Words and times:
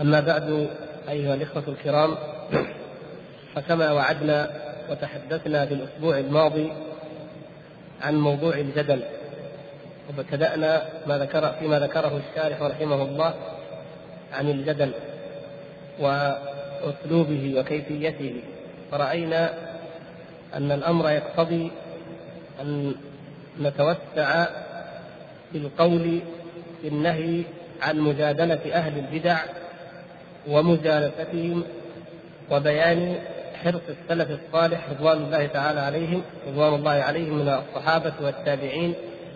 أما 0.00 0.20
بعد 0.20 0.68
أيها 1.08 1.34
الإخوة 1.34 1.62
الكرام 1.68 2.16
فكما 3.54 3.92
وعدنا 3.92 4.50
وتحدثنا 4.90 5.66
في 5.66 5.74
الأسبوع 5.74 6.18
الماضي 6.18 6.72
عن 8.02 8.14
موضوع 8.14 8.54
الجدل 8.54 9.02
وابتدأنا 10.08 10.82
ما 11.06 11.18
ذكر 11.18 11.52
فيما 11.58 11.78
ذكره 11.78 12.20
الشارح 12.30 12.62
رحمه 12.62 13.02
الله 13.02 13.34
عن 14.32 14.50
الجدل 14.50 14.90
وأسلوبه 16.00 17.54
وكيفيته. 17.58 18.42
فرأينا 18.90 19.54
أن 20.54 20.72
الأمر 20.72 21.10
يقتضي 21.10 21.70
أن 22.60 22.94
نتوسع 23.60 24.44
في 25.52 25.58
القول 25.58 26.20
في 26.82 26.88
النهي 26.88 27.42
عن 27.82 27.98
مجادلة 27.98 28.60
أهل 28.72 28.98
البدع 28.98 29.38
ومجالستهم 30.48 31.64
وبيان 32.50 33.18
حرص 33.64 33.80
السلف 33.88 34.28
الصالح 34.30 34.88
رضوان 34.90 35.16
الله 35.16 35.46
تعالى 35.46 35.80
عليهم 35.80 36.22
رضوان 36.48 36.74
الله 36.74 36.90
عليهم 36.90 37.38
من 37.38 37.48
الصحابة 37.48 38.12
والتابعين 38.20 38.94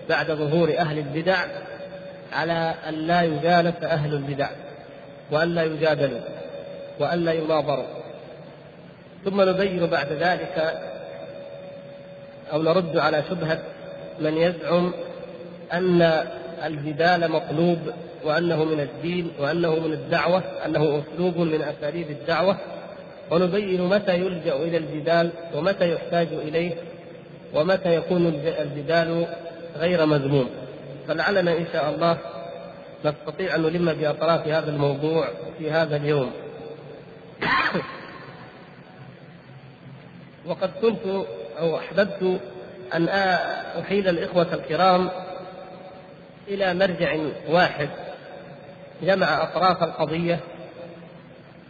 بعد 0.09 0.33
ظهور 0.33 0.79
أهل 0.79 0.99
البدع 0.99 1.37
على 2.33 2.75
أن 2.89 2.95
لا 2.95 3.23
يجالس 3.23 3.83
أهل 3.83 4.15
البدع 4.15 4.49
وأن 5.31 5.55
لا 5.55 5.63
يجادلوا 5.63 6.21
وأن 7.01 7.25
لا 7.25 7.33
يناظروا. 7.33 7.87
ثم 9.25 9.41
نبين 9.41 9.87
بعد 9.87 10.13
ذلك 10.13 10.75
أو 12.53 12.63
نرد 12.63 12.97
على 12.97 13.23
شبهة 13.31 13.59
من 14.21 14.37
يزعم 14.37 14.93
أن 15.73 16.27
الجدال 16.65 17.31
مطلوب 17.31 17.79
وأنه 18.25 18.65
من 18.65 18.81
الدين 18.81 19.33
وأنه 19.39 19.75
من 19.75 19.93
الدعوة 19.93 20.43
أنه 20.67 21.03
أسلوب 21.03 21.39
من 21.39 21.63
أساليب 21.63 22.11
الدعوة. 22.11 22.57
ونبين 23.31 23.83
متى 23.89 24.15
يلجأ 24.17 24.57
إلى 24.57 24.77
الجدال 24.77 25.31
ومتى 25.55 25.93
يحتاج 25.93 26.29
إليه 26.33 26.75
ومتى 27.55 27.95
يكون 27.95 28.27
الجدال 28.27 29.27
غير 29.79 30.07
مذموم. 30.07 30.51
فلعلنا 31.09 31.53
إن 31.53 31.67
شاء 31.73 31.91
الله 31.95 32.19
نستطيع 33.05 33.55
أن 33.55 33.63
نلم 33.63 33.93
بأطراف 33.93 34.49
هذا 34.49 34.71
الموضوع 34.71 35.29
في 35.59 35.71
هذا 35.71 35.97
اليوم. 35.97 36.31
وقد 40.47 40.71
كنت 40.83 41.27
أو 41.59 41.79
أحببت 41.79 42.41
أن 42.95 43.09
أحيل 43.81 44.09
الإخوة 44.09 44.55
الكرام 44.55 45.11
إلى 46.49 46.75
مرجع 46.75 47.17
واحد. 47.49 47.89
جمع 49.03 49.43
أطراف 49.43 49.83
القضية 49.83 50.41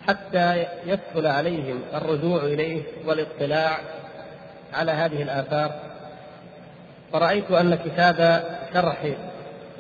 حتى 0.08 0.66
يسهل 0.86 1.26
عليهم 1.26 1.80
الرجوع 1.94 2.42
إليه 2.42 2.82
والاطلاع 3.06 3.78
على 4.72 4.92
هذه 4.92 5.22
الآثار. 5.22 5.72
فرأيت 7.12 7.50
أن 7.50 7.74
كتاب 7.74 8.44
شرح 8.74 9.14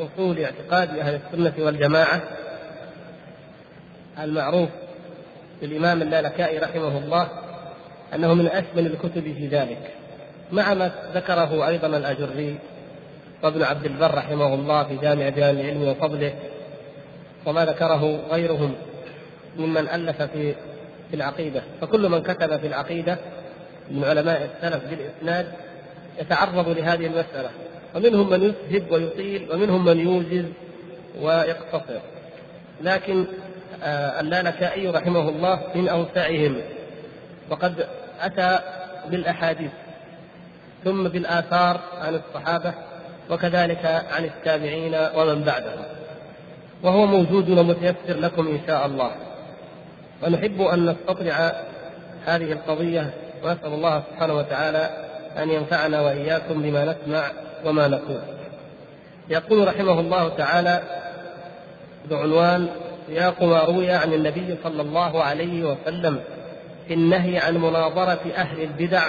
أصول 0.00 0.38
اعتقاد 0.38 0.98
أهل 0.98 1.14
السنة 1.14 1.64
والجماعة 1.64 2.22
المعروف 4.18 4.68
بالإمام 5.60 6.02
اللالكائي 6.02 6.58
رحمه 6.58 6.98
الله 6.98 7.28
أنه 8.14 8.34
من 8.34 8.46
أشمل 8.46 8.86
الكتب 8.86 9.22
في 9.22 9.46
ذلك 9.46 9.90
مع 10.52 10.74
ما 10.74 10.90
ذكره 11.14 11.68
أيضا 11.68 11.86
الأجري 11.86 12.58
وابن 13.42 13.62
عبد 13.62 13.84
البر 13.84 14.14
رحمه 14.14 14.54
الله 14.54 14.84
في 14.84 14.96
جامع 14.96 15.28
بيان 15.28 15.60
العلم 15.60 15.82
وفضله 15.82 16.34
وما 17.46 17.64
ذكره 17.64 18.20
غيرهم 18.30 18.74
ممن 19.56 19.88
ألف 19.88 20.22
في 20.22 20.54
في 21.10 21.16
العقيدة. 21.16 21.62
فكل 21.80 22.08
من 22.08 22.22
كتب 22.22 22.60
في 22.60 22.66
العقيدة 22.66 23.18
من 23.90 24.04
علماء 24.04 24.50
السلف 24.54 24.82
بالإسناد 24.84 25.52
يتعرض 26.20 26.68
لهذه 26.68 27.06
المسألة. 27.06 27.50
ومنهم 27.94 28.30
من 28.30 28.54
يسهب 28.70 28.92
ويطيل 28.92 29.48
ومنهم 29.52 29.84
من 29.84 29.98
يوجز 29.98 30.44
ويقتصر. 31.20 32.00
لكن 32.82 33.26
آه 33.82 34.20
اللالكائي 34.20 34.88
رحمه 34.88 35.28
الله 35.28 35.60
من 35.74 35.88
أوسعهم. 35.88 36.56
وقد 37.50 37.86
أتى 38.20 38.58
بالأحاديث 39.10 39.70
ثم 40.84 41.08
بالآثار 41.08 41.80
عن 42.00 42.14
الصحابة 42.14 42.74
وكذلك 43.30 44.04
عن 44.12 44.24
التابعين 44.24 44.94
ومن 45.14 45.42
بعدهم. 45.42 45.84
وهو 46.82 47.06
موجود 47.06 47.50
ومتيسر 47.50 48.20
لكم 48.20 48.48
إن 48.48 48.60
شاء 48.66 48.86
الله. 48.86 49.10
ونحب 50.22 50.60
أن 50.60 50.86
نستطلع 50.86 51.52
هذه 52.26 52.52
القضية 52.52 53.10
ونسأل 53.44 53.72
الله 53.72 54.02
سبحانه 54.10 54.34
وتعالى 54.34 54.90
أن 55.38 55.50
ينفعنا 55.50 56.00
وإياكم 56.00 56.62
بما 56.62 56.84
نسمع 56.84 57.30
وما 57.64 57.88
نقول. 57.88 58.20
يقول 59.28 59.68
رحمه 59.68 60.00
الله 60.00 60.28
تعالى 60.28 60.82
بعنوان 62.10 62.68
سياق 63.06 63.42
ما 63.42 63.60
روي 63.60 63.90
عن 63.90 64.12
النبي 64.12 64.56
صلى 64.64 64.82
الله 64.82 65.22
عليه 65.22 65.64
وسلم 65.64 66.20
في 66.88 66.94
النهي 66.94 67.38
عن 67.38 67.56
مناظرة 67.56 68.20
أهل 68.36 68.62
البدع 68.62 69.02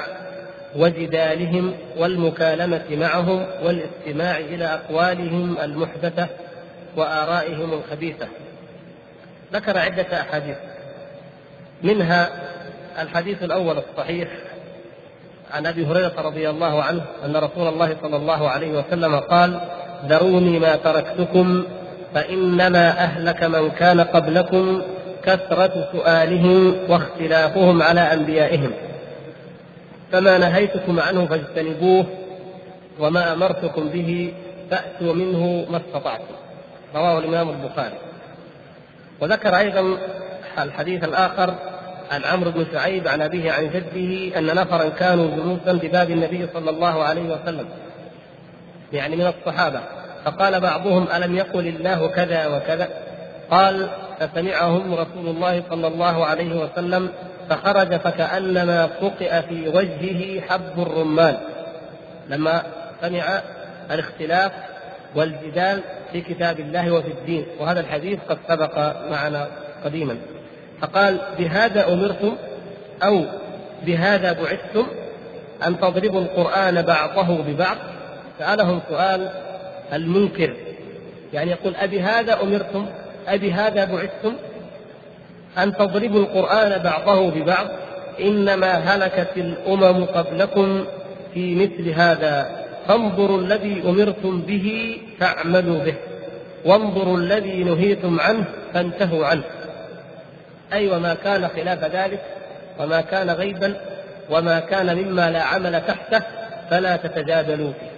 وجدالهم 0.76 1.74
والمكالمة 1.98 2.84
معهم 2.92 3.46
والاستماع 3.64 4.38
إلى 4.38 4.66
أقوالهم 4.66 5.58
المحدثة 5.58 6.28
وآرائهم 6.98 7.74
الخبيثة. 7.74 8.28
ذكر 9.54 9.78
عدة 9.78 10.22
أحاديث. 10.22 10.58
منها 11.84 12.30
الحديث 13.02 13.44
الأول 13.44 13.78
الصحيح 13.78 14.28
عن 15.52 15.66
أبي 15.66 15.86
هريرة 15.86 16.14
رضي 16.18 16.50
الله 16.50 16.84
عنه 16.84 17.02
أن 17.26 17.36
رسول 17.36 17.68
الله 17.68 17.96
صلى 18.02 18.16
الله 18.16 18.50
عليه 18.50 18.72
وسلم 18.80 19.16
قال 19.16 19.60
ذروني 20.06 20.60
ما 20.60 20.76
تركتكم 20.76 21.64
فإنما 22.14 22.90
أهلك 22.90 23.44
من 23.44 23.72
كان 23.72 24.02
قبلكم 24.02 24.82
كثرة 25.24 25.90
سؤالهم 25.92 26.78
واختلافهم 26.90 27.84
على 27.84 28.02
أنبيائهم. 28.02 28.72
فما 30.12 30.38
نهيتكم 30.38 31.00
عنه 31.00 31.26
فاجتنبوه 31.26 32.06
وما 33.00 33.34
أمرتكم 33.34 33.90
به 33.90 34.34
فأتوا 34.72 35.14
منه 35.14 35.66
ما 35.70 35.78
استطعتم. 35.78 36.43
رواه 36.96 37.20
الإمام 37.20 37.50
البخاري. 37.50 37.98
وذكر 39.22 39.58
أيضا 39.58 39.98
الحديث 40.60 41.04
الآخر 41.04 41.56
عن 42.12 42.24
عمرو 42.24 42.52
بن 42.52 42.66
شعيب 42.74 43.08
عن 43.08 43.22
أبيه 43.22 43.52
عن 43.52 43.70
جده 43.70 44.40
أن 44.40 44.46
نفرا 44.46 44.90
كانوا 44.90 45.28
جلوسا 45.36 45.88
بباب 45.88 46.10
النبي 46.10 46.48
صلى 46.54 46.70
الله 46.70 47.04
عليه 47.04 47.22
وسلم 47.22 47.66
يعني 48.94 49.16
من 49.16 49.28
الصحابة. 49.28 49.80
فقال 50.26 50.60
بعضهم 50.60 51.08
ألم 51.16 51.36
يقل 51.36 51.68
الله 51.68 52.08
كذا 52.08 52.48
وكذا؟ 52.48 52.90
قال 53.52 53.90
فسمعهم 54.20 54.94
رسول 54.94 55.28
الله 55.28 55.64
صلى 55.70 55.88
الله 55.88 56.26
عليه 56.26 56.60
وسلم 56.60 57.10
فخرج 57.50 57.98
فكأنما 57.98 58.88
فقئ 58.88 59.42
في 59.42 59.68
وجهه 59.68 60.42
حب 60.42 60.82
الرمان. 60.82 61.38
لما 62.30 62.64
سمع 63.02 63.42
الاختلاف 63.92 64.52
والجدال 65.16 65.82
في 66.12 66.22
كتاب 66.22 66.60
الله 66.60 66.92
وفي 66.92 67.08
الدين 67.08 67.46
وهذا 67.60 67.80
الحديث 67.80 68.20
قد 68.30 68.38
سبق 68.48 68.78
معنا 69.10 69.48
قديما. 69.86 70.18
فقال 70.82 71.20
بهذا 71.40 71.94
أمرتم 71.94 72.36
أو 73.04 73.26
بهذا 73.86 74.32
بعثتم 74.32 74.88
أن 75.68 75.80
تضربوا 75.80 76.22
القرآن 76.22 76.82
بعضه 76.82 77.38
ببعض؟ 77.42 77.78
سألهم 78.40 78.82
سؤال 78.90 79.30
المنكر 79.94 80.54
يعني 81.34 81.52
يقول 81.52 81.76
أبي 81.76 82.02
هذا 82.02 82.42
أمرتم؟ 82.42 82.86
أبي 83.28 83.52
هذا 83.52 83.86
بعثتم؟ 83.86 84.34
أن 85.58 85.74
تضربوا 85.74 86.20
القرآن 86.20 86.84
بعضه 86.84 87.32
ببعض؟ 87.32 87.68
إنما 88.20 88.72
هلكت 88.72 89.38
الأمم 89.38 90.06
قبلكم 90.06 90.86
في 91.34 91.56
مثل 91.56 91.90
هذا 91.90 92.63
فانظروا 92.88 93.42
الذي 93.42 93.82
أمرتم 93.86 94.42
به 94.42 94.98
فاعملوا 95.20 95.84
به. 95.84 95.96
وانظروا 96.66 97.18
الذي 97.18 97.64
نهيتم 97.64 98.20
عنه 98.20 98.46
فانتهوا 98.74 99.26
عنه. 99.26 99.44
أي 100.74 100.88
وما 100.88 101.14
كان 101.14 101.48
خلاف 101.48 101.84
ذلك 101.84 102.22
وما 102.80 103.02
كان 103.02 103.30
غيبا 103.30 103.76
وما 104.30 104.60
كان 104.60 104.96
مما 104.98 105.32
لا 105.32 105.42
عمل 105.42 105.82
تحته 105.88 106.22
فلا 106.70 106.96
تتجادلوا 106.96 107.72
فيه. 107.72 107.94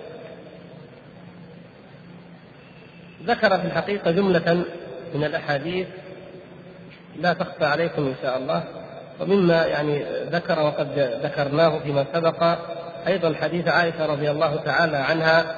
ذكر 3.25 3.59
في 3.59 3.67
الحقيقة 3.67 4.11
جملة 4.11 4.65
من 5.15 5.23
الأحاديث 5.23 5.87
لا 7.19 7.33
تخفى 7.33 7.65
عليكم 7.65 8.05
إن 8.05 8.15
شاء 8.21 8.37
الله 8.37 8.63
ومما 9.19 9.65
يعني 9.65 10.05
ذكر 10.31 10.59
وقد 10.59 11.19
ذكرناه 11.23 11.79
فيما 11.79 12.05
سبق 12.13 12.57
أيضا 13.07 13.33
حديث 13.41 13.67
عائشة 13.67 14.05
رضي 14.05 14.31
الله 14.31 14.55
تعالى 14.55 14.97
عنها 14.97 15.55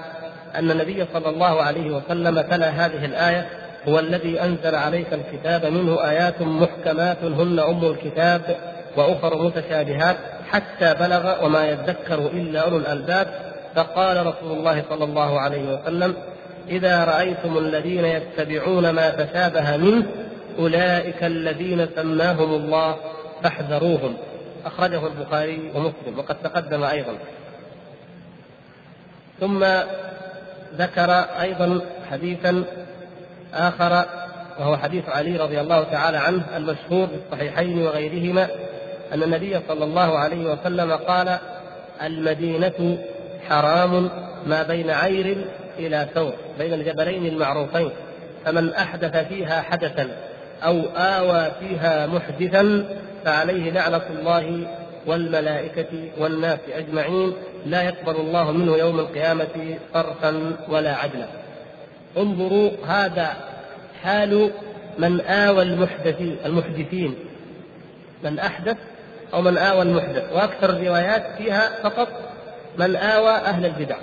أن 0.55 0.71
النبي 0.71 1.05
صلى 1.13 1.29
الله 1.29 1.61
عليه 1.61 1.91
وسلم 1.91 2.41
تلا 2.41 2.69
هذه 2.69 3.05
الآية 3.05 3.49
هو 3.87 3.99
الذي 3.99 4.41
أنزل 4.41 4.75
عليك 4.75 5.07
الكتاب 5.13 5.65
منه 5.65 6.09
آيات 6.09 6.41
محكمات 6.41 7.23
هن 7.23 7.59
أم 7.59 7.85
الكتاب 7.85 8.41
وأخر 8.97 9.43
متشابهات 9.43 10.17
حتى 10.49 10.93
بلغ 10.93 11.45
وما 11.45 11.65
يذكر 11.65 12.17
إلا 12.17 12.59
أولو 12.59 12.77
الألباب 12.77 13.27
فقال 13.75 14.27
رسول 14.27 14.51
الله 14.57 14.83
صلى 14.89 15.03
الله 15.03 15.39
عليه 15.39 15.73
وسلم 15.73 16.13
إذا 16.69 17.03
رأيتم 17.03 17.57
الذين 17.57 18.05
يتبعون 18.05 18.89
ما 18.89 19.09
تشابه 19.09 19.77
منه 19.77 20.05
أولئك 20.59 21.23
الذين 21.23 21.87
سماهم 21.95 22.53
الله 22.53 22.95
فاحذروهم 23.43 24.17
أخرجه 24.65 25.07
البخاري 25.07 25.71
ومسلم 25.75 26.19
وقد 26.19 26.35
تقدم 26.43 26.83
أيضا. 26.83 27.13
ثم 29.39 29.65
ذكر 30.77 31.11
أيضا 31.41 31.81
حديثا 32.11 32.63
آخر 33.53 34.05
وهو 34.59 34.77
حديث 34.77 35.09
علي 35.09 35.37
رضي 35.37 35.61
الله 35.61 35.83
تعالى 35.83 36.17
عنه 36.17 36.43
المشهور 36.57 37.07
في 37.07 37.13
الصحيحين 37.25 37.81
وغيرهما 37.81 38.47
أن 39.13 39.23
النبي 39.23 39.59
صلى 39.67 39.83
الله 39.83 40.17
عليه 40.17 40.51
وسلم 40.51 40.91
قال 40.91 41.37
المدينة 42.01 42.97
حرام 43.49 44.09
ما 44.45 44.63
بين 44.63 44.89
عير 44.89 45.45
إلى 45.79 46.07
ثور 46.13 46.33
بين 46.59 46.73
الجبلين 46.73 47.25
المعروفين 47.25 47.91
فمن 48.45 48.73
أحدث 48.73 49.27
فيها 49.27 49.61
حدثا 49.61 50.09
أو 50.63 50.81
آوى 50.97 51.51
فيها 51.59 52.07
محدثا 52.07 52.85
فعليه 53.25 53.71
لعنة 53.71 54.01
الله 54.19 54.67
والملائكة 55.07 56.09
والناس 56.17 56.59
أجمعين 56.73 57.33
لا 57.65 57.81
يقبل 57.81 58.15
الله 58.15 58.51
منه 58.51 58.77
يوم 58.77 58.99
القيامة 58.99 59.77
صرفا 59.93 60.57
ولا 60.69 60.95
عدلا. 60.95 61.27
انظروا 62.17 62.71
هذا 62.87 63.37
حال 64.03 64.51
من 64.97 65.21
آوى 65.21 65.61
المحدثين 65.61 66.37
المحدثين. 66.45 67.15
من 68.23 68.39
أحدث 68.39 68.77
أو 69.33 69.41
من 69.41 69.57
آوى 69.57 69.81
المحدث. 69.81 70.33
وأكثر 70.33 70.69
الروايات 70.69 71.37
فيها 71.37 71.83
فقط 71.83 72.07
من 72.77 72.95
آوى 72.95 73.31
أهل 73.31 73.65
البدع. 73.65 73.97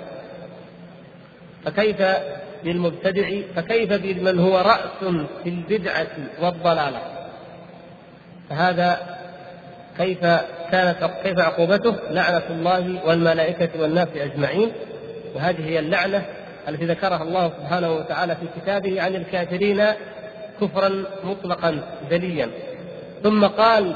فكيف 1.65 2.01
بالمبتدع 2.63 3.29
فكيف 3.55 3.93
بمن 3.93 4.39
هو 4.39 4.57
رأس 4.57 5.13
في 5.43 5.49
البدعة 5.49 6.07
والضلالة؟ 6.41 7.01
فهذا 8.49 9.17
كيف 9.97 10.25
كانت 10.71 11.11
كيف 11.23 11.39
عقوبته؟ 11.39 11.95
لعنة 12.09 12.43
الله 12.49 13.07
والملائكة 13.07 13.81
والناس 13.81 14.07
أجمعين. 14.15 14.71
وهذه 15.35 15.65
هي 15.65 15.79
اللعنة 15.79 16.25
التي 16.69 16.85
ذكرها 16.85 17.23
الله 17.23 17.51
سبحانه 17.59 17.93
وتعالى 17.93 18.35
في 18.35 18.61
كتابه 18.61 19.01
عن 19.01 19.15
الكافرين 19.15 19.85
كفرا 20.61 21.03
مطلقا 21.23 21.81
جليا 22.09 22.49
ثم 23.23 23.45
قال 23.45 23.95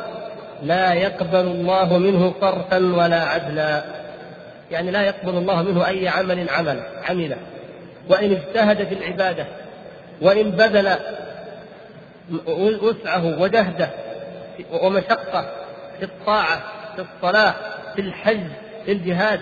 لا 0.64 0.94
يقبل 0.94 1.40
الله 1.40 1.98
منه 1.98 2.34
صرفا 2.42 2.78
ولا 2.78 3.24
عدلا. 3.24 3.84
يعني 4.72 4.92
لا 4.92 5.02
يقبل 5.02 5.38
الله 5.38 5.64
منه 5.64 5.88
أي 5.88 6.08
عمل 6.08 6.50
عمل 6.50 6.80
عمله 7.10 7.38
وإن 8.10 8.32
اجتهد 8.32 8.88
في 8.88 8.94
العبادة 8.94 9.46
وإن 10.22 10.52
بذل 10.52 10.96
وسعه 12.82 13.42
وجهده 13.42 13.90
ومشقة 14.84 15.46
في 16.00 16.06
الطاعة 16.06 16.62
في 16.96 17.02
الصلاة 17.02 17.54
في 17.96 18.02
الحج 18.02 18.48
في 18.86 18.92
الجهاد 18.92 19.42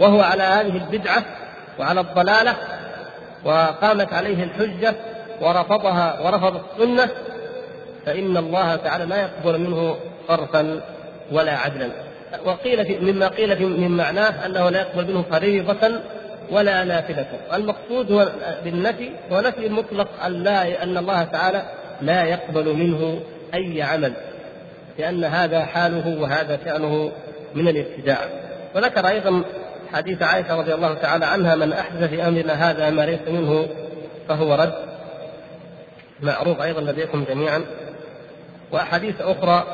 وهو 0.00 0.20
على 0.20 0.42
هذه 0.42 0.76
البدعة 0.76 1.24
وعلى 1.78 2.00
الضلالة 2.00 2.56
وقامت 3.44 4.12
عليه 4.12 4.44
الحجة 4.44 4.94
ورفضها 5.40 6.20
ورفض 6.20 6.60
السنة 6.64 7.08
فإن 8.06 8.36
الله 8.36 8.76
تعالى 8.76 9.04
لا 9.04 9.16
يقبل 9.16 9.58
منه 9.58 9.96
صرفا 10.28 10.80
ولا 11.32 11.52
عدلا. 11.52 11.88
وقيل 12.44 12.84
في 12.84 12.98
مما 12.98 13.28
قيل 13.28 13.56
في 13.56 13.64
من 13.64 13.96
معناه 13.96 14.46
أنه 14.46 14.70
لا 14.70 14.80
يقبل 14.80 15.12
منه 15.12 15.24
فريضة 15.30 16.00
ولا 16.50 16.84
نافلة. 16.84 17.26
المقصود 17.54 18.12
هو 18.12 18.28
بالنفي 18.64 19.10
هو 19.32 19.40
نفي 19.40 19.66
المطلق 19.66 20.08
أن 20.26 20.32
لا 20.32 20.82
أن 20.82 20.96
الله 20.96 21.24
تعالى 21.24 21.62
لا 22.00 22.24
يقبل 22.24 22.74
منه 22.74 23.20
أي 23.54 23.82
عمل. 23.82 24.12
لأن 24.98 25.24
هذا 25.24 25.64
حاله 25.64 26.20
وهذا 26.20 26.58
شأنه 26.64 27.12
من 27.54 27.68
الابتداع. 27.68 28.18
وذكر 28.74 29.08
أيضا 29.08 29.42
حديث 29.92 30.22
عائشة 30.22 30.56
رضي 30.56 30.74
الله 30.74 30.94
تعالى 30.94 31.26
عنها 31.26 31.54
من 31.54 31.72
أحدث 31.72 32.10
في 32.10 32.28
أمرنا 32.28 32.70
هذا 32.70 32.90
ما 32.90 33.02
ليس 33.02 33.20
منه 33.28 33.68
فهو 34.28 34.54
رد. 34.54 34.74
معروف 36.20 36.60
أيضا 36.60 36.80
لديكم 36.80 37.24
جميعا. 37.24 37.64
وأحاديث 38.72 39.20
أخرى 39.20 39.64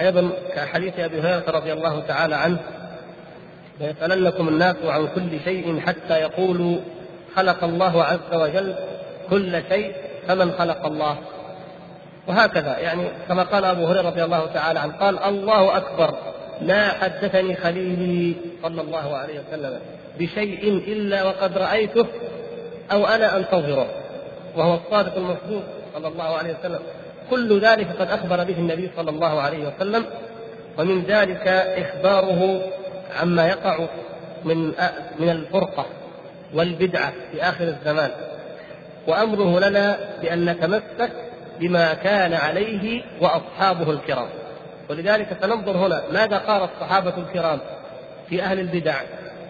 أيضا 0.00 0.30
كحديث 0.54 0.98
أبي 0.98 1.20
هريرة 1.20 1.44
رضي 1.50 1.72
الله 1.72 2.00
تعالى 2.00 2.34
عنه. 2.34 2.58
ليسألنكم 3.80 4.48
الناس 4.48 4.76
عن 4.84 5.08
كل 5.14 5.40
شيء 5.44 5.80
حتى 5.80 6.20
يقولوا 6.20 6.78
خلق 7.36 7.64
الله 7.64 8.04
عز 8.04 8.34
وجل 8.34 8.74
كل 9.30 9.62
شيء 9.68 9.94
فمن 10.28 10.52
خلق 10.52 10.86
الله. 10.86 11.18
وهكذا. 12.28 12.78
يعني 12.78 13.08
كما 13.28 13.42
قال 13.42 13.64
أبو 13.64 13.86
هريرة 13.86 14.02
رضي 14.02 14.24
الله 14.24 14.46
تعالى 14.46 14.78
عنه 14.80 14.92
قال 14.92 15.18
الله 15.18 15.76
أكبر 15.76 16.14
ما 16.60 16.88
حدثني 16.88 17.56
خليلي 17.56 18.36
صلى 18.62 18.80
الله 18.80 19.16
عليه 19.16 19.40
وسلم 19.40 19.80
بشيء 20.18 20.68
إلا 20.68 21.24
وقد 21.24 21.58
رأيته 21.58 22.06
أو 22.92 23.06
أنا 23.06 23.36
أنتظره 23.36 23.86
وهو 24.56 24.74
الصادق 24.74 25.16
المصدوق 25.16 25.62
صلى 25.94 26.08
الله 26.08 26.36
عليه 26.36 26.56
وسلم. 26.60 26.80
كل 27.30 27.60
ذلك 27.60 27.86
قد 27.98 28.10
أخبر 28.10 28.44
به 28.44 28.54
النبي 28.58 28.90
صلى 28.96 29.10
الله 29.10 29.40
عليه 29.40 29.68
وسلم 29.68 30.04
ومن 30.78 31.02
ذلك 31.02 31.48
إخباره 31.48 32.62
عما 33.20 33.48
يقع 33.48 33.78
من 34.44 34.66
من 35.18 35.28
الفرقة 35.30 35.86
والبدعة 36.54 37.12
في 37.32 37.42
آخر 37.42 37.64
الزمان. 37.64 38.10
وأمره 39.06 39.60
لنا 39.60 39.98
بأن 40.22 40.44
نتمسك 40.44 41.10
بما 41.60 41.94
كان 41.94 42.34
عليه 42.34 43.02
وأصحابه 43.20 43.90
الكرام. 43.90 44.28
ولذلك 44.90 45.36
سننظر 45.42 45.76
هنا 45.76 46.02
ماذا 46.12 46.38
قال 46.38 46.62
الصحابه 46.62 47.14
الكرام 47.16 47.60
في 48.28 48.42
أهل 48.42 48.60
البدع 48.60 48.94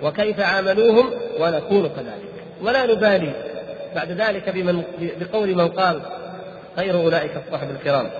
وكيف 0.02 0.40
عاملوهم 0.40 1.10
ونكون 1.40 1.88
كذلك. 1.88 2.30
ولا 2.62 2.86
نبالي 2.86 3.32
بعد 3.94 4.10
ذلك 4.10 4.48
بمن 4.48 4.82
بقول 5.20 5.54
من 5.54 5.68
قال 5.68 6.02
خير 6.76 6.94
أولئك 6.94 7.32
الصحب 7.46 7.70
الكرام. 7.70 8.10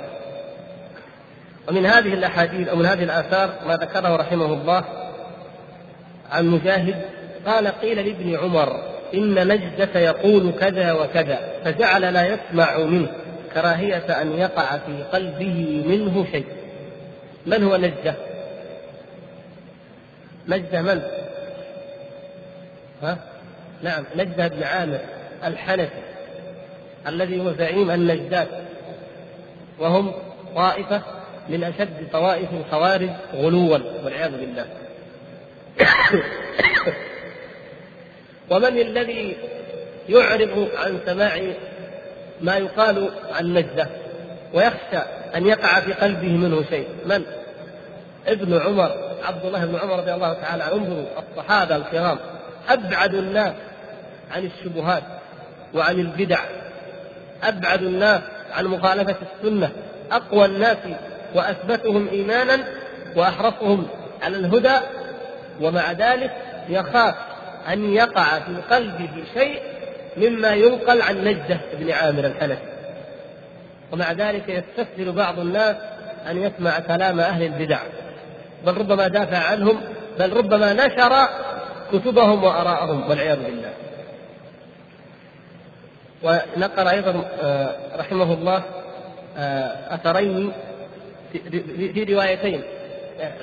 ومن 1.69 1.87
هذه 1.87 2.15
الأحاديث 2.15 2.69
أو 2.69 2.77
من 2.77 2.87
هذه 2.87 3.03
الآثار 3.03 3.51
ما 3.67 3.77
ذكره 3.77 4.17
رحمه 4.17 4.53
الله 4.53 4.85
عن 6.31 6.47
مجاهد 6.47 6.95
قال 7.47 7.69
قيل 7.69 8.07
لابن 8.07 8.37
عمر 8.37 8.83
إن 9.15 9.49
نجدة 9.49 10.01
يقول 10.01 10.53
كذا 10.61 10.93
وكذا 10.93 11.39
فجعل 11.65 12.15
لا 12.15 12.27
يسمع 12.27 12.79
منه. 12.79 13.09
كراهية 13.55 14.23
أن 14.23 14.39
يقع 14.39 14.79
في 14.79 15.03
قلبه 15.13 15.85
منه 15.87 16.27
شيء 16.33 16.47
من 17.47 17.63
هو 17.63 17.77
نجدة؟ 17.77 18.15
نجدة 20.49 20.83
من؟ 20.83 21.03
ها؟ 23.03 23.19
نعم 23.83 24.05
نجدة 24.17 24.49
بن 24.49 24.63
عامر 24.63 25.01
الحنفي 25.45 26.01
الذي 27.07 27.41
هو 27.41 27.53
زعيم 27.53 27.91
النجدات 27.91 28.49
وهم 29.79 30.13
طائفة 30.55 31.03
من 31.49 31.65
أشد 31.65 32.09
طوائف 32.13 32.49
الخوارج 32.53 33.11
غلوا 33.35 33.79
والعياذ 34.05 34.31
بالله 34.31 34.67
ومن 38.51 38.79
الذي 38.79 39.37
يعرض 40.09 40.69
عن 40.77 41.01
سماع 41.07 41.41
ما 42.43 42.57
يقال 42.57 43.11
عن 43.33 43.55
نجدة 43.55 43.87
ويخشى 44.55 44.99
أن 45.37 45.47
يقع 45.47 45.81
في 45.81 45.93
قلبه 45.93 46.29
منه 46.29 46.63
شيء. 46.71 46.89
من؟ 47.07 47.23
ابن 48.27 48.61
عمر 48.61 48.91
عبد 49.25 49.45
الله 49.45 49.65
بن 49.65 49.77
عمر 49.77 49.99
رضي 49.99 50.15
الله 50.15 50.33
تعالى 50.33 50.65
عنه. 50.65 50.75
انظروا 50.75 51.05
الصحابة 51.31 51.77
الكرام 51.77 52.19
أبعد 52.69 53.15
الناس 53.15 53.53
عن 54.31 54.45
الشبهات 54.45 55.03
وعن 55.75 56.01
البدع. 56.01 56.39
أبعد 57.43 57.83
الناس 57.83 58.21
عن 58.53 58.67
مخالفة 58.67 59.17
السنة. 59.23 59.71
أقوى 60.13 60.45
الناس 60.45 60.77
وأثبتهم 61.35 62.09
إيمانا 62.09 62.59
وأحرصهم 63.17 63.87
على 64.23 64.37
الهدى. 64.37 64.77
ومع 65.61 65.93
ذلك 65.93 66.31
يخاف 66.69 67.15
أن 67.73 67.93
يقع 67.93 68.39
في 68.39 68.57
قلبه 68.71 69.11
شيء 69.35 69.63
مما 70.17 70.55
ينقل 70.55 71.03
عن 71.03 71.25
نجدة 71.25 71.61
بن 71.73 71.91
عامر 71.91 72.27
الحنفي. 72.27 72.63
ومع 73.93 74.13
ذلك 74.13 74.49
يستسهل 74.49 75.13
بعض 75.13 75.39
الناس 75.39 75.77
أن 76.31 76.43
يسمع 76.43 76.79
كلام 76.79 77.21
أهل 77.21 77.43
البدع. 77.43 77.79
بل 78.67 78.77
ربما 78.79 79.09
دافع 79.09 79.39
عنهم 79.39 79.81
بل 80.19 80.33
ربما 80.33 80.73
نشر 80.73 81.29
كتبهم 81.93 82.45
وآراءهم 82.45 83.11
والعياذ 83.11 83.43
بالله. 83.43 83.73
ونقل 86.23 86.89
أيضا 86.89 87.25
آه، 87.43 87.77
رحمه 87.97 88.33
الله 88.33 88.63
آه، 89.39 89.95
أثرين 89.95 90.53
في 91.95 92.07
روايتين 92.09 92.63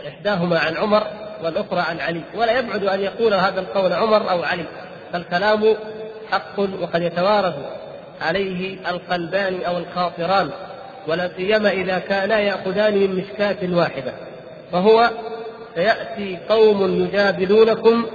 إحداهما 0.07 0.59
عن 0.59 0.77
عمر 0.77 1.03
والأخرى 1.43 1.79
عن 1.79 1.99
علي. 1.99 2.21
ولا 2.35 2.59
يبعد 2.59 2.83
أن 2.83 2.99
يقول 2.99 3.33
هذا 3.33 3.59
القول 3.59 3.93
عمر 3.93 4.31
أو 4.31 4.43
علي 4.43 4.65
فالكلام 5.13 5.75
حق 6.31 6.59
وقد 6.59 7.01
يتوارث 7.01 7.55
عليه 8.21 8.89
القلبان 8.89 9.63
أو 9.67 9.77
الخاطران 9.77 10.49
ولا 11.07 11.29
سيما 11.37 11.71
إذا 11.71 11.99
كانا 11.99 12.39
يأخذان 12.39 12.97
من 12.97 13.15
مشكاة 13.15 13.75
واحدة 13.77 14.13
فهو 14.71 15.09
سيأتي 15.75 16.37
قوم 16.49 17.03
يجادلونكم 17.03 18.05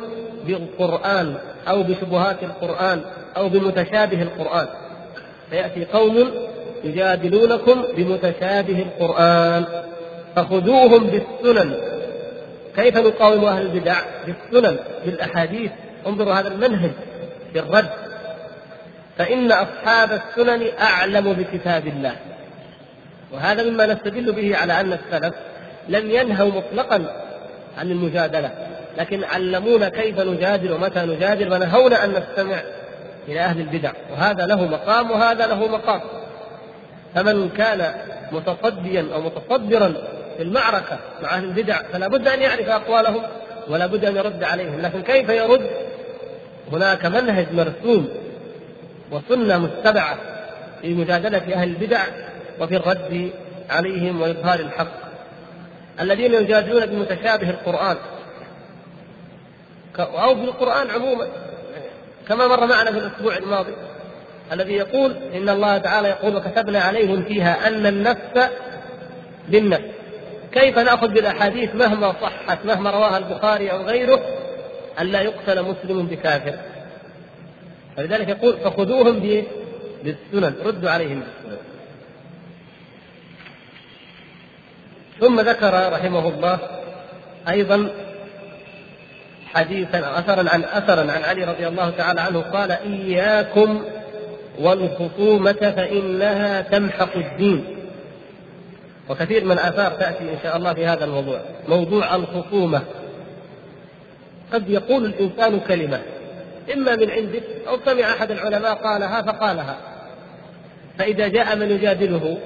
بالقرآن 0.46 1.34
أو 1.68 1.82
بشبهات 1.82 2.42
القرآن 2.42 3.00
أو 3.36 3.48
بمتشابه 3.48 4.22
القرآن 4.22 4.66
سيأتي 5.50 5.84
قوم 5.84 6.30
يجادلونكم 6.84 7.82
بمتشابه 7.96 8.82
القرآن 8.82 9.64
فخذوهم 10.36 11.06
بالسنن. 11.06 11.74
كيف 12.76 12.96
نقاوم 12.96 13.44
أهل 13.44 13.62
البدع 13.62 13.96
بالسنن 14.26 14.76
بالأحاديث؟ 15.04 15.70
انظروا 16.06 16.32
هذا 16.32 16.48
المنهج. 16.48 16.90
بالرد. 17.54 17.90
فإن 19.18 19.52
أصحاب 19.52 20.12
السنن 20.12 20.68
أعلم 20.80 21.32
بكتاب 21.32 21.86
الله. 21.86 22.16
وهذا 23.32 23.62
مما 23.62 23.86
نستدل 23.86 24.32
به 24.32 24.56
على 24.56 24.80
أن 24.80 24.92
السلف 24.92 25.34
لم 25.88 26.10
ينهوا 26.10 26.50
مطلقا 26.50 27.24
عن 27.78 27.90
المجادلة 27.90 28.50
لكن 28.98 29.24
علمونا 29.24 29.88
كيف 29.88 30.20
نجادل 30.20 30.72
ومتى 30.72 31.00
نجادل 31.00 31.52
ونهونا 31.52 32.04
أن 32.04 32.10
نستمع 32.10 32.60
إلى 33.28 33.40
أهل 33.40 33.60
البدع. 33.60 33.92
وهذا 34.12 34.46
له 34.46 34.64
مقام 34.64 35.10
وهذا 35.10 35.46
له 35.46 35.66
مقام. 35.66 36.00
فمن 37.14 37.48
كان 37.48 37.94
متصديا 38.32 39.06
أو 39.14 39.20
متصدرا 39.20 39.94
في 40.36 40.42
المعركة 40.42 40.98
مع 41.22 41.34
أهل 41.34 41.44
البدع 41.44 41.82
فلا 41.92 42.08
بد 42.08 42.28
أن 42.28 42.42
يعرف 42.42 42.68
أقوالهم 42.68 43.22
ولا 43.68 43.86
بد 43.86 44.04
أن 44.04 44.16
يرد 44.16 44.44
عليهم. 44.44 44.80
لكن 44.80 45.02
كيف 45.02 45.28
يرد؟ 45.28 45.70
هناك 46.72 47.06
منهج 47.06 47.46
مرسوم 47.52 48.08
وسنة 49.10 49.58
متبعة 49.58 50.18
في 50.82 50.94
مجادلة 50.94 51.54
أهل 51.54 51.68
البدع 51.68 52.04
وفي 52.60 52.76
الرد 52.76 53.30
عليهم 53.70 54.20
وإظهار 54.20 54.60
الحق. 54.60 55.02
الذين 56.00 56.34
يجادلون 56.34 56.86
بمتشابه 56.86 57.50
القرآن. 57.50 57.96
أو 59.98 60.34
بالقرآن 60.34 60.90
عموما. 60.90 61.26
كما 62.28 62.46
مر 62.46 62.66
معنا 62.66 62.92
في 62.92 62.98
الأسبوع 62.98 63.36
الماضي. 63.36 63.72
الذي 64.52 64.72
يقول 64.72 65.16
إن 65.34 65.48
الله 65.48 65.78
تعالى 65.78 66.08
يقول 66.08 66.36
وكتبنا 66.36 66.80
عليهم 66.80 67.22
فيها 67.22 67.68
أن 67.68 67.86
النفس 67.86 68.50
بالنفس 69.48 69.84
كيف 70.52 70.78
نأخذ 70.78 71.08
بالأحاديث 71.08 71.74
مهما 71.74 72.14
صحت 72.22 72.58
مهما 72.64 72.90
رواها 72.90 73.18
البخاري 73.18 73.72
أو 73.72 73.82
غيره؟ 73.82 74.41
ألا 75.00 75.20
يقتل 75.20 75.62
مسلم 75.62 76.06
بكافر. 76.06 76.54
فلذلك 77.96 78.28
يقول 78.28 78.56
فخذوهم 78.64 79.44
بالسنن 80.04 80.54
ردوا 80.64 80.90
عليهم 80.90 81.20
بالسنن. 81.20 81.58
ثم 85.20 85.40
ذكر 85.40 85.92
رحمه 85.92 86.28
الله 86.28 86.58
أيضا 87.48 87.90
حديثا 89.46 90.18
أثرا 90.18 90.50
عن 90.50 90.64
أثرا 90.64 91.12
عن 91.12 91.22
علي 91.22 91.44
رضي 91.44 91.68
الله 91.68 91.90
تعالى 91.90 92.20
عنه 92.20 92.40
قال 92.40 92.70
إياكم 92.70 93.84
والخصومة 94.58 95.52
فإنها 95.52 96.60
تمحق 96.60 97.16
الدين. 97.16 97.64
وكثير 99.08 99.44
من 99.44 99.52
الآثار 99.52 99.90
تأتي 99.90 100.24
إن 100.24 100.38
شاء 100.42 100.56
الله 100.56 100.74
في 100.74 100.86
هذا 100.86 101.04
الموضوع. 101.04 101.40
موضوع 101.68 102.14
الخصومة. 102.14 102.82
قد 104.52 104.70
يقول 104.70 105.04
الإنسان 105.04 105.60
كلمة. 105.60 106.02
إما 106.74 106.96
من 106.96 107.10
عندك 107.10 107.42
أو 107.68 107.78
سمع 107.86 108.10
أحد 108.10 108.30
العلماء 108.30 108.74
قالها 108.74 109.22
فقالها. 109.22 109.76
فإذا 110.98 111.28
جاء 111.28 111.56
من 111.56 111.70
يجادله 111.70 112.38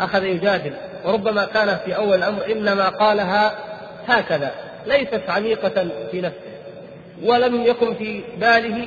أخذ 0.00 0.24
يجادل. 0.24 0.72
وربما 1.04 1.44
كان 1.44 1.78
في 1.84 1.96
أول 1.96 2.18
الأمر 2.18 2.52
إنما 2.52 2.88
قالها 2.88 3.58
هكذا 4.06 4.54
ليست 4.86 5.22
عميقة 5.28 5.88
في 6.10 6.20
نفسه. 6.20 6.54
ولم 7.22 7.62
يكن 7.62 7.94
في 7.94 8.22
باله 8.40 8.86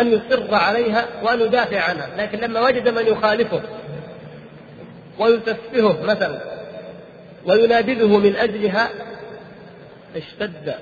أن 0.00 0.12
يصر 0.12 0.54
عليها 0.54 1.06
وأن 1.22 1.40
يدافع 1.40 1.80
عنها. 1.80 2.08
لكن 2.18 2.38
لما 2.38 2.60
وجد 2.60 2.88
من 2.88 3.06
يخالفه 3.06 3.60
ويسفهه 5.18 6.02
مثلا 6.02 6.40
وينابذه 7.46 8.18
من 8.18 8.36
أجلها 8.36 8.88
اشتد. 10.16 10.74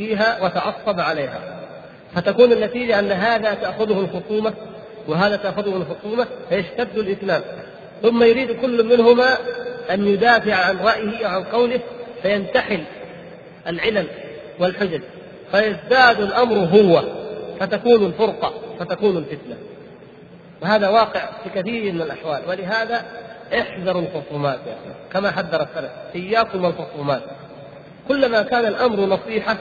فيها 0.00 0.44
وتعصب 0.44 1.00
عليها. 1.00 1.40
فتكون 2.14 2.52
النتيجة 2.52 2.98
أن 2.98 3.12
هذا 3.12 3.54
تأخذه 3.54 4.00
الخصومة 4.00 4.52
وهذا 5.08 5.36
تأخذه 5.36 5.76
الخصومة 5.76 6.26
فيشتد 6.48 6.98
الإثنان 6.98 7.42
ثم 8.02 8.22
يريد 8.22 8.60
كل 8.60 8.84
منهما 8.84 9.36
أن 9.90 10.06
يدافع 10.06 10.54
عن 10.54 10.78
رأيه 10.78 11.26
أو 11.26 11.30
عن 11.30 11.44
قوله 11.44 11.80
فينتحل 12.22 12.84
العلل 13.66 14.06
والحجج. 14.58 15.00
فيزداد 15.52 16.20
الأمر 16.20 16.56
هو 16.56 17.02
فتكون 17.60 18.06
الفرقة 18.06 18.52
فتكون 18.78 19.16
الفتنة. 19.16 19.56
وهذا 20.62 20.88
واقع 20.88 21.20
في 21.44 21.60
كثير 21.60 21.92
من 21.92 22.02
الأحوال. 22.02 22.42
ولهذا 22.48 23.04
احذروا 23.58 24.02
الخصومات 24.02 24.58
يا 24.66 24.72
أخي 24.72 24.94
كما 25.12 25.30
حذر 25.30 25.62
السلف. 25.62 25.90
إياكم 26.14 26.64
والخصومات 26.64 27.22
كلما 28.08 28.42
كان 28.42 28.66
الأمر 28.66 29.00
نصيحة 29.00 29.56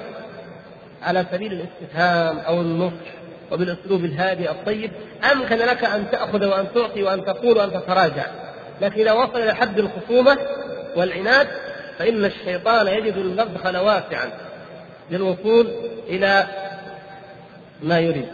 على 1.04 1.26
سبيل 1.32 1.54
الاستفهام 1.54 2.40
أو 2.40 2.62
النصح 2.62 3.20
وبالأسلوب 3.52 4.06
الهادئ 4.06 4.52
الطيب 4.52 4.92
أمكن 5.32 5.56
لك 5.56 5.84
أن 5.84 6.12
تأخذ 6.12 6.46
وأن 6.46 6.66
تعطي 6.76 7.04
وأن 7.04 7.26
تقول 7.26 7.58
وأن 7.58 7.74
تتراجع. 7.74 8.26
لكن 8.82 9.02
إذا 9.02 9.12
وصل 9.12 9.40
إلى 9.40 9.56
حد 9.56 9.80
الخصومة 9.80 10.38
والعناد 10.96 11.48
فإن 11.98 12.26
الشيطان 12.26 12.88
يجد 12.88 13.18
المدخل 13.18 13.78
واسعا 13.78 14.32
للوصول 15.12 15.68
إلى 16.08 16.48
ما 17.84 18.00
يريد. 18.00 18.30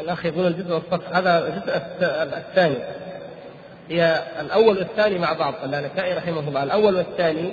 الأخ 0.00 0.26
يقول 0.26 0.46
الجزء 0.46 0.74
والصف 0.74 1.12
هذا 1.12 1.46
الجزء 1.46 1.82
الثاني. 2.38 2.76
هي 3.88 4.22
الأول 4.40 4.78
والثاني 4.78 5.18
مع 5.18 5.32
بعض 5.32 5.54
اللالكائي 5.64 6.14
رحمه 6.14 6.48
الله. 6.48 6.62
الأول 6.62 6.94
والثاني 6.96 7.52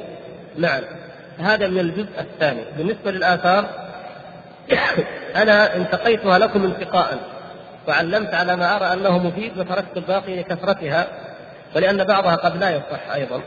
معا 0.57 0.83
هذا 1.39 1.67
من 1.67 1.79
الجزء 1.79 2.19
الثاني. 2.19 2.65
بالنسبة 2.77 3.11
للآثار 3.11 3.65
أنا 5.41 5.75
انتقيتها 5.75 6.39
لكم 6.39 6.63
انتقاء. 6.63 7.17
وعلمت 7.87 8.33
على 8.33 8.55
ما 8.55 8.75
أرى 8.75 8.93
أنه 8.93 9.17
مفيد 9.17 9.57
وتركت 9.57 9.97
الباقي 9.97 10.39
لكثرتها. 10.39 11.07
ولأن 11.75 12.03
بعضها 12.03 12.35
قد 12.35 12.57
لا 12.57 12.69
يصح 12.69 13.11
أيضا. 13.13 13.41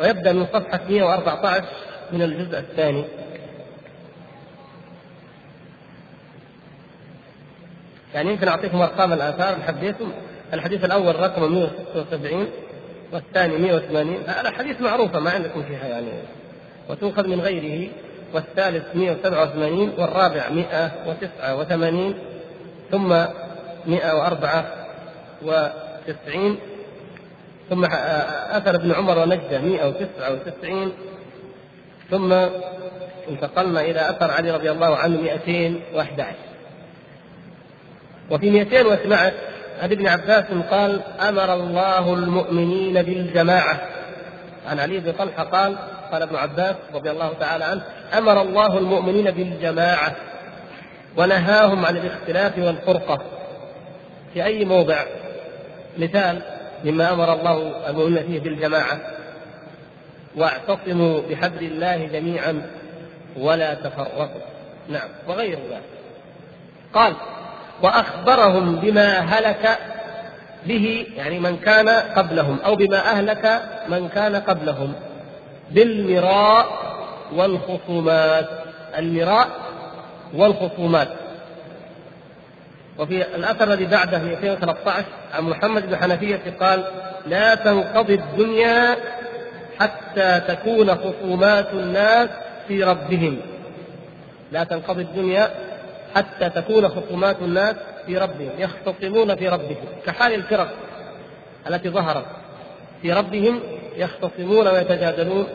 ويبدأ 0.00 0.32
من 0.32 0.46
صفحة 0.52 0.80
114 0.88 1.64
من 2.12 2.22
الجزء 2.22 2.58
الثاني. 2.58 3.04
يعني 8.14 8.30
يمكن 8.30 8.48
أعطيكم 8.48 8.82
أرقام 8.82 9.12
الآثار 9.12 9.54
إن 9.54 9.62
حبيتم؟ 9.62 10.12
الحديث 10.54 10.84
الأول 10.84 11.20
رقم 11.20 11.52
176 11.52 12.48
والثاني 13.12 13.56
180 13.56 14.14
الأحاديث 14.40 14.80
معروفة 14.80 15.20
ما 15.20 15.30
عندكم 15.30 15.62
فيها 15.62 15.86
يعني 15.88 16.10
وتؤخذ 16.88 17.28
من 17.28 17.40
غيره 17.40 17.88
والثالث 18.34 18.84
187 18.94 19.92
والرابع 19.98 20.48
189 20.48 22.14
ثم 22.90 23.08
194 23.86 26.58
ثم 27.70 27.84
آثر 27.84 28.74
ابن 28.74 28.92
عمر 28.92 29.18
ونجدة 29.18 29.60
199 29.60 30.92
ثم 32.10 32.32
انتقلنا 33.28 33.80
إلى 33.80 34.10
أثر 34.10 34.30
علي 34.30 34.50
رضي 34.50 34.70
الله 34.70 34.96
عنه 34.96 35.20
211 35.20 36.34
وفي 38.30 38.50
212 38.50 39.32
عن 39.82 39.92
ابن 39.92 40.06
عباس 40.06 40.44
قال 40.70 41.02
أمر 41.20 41.54
الله 41.54 42.14
المؤمنين 42.14 43.02
بالجماعة. 43.02 43.80
عن 44.66 44.80
علي 44.80 45.00
بن 45.00 45.12
طلحة 45.12 45.44
قال 45.44 45.76
قال 46.12 46.22
ابن 46.22 46.36
عباس 46.36 46.76
رضي 46.94 47.10
الله 47.10 47.32
تعالى 47.40 47.64
عنه 47.64 47.82
أمر 48.18 48.42
الله 48.42 48.78
المؤمنين 48.78 49.30
بالجماعة 49.30 50.16
ونهاهم 51.16 51.86
عن 51.86 51.96
الاختلاف 51.96 52.58
والفرقة. 52.58 53.22
في 54.34 54.44
أي 54.44 54.64
موضع؟ 54.64 55.04
مثال 55.98 56.42
مما 56.84 57.12
أمر 57.12 57.32
الله 57.32 57.88
المؤمنين 57.90 58.22
فيه 58.26 58.40
بالجماعة. 58.40 59.00
واعتصموا 60.36 61.20
بحبل 61.30 61.64
الله 61.64 61.96
جميعا 61.96 62.62
ولا 63.36 63.74
تفرقوا. 63.74 64.40
نعم 64.88 65.08
وغير 65.28 65.58
ذلك. 65.70 65.82
قال 66.94 67.14
وأخبرهم 67.82 68.76
بما 68.76 69.18
هلك 69.18 69.78
به 70.66 71.06
يعني 71.16 71.38
من 71.38 71.56
كان 71.56 71.88
قبلهم 71.88 72.58
أو 72.64 72.76
بما 72.76 72.98
أهلك 72.98 73.62
من 73.88 74.08
كان 74.08 74.36
قبلهم. 74.36 74.94
بالمراء 75.70 76.66
والخصومات. 77.34 78.48
المراء 78.98 79.48
والخصومات. 80.34 81.08
وفي 82.98 83.34
الأثر 83.34 83.72
الذي 83.72 83.86
بعده 83.86 84.18
في 84.18 84.24
213 84.24 85.04
عن 85.34 85.44
محمد 85.44 85.86
بن 85.86 85.96
حنفية 85.96 86.40
قال 86.60 86.84
لا 87.26 87.54
تنقضي 87.54 88.14
الدنيا 88.14 88.96
حتى 89.80 90.40
تكون 90.48 90.94
خصومات 90.94 91.72
الناس 91.72 92.28
في 92.68 92.84
ربهم. 92.84 93.38
لا 94.52 94.64
تنقضي 94.64 95.02
الدنيا 95.02 95.50
حتى 96.14 96.50
تكون 96.50 96.88
خصومات 96.88 97.36
الناس 97.42 97.76
في 98.06 98.18
ربهم 98.18 98.50
يختصمون 98.58 99.36
في 99.36 99.48
ربهم 99.48 99.84
كحال 100.06 100.34
الفرق 100.34 100.68
التي 101.68 101.88
ظهرت. 101.90 102.24
في 103.02 103.12
ربهم 103.12 103.60
يختصمون 103.96 104.68
ويتجادلون. 104.68 105.46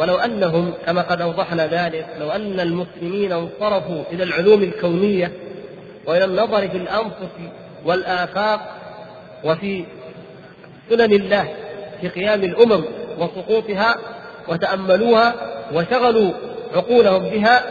ولو 0.00 0.16
أنهم 0.16 0.72
كما 0.86 1.02
قد 1.02 1.20
أوضحنا 1.20 1.66
ذلك 1.66 2.06
لو 2.20 2.30
أن 2.30 2.60
المسلمين 2.60 3.32
انصرفوا 3.32 4.02
إلى 4.12 4.22
العلوم 4.22 4.62
الكونية 4.62 5.32
وإلى 6.06 6.24
النظر 6.24 6.68
في 6.68 6.76
الأنفس 6.76 7.28
والآفاق 7.84 8.60
وفي 9.44 9.84
سنن 10.90 11.12
الله 11.12 11.48
في 12.00 12.08
قيام 12.08 12.44
الأمم 12.44 12.84
وسقوطها 13.18 13.96
وتأملوها 14.48 15.34
وشغلوا 15.74 16.32
عقولهم 16.74 17.22
بها 17.22 17.62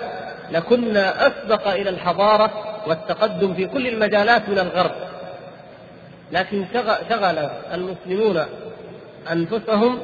لكنا 0.52 1.28
أسبق 1.28 1.68
إلى 1.68 1.90
الحضارة 1.90 2.52
والتقدم 2.88 3.54
في 3.54 3.66
كل 3.66 3.88
المجالات 3.88 4.50
من 4.50 4.60
الغرب. 4.60 4.92
لكن 6.32 6.66
شغل 7.10 7.50
المسلمون 7.74 8.46
أنفسهم 9.32 10.00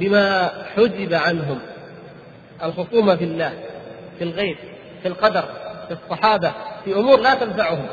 بما 0.00 0.50
حجب 0.76 1.14
عنهم. 1.14 1.58
الخصومة 2.62 3.16
في 3.16 3.24
الله 3.24 3.52
في 4.18 4.24
الغيب 4.24 4.56
في 5.02 5.08
القدر 5.08 5.44
في 5.88 5.94
الصحابة 5.94 6.52
في 6.84 6.94
أمور 6.94 7.20
لا 7.20 7.34
تنفعهم. 7.34 7.86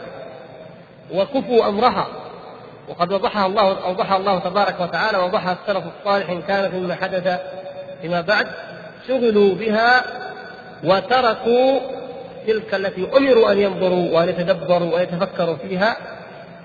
وكفوا 1.14 1.68
أمرها. 1.68 2.08
وقد 2.90 3.14
وضحها 3.14 3.46
الله 3.46 3.84
أوضحها 3.84 4.18
الله 4.18 4.40
تبارك 4.40 4.82
وتعالى 4.82 5.18
ووضحها 5.18 5.58
السلف 5.62 5.84
الصالح 6.00 6.30
إن 6.30 6.42
كان 6.42 6.72
فيما 6.72 6.96
حدث 6.96 7.40
فيما 8.02 8.22
بعد. 8.22 8.48
شغلوا 9.08 9.56
بها 9.56 10.04
وتركوا 10.84 11.80
تلك 12.48 12.74
التي 12.76 13.08
أمروا 13.18 13.52
أن 13.52 13.58
ينظروا 13.58 14.12
وأن 14.12 14.30
يتدبروا 14.30 14.96
ويتفكروا 14.96 15.56
فيها. 15.56 15.98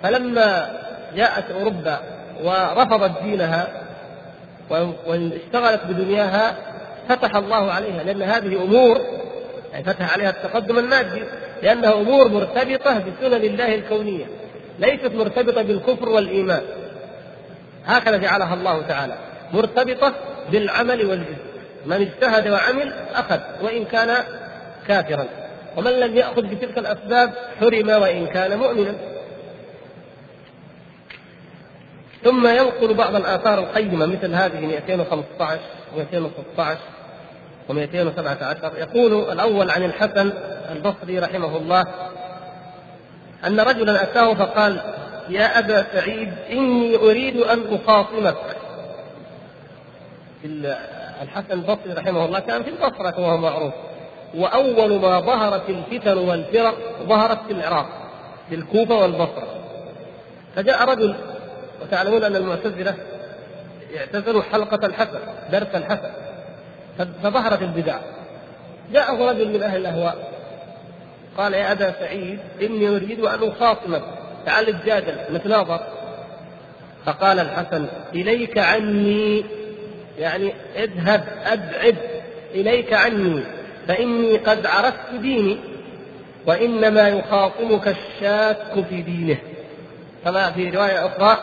فلما 0.02 0.70
جاءت 1.16 1.50
أوروبا 1.50 2.00
ورفضت 2.42 3.22
دينها 3.22 3.68
واشتغلت 4.70 5.80
بدنياها 5.88 6.56
فتح 7.08 7.36
الله 7.36 7.72
عليها 7.72 8.02
لأن 8.02 8.22
هذه 8.22 8.62
أمور 8.62 9.00
يعني 9.72 9.84
فتح 9.84 10.12
عليها 10.12 10.30
التقدم 10.30 10.78
المادي 10.78 11.22
لأنها 11.62 11.92
أمور 11.92 12.28
مرتبطة 12.28 12.98
بسنن 12.98 13.44
الله 13.44 13.74
الكونية 13.74 14.26
ليست 14.78 15.14
مرتبطة 15.14 15.62
بالكفر 15.62 16.08
والإيمان. 16.08 16.62
هكذا 17.86 18.16
جعلها 18.16 18.54
الله 18.54 18.82
تعالى 18.82 19.14
مرتبطة 19.52 20.12
بالعمل 20.52 21.06
والجد 21.06 21.36
من 21.86 21.96
اجتهد 21.96 22.48
وعمل 22.48 22.92
أخذ 23.14 23.40
وإن 23.62 23.84
كان 23.84 24.16
كافرا. 24.88 25.26
ومن 25.76 25.90
لم 25.90 26.16
يأخذ 26.16 26.42
بتلك 26.42 26.78
الأسباب 26.78 27.32
حرم 27.60 27.88
وإن 27.88 28.26
كان 28.26 28.58
مؤمنا. 28.58 28.94
ثم 32.24 32.46
ينقل 32.46 32.94
بعض 32.94 33.14
الآثار 33.14 33.58
القيمة 33.58 34.06
مثل 34.06 34.34
هذه 34.34 34.60
215 34.60 35.60
و216 35.96 36.60
و217 37.68 38.78
يقول 38.78 39.32
الأول 39.32 39.70
عن 39.70 39.82
الحسن 39.82 40.32
البصري 40.70 41.18
رحمه 41.18 41.56
الله 41.56 41.84
أن 43.46 43.60
رجلا 43.60 44.02
أتاه 44.02 44.34
فقال 44.34 44.80
يا 45.28 45.58
أبا 45.58 45.86
سعيد 45.92 46.32
إني 46.50 46.96
أريد 46.96 47.36
أن 47.36 47.62
أخاصمك. 47.74 48.36
الحسن 51.22 51.52
البصري 51.52 51.92
رحمه 51.92 52.24
الله 52.24 52.38
كان 52.38 52.62
في 52.62 52.70
البصرة 52.70 53.10
كما 53.10 53.26
هو 53.26 53.36
معروف. 53.36 53.72
وأول 54.34 55.00
ما 55.00 55.20
ظهرت 55.20 55.70
الفتن 55.70 56.18
والفرق 56.18 56.74
ظهرت 57.02 57.38
في 57.46 57.52
العراق 57.52 57.86
في 58.48 58.54
الكوفة 58.54 58.94
والبصرة. 58.94 59.48
فجاء 60.56 60.84
رجل 60.84 61.14
وتعلمون 61.82 62.24
أن 62.24 62.36
المعتزلة 62.36 62.94
اعتزلوا 63.96 64.42
حلقة 64.42 64.86
الحسن 64.86 65.18
درس 65.52 65.74
الحسن 65.74 66.10
فظهرت 67.22 67.62
البدع. 67.62 67.98
جاءه 68.92 69.30
رجل 69.30 69.48
من 69.52 69.62
أهل 69.62 69.80
الأهواء 69.80 70.32
قال 71.38 71.54
يا 71.54 71.72
أبا 71.72 71.92
سعيد 72.00 72.38
إني 72.62 72.88
أريد 72.88 73.20
أن 73.20 73.48
اخاصمك 73.48 74.02
تعال 74.46 74.76
نتجادل 74.76 75.34
نتناظر. 75.34 75.80
فقال 77.06 77.38
الحسن 77.38 77.86
إليك 78.14 78.58
عني 78.58 79.44
يعني 80.18 80.52
اذهب 80.76 81.24
أبعد 81.44 81.96
إليك 82.54 82.92
عني 82.92 83.42
فإني 83.88 84.36
قد 84.36 84.66
عرفت 84.66 85.14
ديني 85.20 85.58
وإنما 86.46 87.08
يخاصمك 87.08 87.88
الشاك 87.88 88.86
في 88.88 89.02
دينه. 89.02 89.36
كما 90.24 90.50
في 90.50 90.70
رواية 90.70 91.06
أخرى 91.06 91.38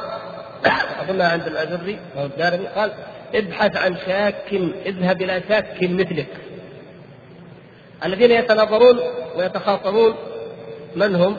اظنها 1.02 1.28
عند 1.28 1.48
الاجري 1.48 2.00
أو 2.18 2.26
الدارمي 2.26 2.68
قال 2.68 2.92
ابحث 3.36 3.78
عن 3.78 3.98
شاك 4.06 4.54
اذهب 4.86 5.22
إلى 5.22 5.42
شاك 5.50 5.78
مثلك. 5.82 6.28
الذين 8.06 8.32
يتناظرون 8.32 9.00
ويتخاصمون 9.36 10.16
من 10.96 11.16
هم؟ 11.16 11.38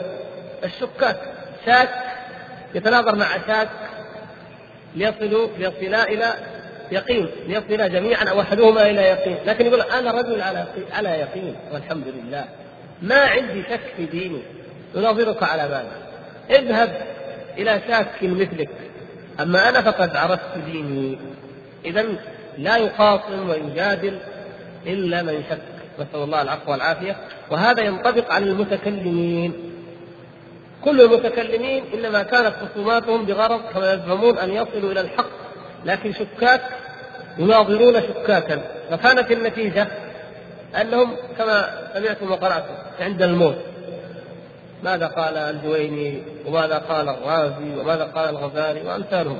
الشكاك. 0.63 1.17
شاك 1.65 1.89
يتناظر 2.75 3.15
مع 3.15 3.27
شاك 3.47 3.69
ليصلوا 4.95 5.47
ليصلا 5.57 6.03
إلى 6.03 6.33
يقين 6.91 7.29
ليصل 7.47 7.91
جميعا 7.91 8.23
أو 8.23 8.41
أحدهما 8.41 8.89
إلى 8.89 9.01
يقين، 9.01 9.37
لكن 9.45 9.65
يقول 9.65 9.81
أنا 9.81 10.11
رجل 10.11 10.41
على 10.41 10.65
على 10.91 11.09
يقين 11.09 11.55
والحمد 11.73 12.07
لله. 12.07 12.45
ما 13.01 13.19
عندي 13.19 13.63
شك 13.69 13.81
في 13.97 14.05
ديني 14.05 14.41
أناظرك 14.95 15.43
على 15.43 15.63
ماذا؟ 15.63 15.91
اذهب 16.49 17.05
إلى 17.57 17.81
شاك 17.87 18.23
مثلك. 18.23 18.69
أما 19.39 19.69
أنا 19.69 19.81
فقد 19.81 20.15
عرفت 20.15 20.57
ديني. 20.65 21.17
اذا 21.85 22.05
لا 22.57 22.77
يخاصم 22.77 23.49
ويجادل 23.49 24.17
إلا 24.85 25.21
من 25.21 25.43
شك. 25.49 25.61
نسأل 25.99 26.23
الله 26.23 26.41
العفو 26.41 26.71
والعافية. 26.71 27.15
وهذا 27.51 27.83
ينطبق 27.83 28.33
على 28.33 28.45
المتكلمين. 28.45 29.53
كل 30.81 31.01
المتكلمين 31.01 31.83
إنما 31.93 32.23
كانت 32.23 32.53
خصوماتهم 32.55 33.25
بغرض 33.25 33.61
كما 33.73 33.93
يزعمون 33.93 34.37
أن 34.37 34.49
يصلوا 34.49 34.91
إلى 34.91 35.01
الحق. 35.01 35.29
لكن 35.85 36.13
شكاك 36.13 36.61
يناظرون 37.37 38.01
شكاكا. 38.01 38.61
فكانت 38.91 39.31
النتيجة 39.31 39.87
أنهم 40.81 41.15
كما 41.37 41.69
سمعتم 41.93 42.31
وقرأتم 42.31 42.73
عند 42.99 43.21
الموت. 43.21 43.55
ماذا 44.83 45.07
قال 45.07 45.37
الجويني 45.37 46.21
وماذا 46.45 46.77
قال 46.77 47.09
الرازي 47.09 47.75
وماذا 47.79 48.03
قال 48.03 48.29
الغزالي 48.29 48.81
وأمثالهم. 48.81 49.39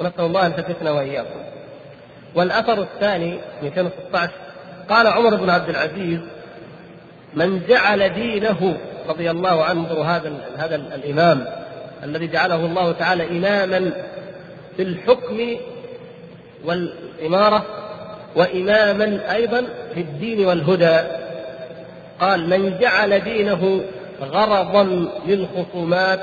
ونسأل 0.00 0.24
الله 0.24 0.46
أن 0.46 0.56
تفتنا 0.56 0.90
وإياكم. 0.90 1.40
والأثر 2.34 2.82
الثاني 2.82 3.38
216 3.62 4.30
قال 4.88 5.06
عمر 5.06 5.36
بن 5.36 5.50
عبد 5.50 5.68
العزيز 5.68 6.20
من 7.34 7.60
جعل 7.68 8.08
دينه 8.14 8.78
رضي 9.08 9.30
الله 9.30 9.64
عنه 9.64 10.02
هذا 10.04 10.32
هذا 10.56 10.76
الإمام 10.76 11.44
الذي 12.04 12.26
جعله 12.26 12.66
الله 12.66 12.92
تعالى 12.92 13.38
إماما 13.38 13.92
في 14.76 14.82
الحكم 14.82 15.56
والإمارة 16.64 17.64
وإماما 18.36 19.34
أيضا 19.34 19.64
في 19.94 20.00
الدين 20.00 20.46
والهدى. 20.46 20.98
قال 22.20 22.50
من 22.50 22.78
جعل 22.78 23.20
دينه 23.20 23.80
غرضا 24.20 24.84
للخصومات 25.26 26.20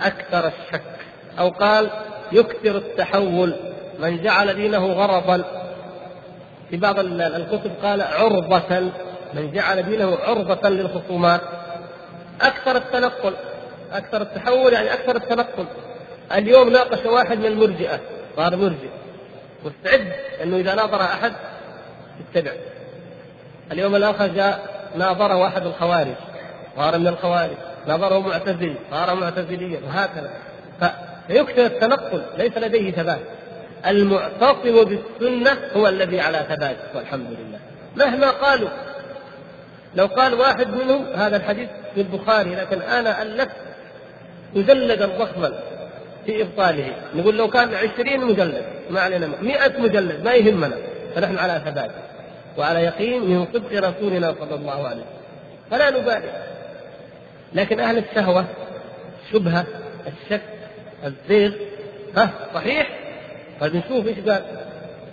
أكثر 0.00 0.46
الشك 0.46 0.82
أو 1.38 1.48
قال 1.48 1.90
يكثر 2.32 2.76
التحول. 2.76 3.56
من 3.98 4.22
جعل 4.22 4.54
دينه 4.54 4.86
غرضا. 4.86 5.44
في 6.70 6.76
بعض 6.76 6.98
الكتب 6.98 7.70
قال 7.82 8.02
عرضة 8.02 8.80
من 9.34 9.52
جعل 9.52 9.82
دينه 9.82 10.18
عرضة 10.26 10.68
للخصومات. 10.68 11.40
أكثر 12.42 12.76
التنقل 12.76 13.34
أكثر 13.92 14.22
التحول 14.22 14.72
يعني 14.72 14.92
أكثر 14.92 15.16
التنقل. 15.16 15.66
اليوم 16.32 16.68
ناقش 16.68 17.06
واحد 17.06 17.38
من 17.38 17.46
المرجئة 17.46 18.00
صار 18.36 18.56
مرجئ. 18.56 18.88
مستعد 19.64 20.12
أنه 20.42 20.56
إذا 20.56 20.74
ناظر 20.74 21.00
أحد 21.02 21.32
يتبع. 22.20 22.52
اليوم 23.72 23.96
الآخر 23.96 24.26
جاء 24.26 24.60
ناظره 24.96 25.46
أحد 25.46 25.66
الخوارج. 25.66 26.14
صار 26.76 26.98
من 26.98 27.06
الخوارج. 27.06 27.56
ناظره 27.86 28.18
معتزلي 28.18 28.74
صار 28.90 29.14
معتزليا 29.14 29.80
وهكذا. 29.86 30.30
فيكثر 31.28 31.66
التنقل 31.66 32.22
ليس 32.38 32.58
لديه 32.58 32.92
ثبات. 32.92 33.20
المعتصم 33.86 34.84
بالسنة 34.84 35.58
هو 35.76 35.88
الذي 35.88 36.20
على 36.20 36.46
ثبات 36.48 36.76
والحمد 36.94 37.26
لله. 37.30 37.58
مهما 37.96 38.30
قالوا. 38.30 38.68
لو 39.94 40.06
قال 40.06 40.34
واحد 40.34 40.68
منهم 40.68 41.06
هذا 41.14 41.36
الحديث 41.36 41.68
في 41.94 42.00
البخاري 42.00 42.54
لكن 42.54 42.82
أنا 42.82 43.22
ألفت 43.22 43.56
مجلدا 44.54 45.06
ضخما 45.06 45.52
في 46.26 46.42
إبطاله. 46.42 46.92
نقول 47.14 47.36
لو 47.36 47.50
كان 47.50 47.74
عشرين 47.74 48.24
مجلد 48.24 48.64
ما 48.90 49.00
علينا 49.00 49.28
مئة 49.42 49.80
مجلد 49.80 50.24
ما 50.24 50.34
يهمنا. 50.34 50.76
فنحن 51.14 51.38
على 51.38 51.62
ثبات. 51.64 51.90
وعلى 52.58 52.82
يقين 52.84 53.22
من 53.30 53.46
صدق 53.54 53.88
رسولنا 53.88 54.34
صلى 54.40 54.54
الله 54.54 54.88
عليه 54.88 54.96
وسلم. 54.96 55.04
فلا 55.70 55.90
نبالي. 55.90 56.32
لكن 57.54 57.80
أهل 57.80 57.98
الشهوة 57.98 58.44
الشبهة 59.26 59.66
الشك 60.06 60.42
الزيغ 61.04 61.52
ها 62.16 62.30
صحيح؟ 62.54 62.88
طيب 63.60 63.76
نشوف 63.76 64.06
إيش 64.06 64.18
قال. 64.18 64.42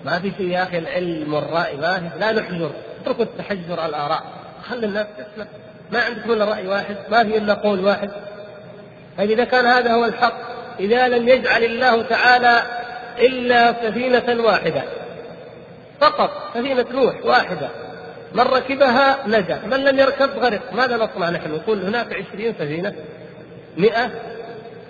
ما 0.06 0.20
في 0.20 0.32
شيء 0.38 0.48
يا 0.48 0.64
أخي 0.64 0.78
العلم 0.78 1.34
والرأي 1.34 1.78
ما 1.78 2.00
في 2.00 2.20
لا 2.20 2.32
نحجر 2.32 2.72
اتركوا 3.02 3.24
التحجر 3.24 3.80
على 3.80 3.90
الآراء. 3.90 4.24
خلي 4.70 4.86
الناس 4.86 5.08
تسمع. 5.18 5.46
ما 5.92 6.02
عندكم 6.02 6.32
إلا 6.32 6.46
رأي 6.46 6.68
واحد 6.68 6.96
ما 7.10 7.24
في 7.24 7.38
إلا 7.38 7.54
قول 7.54 7.86
واحد. 7.86 8.12
طيب 9.18 9.32
إذا 9.32 9.44
كان 9.44 9.66
هذا 9.66 9.94
هو 9.94 10.06
الحق 10.06 10.38
إذا 10.80 11.08
لم 11.08 11.30
يجعل 11.30 11.64
الله 11.64 12.02
تعالى 12.02 12.62
إلا 13.20 13.74
سفينة 13.74 14.44
واحدة. 14.44 14.84
فقط 16.02 16.32
سفينة 16.54 16.86
نوح 16.92 17.26
واحدة. 17.26 17.70
من 18.34 18.42
ركبها 18.42 19.28
نجا. 19.28 19.62
من 19.66 19.84
لم 19.84 20.00
يركب 20.00 20.30
غرق. 20.30 20.74
ماذا 20.74 20.98
نصنع 20.98 21.30
نحن؟ 21.30 21.52
نقول 21.52 21.86
هناك 21.86 22.14
عشرين 22.14 22.54
سفينة. 22.54 22.94
مئة. 23.78 24.12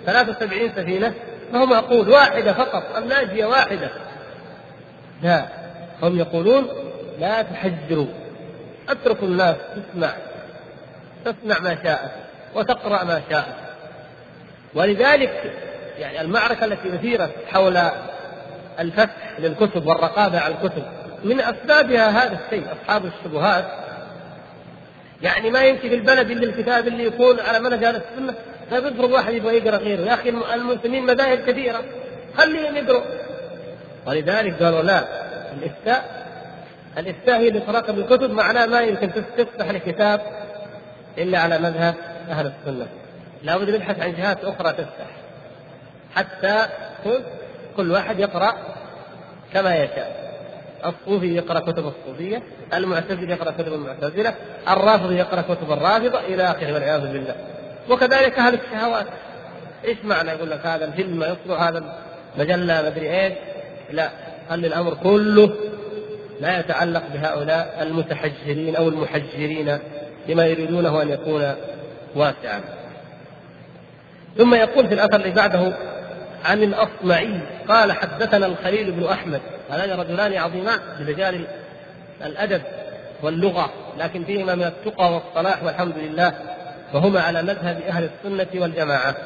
ثلاثة 0.06 0.30
وسبعين 0.30 0.72
سفينة. 0.76 1.14
فهو 1.52 1.66
معقول. 1.66 2.08
واحدة 2.08 2.52
فقط. 2.52 2.96
الناجية 2.96 3.44
واحدة. 3.44 3.90
لا. 5.22 5.46
هم 6.02 6.18
يقولون 6.18 6.68
لا 7.20 7.42
تحجروا. 7.42 8.06
اتركوا 8.88 9.28
الناس 9.28 9.56
تسمع. 9.56 10.10
تسمع 11.24 11.58
ما 11.58 11.76
شاءت. 11.84 12.10
وتقرأ 12.54 13.04
ما 13.04 13.22
شاءت. 13.30 13.54
ولذلك 14.74 15.52
يعني 15.98 16.20
المعركة 16.20 16.64
التي 16.64 16.94
أثيرت 16.94 17.30
حول 17.52 17.80
الفتح 18.80 19.32
للكتب 19.38 19.86
والرقابة 19.86 20.40
على 20.40 20.54
الكتب 20.54 20.82
من 21.24 21.40
أسبابها 21.40 22.08
هذا 22.08 22.38
الشيء 22.44 22.66
أصحاب 22.72 23.04
الشبهات. 23.06 23.64
يعني 25.22 25.50
ما 25.50 25.64
يمشي 25.64 25.88
في 25.88 25.94
البلد 25.94 26.30
إلا 26.30 26.44
الكتاب 26.44 26.88
اللي 26.88 27.04
يكون 27.04 27.40
على 27.40 27.60
منهج 27.60 27.84
أهل 27.84 27.96
السنة 27.96 28.34
طيب 28.70 28.86
افرض 28.86 29.10
واحد 29.10 29.34
يبغى 29.34 29.56
يقرأ 29.56 29.76
غيره. 29.76 30.00
يا 30.00 30.14
أخي 30.14 30.28
المسلمين 30.28 31.06
مذاهب 31.06 31.38
كثيره 31.38 31.84
خليهم 32.36 32.76
يقروا 32.76 33.02
ولذلك 34.06 34.62
قالوا 34.62 34.82
لا 34.82 35.04
الإفتاء 35.52 36.22
الإفتاء 36.98 37.40
هي 37.40 37.48
اللي 37.48 37.60
تراقب 37.60 37.98
الكتب 37.98 38.30
معناه 38.30 38.66
ما 38.66 38.80
يمكن 38.80 39.10
تفتح 39.36 39.68
الكتاب 39.70 40.20
إلا 41.18 41.38
على 41.38 41.58
مذهب 41.58 41.94
أهل 42.30 42.46
السنة. 42.46 42.86
لابد 43.42 43.70
نبحث 43.70 44.00
عن 44.00 44.14
جهات 44.14 44.44
أخرى 44.44 44.72
تفتح. 44.72 45.06
حتى 46.14 46.66
كل 47.76 47.90
واحد 47.90 48.18
يقرأ 48.18 48.54
كما 49.52 49.76
يشاء. 49.76 50.21
الصوفي 50.86 51.36
يقرأ 51.36 51.60
كتب 51.60 51.84
الصوفية، 51.86 52.42
المعتزلة 52.74 53.32
يقرأ 53.32 53.50
كتب 53.50 53.72
المعتزلة، 53.72 54.34
الرافضي 54.68 55.16
يقرأ 55.16 55.40
كتب 55.42 55.72
الرافضة 55.72 56.20
إلى 56.20 56.42
آخره 56.42 56.72
والعياذ 56.72 57.00
بالله. 57.00 57.34
وكذلك 57.90 58.38
أهل 58.38 58.54
الشهوات. 58.54 59.06
إيش 59.84 59.98
معنى 60.04 60.30
يقول 60.30 60.50
لك 60.50 60.66
هذا 60.66 60.84
الفيلم 60.84 61.22
يصدر 61.22 61.54
هذا 61.54 61.84
المجلة 62.36 62.82
مدري 62.82 63.20
إيش؟ 63.20 63.32
لا 63.90 64.10
خلي 64.50 64.66
الأمر 64.66 64.94
كله 64.94 65.54
لا 66.40 66.60
يتعلق 66.60 67.02
بهؤلاء 67.14 67.78
المتحجرين 67.82 68.76
أو 68.76 68.88
المحجرين 68.88 69.78
لما 70.28 70.46
يريدونه 70.46 71.02
أن 71.02 71.08
يكون 71.08 71.54
واسعا. 72.14 72.60
ثم 74.38 74.54
يقول 74.54 74.88
في 74.88 74.94
الأثر 74.94 75.16
اللي 75.16 75.30
بعده 75.30 75.72
عن 76.44 76.62
الأصمعي 76.62 77.40
قال 77.68 77.92
حدثنا 77.92 78.46
الخليل 78.46 78.92
بن 78.92 79.04
أحمد 79.04 79.40
هذان 79.72 80.00
رجلان 80.00 80.34
عظيمان 80.34 80.78
برجال 81.00 81.46
الأدب 82.24 82.62
واللغة 83.22 83.70
لكن 83.98 84.24
فيهما 84.24 84.54
من 84.54 84.62
التقى 84.64 85.12
والصلاح 85.14 85.64
والحمد 85.64 85.98
لله 85.98 86.32
وهما 86.94 87.20
على 87.20 87.42
مذهب 87.42 87.80
أهل 87.88 88.08
السنة 88.24 88.62
والجماعة. 88.62 89.16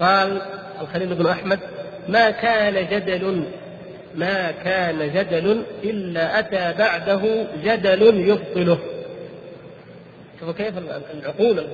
قال 0.00 0.42
الخليل 0.80 1.14
بن 1.14 1.26
أحمد 1.26 1.58
ما 2.08 2.30
كان 2.30 2.86
جدل 2.86 3.44
ما 4.14 4.50
كان 4.50 5.12
جدل 5.12 5.62
إلا 5.84 6.38
أتى 6.38 6.78
بعده 6.78 7.46
جدل 7.64 8.02
يبطله. 8.02 8.78
شوفوا 10.40 10.52
كيف 10.52 10.74
العقول 11.14 11.66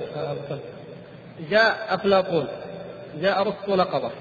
جاء 1.49 1.87
افلاطون 1.89 2.47
جاء 3.21 3.41
ارسطو 3.41 3.75
نقضه 3.75 4.11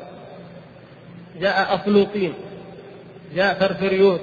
جاء 1.40 1.75
افلوطين 1.75 2.35
جاء 3.35 3.55
فرفريوس 3.55 4.21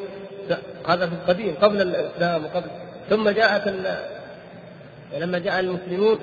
هذا 0.88 1.08
في 1.08 1.14
القديم 1.14 1.56
قبل 1.62 1.82
الإسلام 1.82 2.46
وقبل 2.46 2.70
ثم 3.10 3.30
جاءت 3.30 3.74
لما 5.18 5.40
جاء 5.40 5.60
المسلمون 5.60 6.20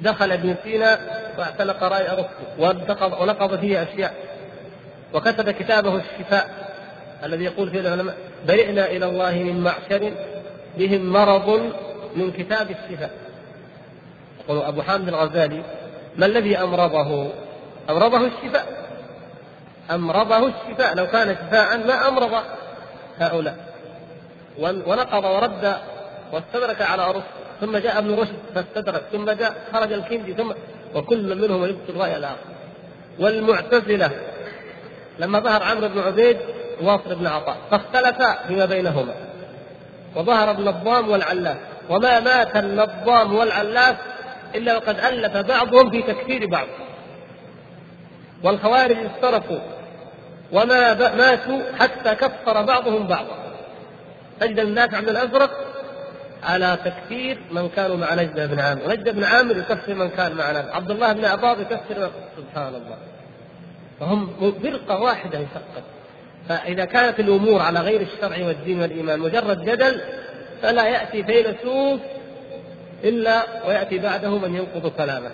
دخل 0.00 0.32
ابن 0.32 0.54
سينا 0.64 0.98
واعتنق 1.38 1.82
رأي 1.82 2.12
ارسطو 2.12 3.22
ونقض 3.22 3.60
فيه 3.60 3.82
أشياء. 3.82 4.14
وكتب 5.14 5.50
كتابه 5.50 5.96
الشفاء 5.96 6.48
الذي 7.24 7.44
يقول 7.44 7.70
فيه 7.70 7.80
العلماء 7.80 8.16
برئنا 8.48 8.86
إلى 8.86 9.06
الله 9.06 9.32
من 9.32 9.60
معشر 9.60 10.12
بهم 10.78 11.12
مرض 11.12 11.72
من 12.16 12.32
كتاب 12.32 12.70
الشفاء. 12.70 13.10
يقول 14.44 14.62
أبو 14.62 14.82
حامد 14.82 15.08
الغزالي 15.08 15.62
ما 16.16 16.26
الذي 16.26 16.58
أمرضه؟ 16.58 17.28
أمرضه 17.90 18.26
الشفاء. 18.26 18.85
أمرضه 19.90 20.46
الشفاء 20.46 20.94
لو 20.94 21.06
كان 21.06 21.36
شفاء 21.36 21.78
ما 21.78 22.08
أمرض 22.08 22.42
هؤلاء. 23.18 23.56
ونقض 24.58 25.24
ورد 25.24 25.76
واستدرك 26.32 26.82
على 26.82 27.02
أرسطو. 27.02 27.20
ثم 27.60 27.76
جاء 27.76 27.98
ابن 27.98 28.14
رشد 28.14 28.36
فاستدرك 28.54 29.02
ثم 29.12 29.30
جاء 29.30 29.54
خرج 29.72 29.92
الكندي 29.92 30.34
ثم 30.34 30.52
وكل 30.94 31.34
منهم 31.34 31.64
يبطل 31.64 31.92
الرأي 31.92 32.16
الآخر. 32.16 32.36
والمعتزلة 33.18 34.10
لما 35.18 35.40
ظهر 35.40 35.62
عمرو 35.62 35.88
بن 35.88 36.00
عبيد 36.00 36.36
واصل 36.82 37.14
بن 37.14 37.26
عطاء 37.26 37.56
فاختلفا 37.70 38.46
فيما 38.48 38.64
بينهما. 38.64 39.14
وظهر 40.16 40.50
النظام 40.50 41.10
والعلاف. 41.10 41.56
وما 41.90 42.20
مات 42.20 42.56
النظام 42.56 43.34
والعلاف 43.34 43.96
إلا 44.54 44.76
وقد 44.76 44.98
ألف 44.98 45.36
بعضهم 45.36 45.90
في 45.90 46.02
تكفير 46.02 46.46
بعض. 46.46 46.66
والخوارج 48.42 48.96
افترقوا. 49.06 49.75
وما 50.52 50.94
ماتوا 51.14 51.60
حتى 51.78 52.14
كفر 52.14 52.62
بعضهم 52.62 53.06
بعضا 53.06 53.36
تجد 54.40 54.58
النافع 54.58 55.00
بن 55.00 55.08
الأزرق 55.08 55.50
على 56.42 56.78
تكفير 56.84 57.38
من 57.50 57.68
كانوا 57.68 57.96
مع 57.96 58.14
نجد 58.14 58.50
بن 58.50 58.60
عامر، 58.60 58.82
ونجد 58.86 59.08
بن 59.08 59.24
عامر 59.24 59.56
يكفر 59.56 59.94
من 59.94 60.08
كان 60.08 60.32
معنا، 60.32 60.70
عبد 60.72 60.90
الله 60.90 61.12
بن 61.12 61.24
عباض 61.24 61.60
يكفر. 61.60 62.10
سبحان 62.36 62.74
الله. 62.74 62.96
فهم 64.00 64.52
فرقة 64.62 65.00
واحدة 65.00 65.38
يفقد. 65.38 65.82
فإذا 66.48 66.84
كانت 66.84 67.20
الأمور 67.20 67.62
على 67.62 67.80
غير 67.80 68.00
الشرع 68.00 68.46
والدين 68.46 68.80
والإيمان 68.80 69.20
مجرد 69.20 69.64
جدل 69.64 70.00
فلا 70.62 70.86
يأتي 70.86 71.24
فيلسوف 71.24 72.00
إلا 73.04 73.42
ويأتي 73.68 73.98
بعده 73.98 74.38
من 74.38 74.54
ينقض 74.54 74.92
كلامه. 74.96 75.30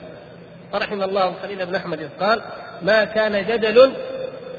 فرحم 0.73 1.03
الله 1.03 1.29
الخليل 1.29 1.67
بن 1.67 1.75
أحمد 1.75 2.11
قال 2.21 2.43
ما 2.83 3.05
كان 3.05 3.47
جدل 3.47 3.93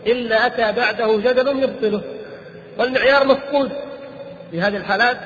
إلا 0.07 0.45
أتى 0.45 0.71
بعده 0.71 1.17
جدل 1.17 1.63
يبطله. 1.63 2.01
والمعيار 2.77 3.27
مفقود. 3.27 3.71
في 4.51 4.61
هذه 4.61 4.77
الحالات 4.77 5.17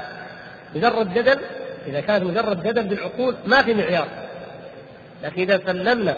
مجرد 0.75 1.13
جدل 1.13 1.39
إذا 1.87 1.99
كان 1.99 2.23
مجرد 2.23 2.63
جدل 2.63 2.83
بالعقول 2.83 3.35
ما 3.45 3.61
في 3.61 3.73
معيار. 3.73 4.07
لكن 5.23 5.41
إذا 5.41 5.61
سلمنا 5.65 6.17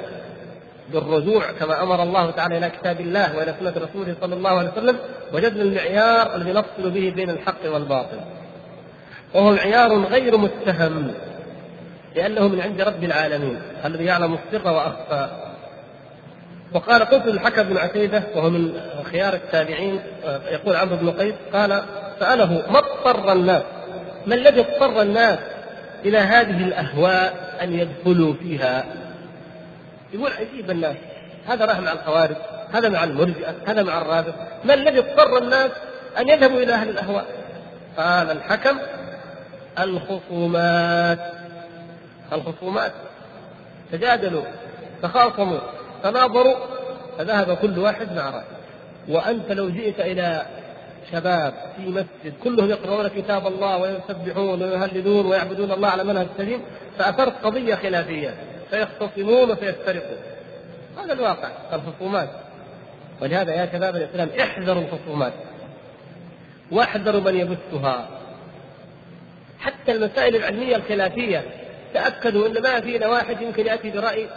بالرجوع 0.93 1.51
كما 1.59 1.83
أمر 1.83 2.03
الله 2.03 2.31
تعالى 2.31 2.57
إلى 2.57 2.69
كتاب 2.69 3.01
الله 3.01 3.37
وإلى 3.37 3.55
سنة 3.59 3.73
رسوله 3.77 4.15
صلى 4.21 4.35
الله 4.35 4.49
عليه 4.49 4.71
وسلم 4.71 4.97
وجدنا 5.33 5.63
المعيار 5.63 6.35
الذي 6.35 6.51
نفصل 6.51 6.89
به 6.89 7.13
بين 7.15 7.29
الحق 7.29 7.73
والباطل. 7.73 8.19
وهو 9.33 9.51
معيار 9.51 10.03
غير 10.03 10.37
متهم 10.37 11.13
لأنه 12.15 12.47
من 12.47 12.61
عند 12.61 12.81
رب 12.81 13.03
العالمين 13.03 13.61
الذي 13.85 14.05
يعلم 14.05 14.33
السر 14.33 14.67
وأخفى. 14.67 15.48
وقال 16.73 17.05
قلت 17.05 17.25
للحكم 17.25 17.63
بن 17.63 17.77
عتيبة 17.77 18.23
وهو 18.35 18.49
من 18.49 18.81
خيار 19.11 19.33
التابعين 19.33 20.01
يقول 20.51 20.75
عمرو 20.75 20.95
بن 20.95 21.11
قيس 21.11 21.35
قال 21.53 21.83
سأله 22.19 22.71
ما 22.71 22.79
اضطر 22.79 23.33
الناس 23.33 23.63
ما 24.25 24.35
الذي 24.35 24.59
اضطر 24.59 25.01
الناس 25.01 25.39
إلى 26.05 26.17
هذه 26.17 26.63
الأهواء 26.63 27.57
أن 27.61 27.73
يدخلوا 27.73 28.33
فيها؟ 28.33 28.85
يقول 30.13 30.31
عجيب 30.31 30.71
الناس 30.71 30.95
هذا 31.47 31.65
راح 31.65 31.79
مع 31.79 31.91
الخوارج 31.91 32.35
هذا 32.73 32.89
مع 32.89 33.03
المرجئة 33.03 33.55
هذا 33.67 33.83
مع 33.83 34.01
الرافض 34.01 34.33
ما 34.65 34.73
الذي 34.73 34.99
اضطر 34.99 35.37
الناس 35.37 35.71
أن 36.19 36.29
يذهبوا 36.29 36.63
إلى 36.63 36.73
أهل 36.73 36.89
الأهواء؟ 36.89 37.25
قال 37.97 38.31
الحكم 38.31 38.77
الخصومات 39.79 41.19
الخصومات 42.33 42.91
تجادلوا 43.91 44.43
تخاصموا. 45.03 45.59
تناظروا 46.03 46.55
فذهب 47.17 47.57
كل 47.57 47.79
واحد 47.79 48.13
مع 48.13 48.29
رأيه. 48.29 48.59
وأنت 49.07 49.51
لو 49.51 49.69
جئت 49.69 49.99
إلى 49.99 50.45
شباب 51.11 51.53
في 51.77 51.89
مسجد 51.89 52.33
كلهم 52.43 52.69
يقرؤون 52.69 53.07
كتاب 53.07 53.47
الله 53.47 53.77
ويسبحون 53.77 54.63
ويهللون 54.63 55.25
ويعبدون 55.25 55.71
الله 55.71 55.87
على 55.87 56.03
منهج 56.03 56.27
سليم 56.37 56.61
فأثرت 56.97 57.45
قضية 57.45 57.75
خلافية 57.75 58.33
فيختصمون 58.69 59.51
وسيفترقون. 59.51 60.17
هذا 61.03 61.13
الواقع 61.13 61.49
الخصومات. 61.73 62.29
ولهذا 63.21 63.53
يا 63.53 63.69
شباب 63.73 63.95
الإسلام 63.95 64.29
احذروا 64.41 64.83
الخصومات. 64.83 65.33
واحذروا 66.71 67.21
من 67.21 67.35
يبثها. 67.35 68.07
حتى 69.59 69.91
المسائل 69.91 70.35
العلمية 70.35 70.75
الخلافية 70.75 71.45
تأكدوا 71.93 72.47
أن 72.47 72.61
ما 72.61 72.81
فينا 72.81 73.07
واحد 73.07 73.41
يمكن 73.41 73.65
يأتي 73.65 73.89
برأي 73.89 74.29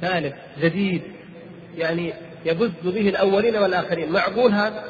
ثالث 0.00 0.34
جديد. 0.60 1.02
يعني 1.76 2.14
يبث 2.44 2.70
به 2.82 3.08
الأولين 3.08 3.56
والآخرين. 3.56 4.12
معقول 4.12 4.52
هذا؟ 4.52 4.84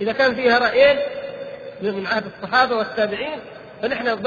إذا 0.00 0.12
كان 0.12 0.34
فيها 0.34 0.58
رأيين 0.58 0.96
من 1.82 2.06
عهد 2.06 2.24
الصحابة 2.26 2.76
والتابعين 2.76 3.38
فنحن 3.82 4.18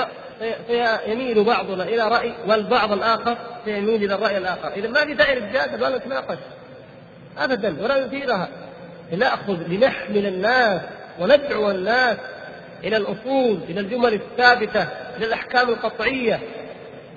سيميل 0.67 1.43
بعضنا 1.43 1.83
إلى 1.83 2.07
رأي 2.07 2.33
والبعض 2.47 2.91
الآخر 2.91 3.37
سيميل 3.65 4.03
إلى 4.03 4.15
الرأي 4.15 4.37
الآخر. 4.37 4.67
إذا 4.75 4.87
ما 4.87 5.05
في 5.05 5.13
داعي 5.13 5.35
للجدال 5.35 5.83
ولا 5.83 5.97
نتناقش. 5.97 6.37
أبدا 7.37 7.83
ولا 7.83 8.05
نثيرها 8.05 8.49
نأخذ 9.17 9.57
لنحمل 9.67 10.25
الناس 10.25 10.81
وندعو 11.19 11.71
الناس 11.71 12.17
إلى 12.83 12.97
الأصول 12.97 13.59
إلى 13.69 13.79
الجمل 13.79 14.13
الثابتة 14.13 14.87
إلى 15.17 15.25
الأحكام 15.25 15.69
القطعية. 15.69 16.39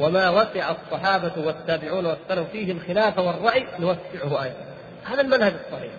وما 0.03 0.31
وسع 0.31 0.71
الصحابة 0.71 1.33
والتابعون 1.37 2.07
والسلف 2.07 2.51
فيه 2.53 2.73
الخلاف 2.73 3.19
والرأي 3.19 3.67
نوسعه 3.79 4.43
أيضا. 4.45 4.57
هذا 5.05 5.21
المنهج 5.21 5.53
الصحيح. 5.67 5.93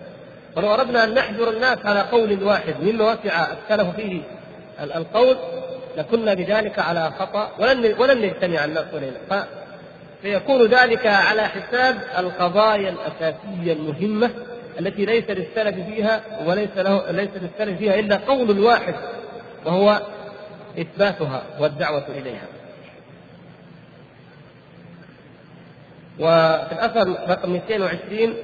ولو 0.56 0.74
أردنا 0.74 1.04
أن 1.04 1.14
نحجر 1.14 1.50
الناس 1.50 1.78
على 1.84 2.00
قول 2.00 2.42
واحد 2.44 2.74
مما 2.82 3.12
وسع 3.12 3.46
السلف 3.52 3.96
فيه 3.96 4.22
القول 4.80 5.36
لكنا 5.96 6.34
بذلك 6.34 6.78
على 6.78 7.10
خطأ 7.18 7.50
ولن 7.58 7.94
ولن 7.98 8.22
نجتمع 8.22 8.64
الناس 8.64 8.84
إلينا. 8.92 9.46
فيكون 10.22 10.66
ذلك 10.66 11.06
على 11.06 11.42
حساب 11.48 11.96
القضايا 12.18 12.90
الأساسية 12.90 13.72
المهمة 13.72 14.30
التي 14.80 15.04
ليس 15.04 15.30
للسلف 15.30 15.86
فيها 15.86 16.20
وليس 16.46 16.76
له 16.76 17.10
ليس 17.10 17.30
للسلف 17.36 17.78
فيها 17.78 17.94
إلا 17.94 18.16
قول 18.16 18.60
واحد 18.60 18.94
وهو 19.64 20.00
إثباتها 20.78 21.42
والدعوة 21.60 22.04
إليها. 22.08 22.53
وفي 26.18 26.72
الأثر 26.72 27.08
رقم 27.28 27.52
220 27.52 28.34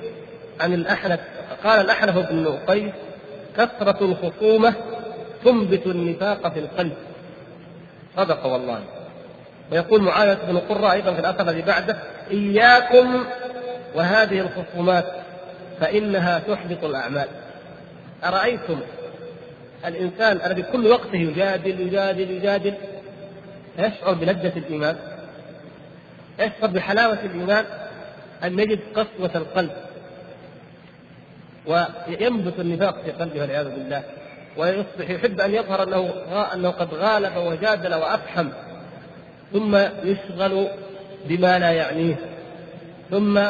عن 0.61 0.75
الأحنف 0.75 1.21
قال 1.65 1.81
الأحنف 1.81 2.19
بن 2.19 2.59
قيس 2.69 2.93
كثرة 3.57 4.05
الخصومة 4.05 4.75
تنبت 5.45 5.87
النفاق 5.87 6.53
في 6.53 6.59
القلب. 6.59 6.93
صدق 8.17 8.47
والله. 8.47 8.81
ويقول 9.73 10.03
معاوية 10.03 10.39
بن 10.49 10.59
قرة 10.59 10.93
أيضا 10.93 11.15
في 11.15 11.21
الأثر 11.21 11.49
الذي 11.49 11.63
بعده 11.63 11.97
إياكم 12.31 13.25
وهذه 13.95 14.41
الخصومات 14.41 15.05
فإنها 15.81 16.39
تحبط 16.39 16.85
الأعمال. 16.85 17.29
أرأيتم 18.25 18.81
الإنسان 19.87 20.41
الذي 20.47 20.63
كل 20.63 20.87
وقته 20.87 21.17
يجادل 21.17 21.81
يجادل 21.81 22.31
يجادل 22.31 22.75
يشعر 23.79 24.13
بلذة 24.13 24.59
الإيمان؟ 24.59 24.97
يشعر 26.41 26.71
بحلاوة 26.71 27.19
الإيمان؟ 27.25 27.65
أن 28.45 28.59
يجد 28.59 28.81
قسوة 28.95 29.31
القلب. 29.35 29.71
وينبت 31.67 32.61
النفاق 32.61 33.03
في 33.05 33.11
قلبه 33.11 33.41
والعياذ 33.41 33.71
بالله. 33.71 34.03
ويصبح 34.57 35.11
يحب 35.11 35.41
أن 35.41 35.55
يظهر 35.55 35.83
أنه 35.83 36.13
أنه 36.55 36.71
قد 36.71 36.95
غالب 36.95 37.37
وجادل 37.37 37.95
وافحم 37.95 38.49
ثم 39.53 39.77
يشغل 40.05 40.69
بما 41.25 41.59
لا 41.59 41.71
يعنيه. 41.71 42.17
ثم 43.11 43.41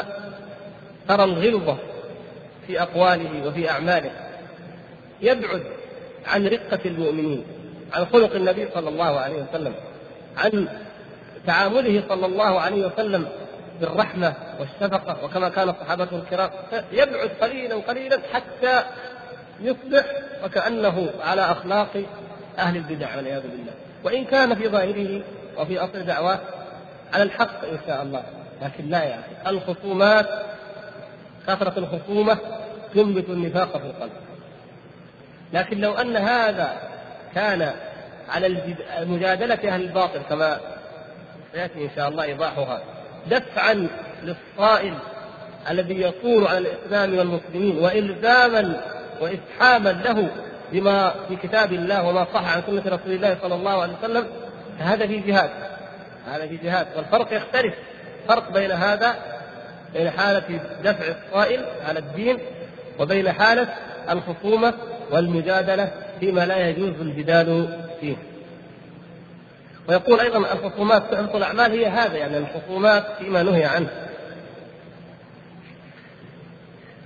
ترى 1.09 1.25
الغلظة 1.25 1.79
في 2.67 2.83
أقواله 2.83 3.47
وفي 3.47 3.71
أعماله. 3.71 4.11
يبعد 5.23 5.63
عن 6.27 6.47
رقة 6.47 6.81
المؤمنين 6.85 7.45
عن 7.93 8.05
خلق 8.05 8.35
النبي 8.35 8.69
صلى 8.75 8.89
الله 8.89 9.21
عليه 9.21 9.43
وسلم 9.43 9.75
عن 10.37 10.69
تعامله 11.47 12.03
صلى 12.09 12.27
الله 12.27 12.61
عليه 12.61 12.87
وسلم 12.87 13.29
بالرحمة 13.81 14.35
والشفقة 14.61 15.25
وكما 15.25 15.49
كان 15.49 15.75
صحابته 15.81 16.17
الكرام 16.17 16.51
يبعد 16.93 17.31
قليلا 17.41 17.75
قليلا 17.75 18.19
حتى 18.33 18.83
يصبح 19.61 20.05
وكأنه 20.45 21.11
على 21.21 21.43
أخلاق 21.43 22.03
أهل 22.59 22.77
البدع 22.77 23.17
والعياذ 23.17 23.43
بالله. 23.43 23.73
وإن 24.05 24.25
كان 24.25 24.55
في 24.55 24.69
ظاهره 24.69 25.23
وفي 25.59 25.79
أصل 25.79 26.03
دعواه 26.03 26.39
على 27.15 27.23
الحق 27.23 27.65
إن 27.65 27.79
شاء 27.87 28.03
الله. 28.03 28.23
لكن 28.63 28.89
لا 28.89 29.05
يا 29.05 29.19
أخي 29.19 29.51
الخصومات 29.51 30.27
كثرة 31.47 31.79
الخصومة 31.79 32.39
تنبت 32.95 33.29
النفاق 33.29 33.79
في 33.79 33.85
القلب. 33.85 34.13
لكن 35.53 35.81
لو 35.81 35.95
أن 35.95 36.17
هذا 36.17 36.73
كان 37.35 37.71
على 38.29 38.77
مجادلة 39.01 39.75
أهل 39.75 39.81
الباطل 39.81 40.21
كما 40.29 40.61
سيأتي 41.53 41.85
إن 41.85 41.91
شاء 41.97 42.09
الله 42.09 42.25
إيضاحها. 42.25 42.83
دفعا 43.31 43.89
للصائل 44.23 44.95
الذي 45.71 46.01
يصور 46.01 46.49
على 46.49 46.59
الإسلام 46.59 47.19
والمسلمين 47.19 47.79
وإلزاما 47.79 48.81
وإفحاما 49.21 49.89
له 49.89 50.29
بما 50.73 51.15
في 51.29 51.37
كتاب 51.37 51.73
الله 51.73 52.09
وما 52.09 52.27
صح 52.35 52.57
عن 52.57 52.63
سنة 52.67 52.83
رسول 52.87 53.13
الله 53.13 53.37
صلى 53.43 53.55
الله 53.55 53.83
عليه 53.83 53.93
وسلم. 54.03 54.27
فهذا 54.79 55.07
في 55.07 55.19
جهاد. 55.19 55.51
هذا 56.27 56.47
في 56.47 56.57
جهاد. 56.57 56.87
والفرق 56.97 57.33
يختلف. 57.33 57.75
فرق 58.29 58.53
بين 58.53 58.71
هذا 58.73 59.15
بين 59.95 60.11
حالة 60.11 60.61
دفع 60.85 61.05
الصائل 61.05 61.65
على 61.89 61.99
الدين 61.99 62.39
وبين 62.99 63.33
حالة 63.33 63.69
الخصومة 64.11 64.75
والمجادلة 65.11 65.93
فيما 66.21 66.47
لا 66.47 66.69
يجوز 66.69 67.01
الجدال 67.01 67.79
فيه. 68.01 68.17
ويقول 69.91 70.21
أيضا 70.21 70.39
الخصومات 70.39 71.03
تحبط 71.13 71.37
الأعمال 71.37 71.73
هي 71.73 71.87
هذا 71.87 72.17
يعني 72.17 72.39
الخصومات 72.39 73.05
فيما 73.19 73.43
نهي 73.43 73.65
عنه. 73.65 73.91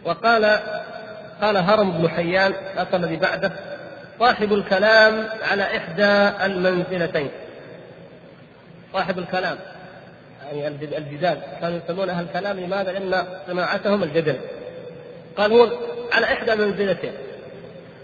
وقال 0.05 0.61
قال 1.43 1.57
هرم 1.57 1.91
بن 1.93 2.09
حيان 2.09 2.53
الأثر 2.75 2.97
الذي 2.97 3.17
بعده 3.17 3.53
صاحب 4.19 4.53
الكلام 4.53 5.29
على 5.51 5.63
إحدى 5.63 6.45
المنزلتين. 6.47 7.31
صاحب 8.93 9.19
الكلام 9.19 9.59
يعني 10.53 10.67
الجدال. 10.99 11.39
كانوا 11.61 11.81
يسمون 11.85 12.11
أهل 12.11 12.25
الكلام 12.25 12.61
لماذا؟ 12.61 12.93
لأن 12.93 13.25
صناعتهم 13.47 14.03
الجدل. 14.03 14.37
قال 15.37 15.53
هو 15.53 15.69
على 16.13 16.27
إحدى 16.27 16.55
منزلتين 16.55 17.13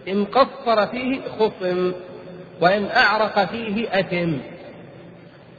إن 0.08 0.24
قصر 0.24 0.86
فيه 0.86 1.20
خصم 1.38 1.92
وإن 2.60 2.86
أعرق 2.96 3.44
فيه 3.44 4.00
أثم. 4.00 4.59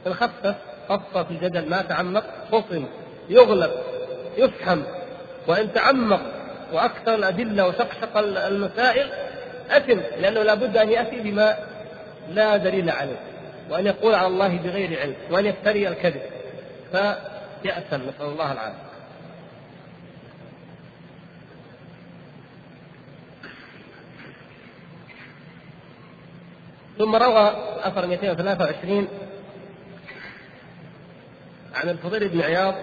خفف 0.08 0.54
قصر 0.88 1.24
في 1.24 1.30
الجدل 1.30 1.68
ما 1.68 1.82
تعمق 1.82 2.24
خصم 2.52 2.84
يغلب 3.28 3.70
يفحم. 4.36 4.82
وإن 5.46 5.72
تعمق 5.72 6.20
وأكثر 6.72 7.14
الأدلة 7.14 7.66
وشقشق 7.66 8.18
المسائل 8.18 9.10
أثم 9.70 10.00
لأنه 10.20 10.42
لابد 10.42 10.76
أن 10.76 10.88
يأتي 10.90 11.20
بما 11.20 11.56
لا 12.28 12.56
دليل 12.56 12.90
عليه. 12.90 13.20
وأن 13.70 13.86
يقول 13.86 14.14
على 14.14 14.26
الله 14.26 14.56
بغير 14.56 15.00
علم 15.00 15.14
وأن 15.30 15.46
يفتري 15.46 15.88
الكذب. 15.88 16.22
يأسا 17.64 17.96
نسأل 17.96 18.26
الله 18.26 18.52
العافية. 18.52 18.92
ثم 26.98 27.16
روى 27.16 27.52
أثر 27.82 28.06
223 28.06 29.08
عن 31.74 31.88
الفضيل 31.88 32.28
بن 32.28 32.40
عياض 32.40 32.74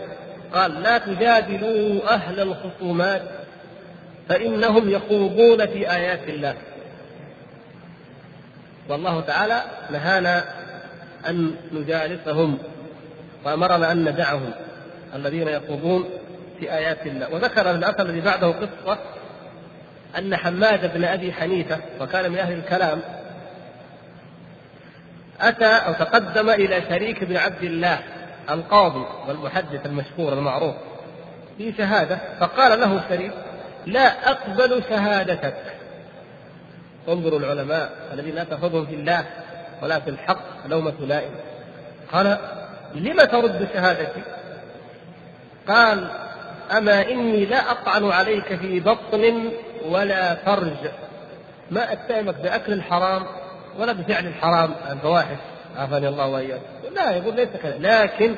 قال 0.53 0.81
لا 0.81 0.97
تجادلوا 0.97 2.13
أهل 2.13 2.39
الخصومات 2.39 3.21
فإنهم 4.29 4.89
يخوضون 4.89 5.65
في 5.65 5.91
آيات 5.91 6.29
الله. 6.29 6.55
والله 8.89 9.21
تعالى 9.21 9.61
نهانا 9.91 10.45
أن 11.29 11.55
نجالسهم 11.71 12.57
وأمرنا 13.45 13.91
أن 13.91 14.09
ندعهم 14.09 14.51
الذين 15.15 15.47
يخوضون 15.47 16.09
في 16.59 16.73
آيات 16.73 17.05
الله. 17.05 17.33
وذكر 17.33 17.63
في 17.63 17.71
الأثر 17.71 18.05
الذي 18.05 18.21
بعده 18.21 18.47
قصة 18.47 18.97
أن 20.17 20.35
حماد 20.35 20.93
بن 20.93 21.03
أبي 21.03 21.33
حنيفة 21.33 21.77
وكان 22.01 22.31
من 22.31 22.37
أهل 22.37 22.53
الكلام 22.53 23.01
أتى 25.41 25.65
أو 25.65 25.93
تقدم 25.93 26.49
إلى 26.49 26.81
شريك 26.89 27.23
بن 27.23 27.37
عبد 27.37 27.63
الله 27.63 27.99
القاضي 28.53 29.05
والمحدث 29.27 29.85
المشهور 29.85 30.33
المعروف 30.33 30.75
في 31.57 31.73
شهادة 31.77 32.19
فقال 32.39 32.79
له 32.79 33.01
شريك 33.09 33.31
لا 33.85 34.31
أقبل 34.31 34.83
شهادتك. 34.89 35.63
انظروا 37.07 37.39
العلماء 37.39 37.91
الذين 38.13 38.35
لا 38.35 38.43
تأخذهم 38.43 38.85
في 38.85 38.95
الله 38.95 39.25
ولا 39.81 39.99
في 39.99 40.09
الحق 40.09 40.67
لومة 40.67 40.93
لائم. 40.99 41.31
قال 42.11 42.37
لم 42.95 43.17
ترد 43.17 43.67
شهادتي؟ 43.73 44.21
قال 45.67 46.07
أما 46.77 47.01
إني 47.01 47.45
لا 47.45 47.71
أطعن 47.71 48.11
عليك 48.11 48.55
في 48.55 48.79
بطن 48.79 49.51
ولا 49.85 50.35
فرج. 50.35 50.91
ما 51.71 51.93
أتهمك 51.93 52.35
بأكل 52.35 52.73
الحرام 52.73 53.25
ولا 53.79 53.93
بفعل 53.93 54.27
الحرام 54.27 54.71
الفواحش. 54.91 55.37
عافاني 55.75 56.07
الله 56.07 56.27
وإياك. 56.27 56.61
لا 56.95 57.11
يقول 57.11 57.35
ليس 57.35 57.49
كذا 57.63 57.77
لكن 57.79 58.35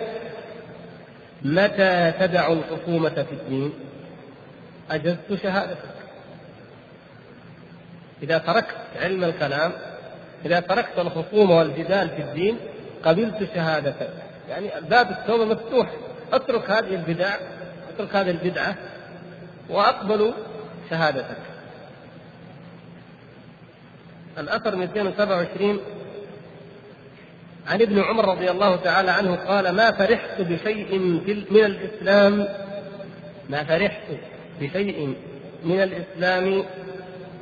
متى 1.42 2.14
تدع 2.20 2.48
الخصومة 2.48 3.10
في 3.10 3.32
الدين؟ 3.32 3.74
أجزت 4.92 5.44
شهادتك. 5.44 5.96
إذا 8.24 8.38
تركت 8.38 8.78
علم 9.02 9.24
الكلام 9.24 9.72
إذا 10.46 10.60
تركت 10.60 11.00
الخصومة 11.00 11.58
والجدال 11.58 12.10
في 12.10 12.22
الدين 12.22 12.58
قبلت 13.04 13.50
شهادتك. 13.56 14.14
يعني 14.50 14.70
باب 14.90 15.12
التوبة 15.12 15.46
مفتوح. 15.46 15.90
اترك 16.34 16.70
هذه 16.70 16.96
البدع 16.96 17.36
اترك 17.94 18.16
هذه 18.16 18.32
البدعة 18.32 18.76
وأقبل 19.70 20.34
شهادتك. 20.90 21.38
الأثر 24.38 24.76
227 24.76 25.80
عن 27.68 27.82
ابن 27.82 28.00
عمر 28.00 28.26
رضي 28.26 28.52
الله 28.52 28.76
تعالى 28.76 29.12
عنه 29.12 29.36
قال 29.36 29.70
ما 29.70 29.92
فرحت 29.92 30.42
بشيء 30.42 31.00
من 31.52 31.66
الإسلام 31.66 32.48
ما 33.50 33.64
فرحت 33.64 34.04
بشيء 34.62 35.16
من 35.64 35.84
الإسلام 35.84 36.64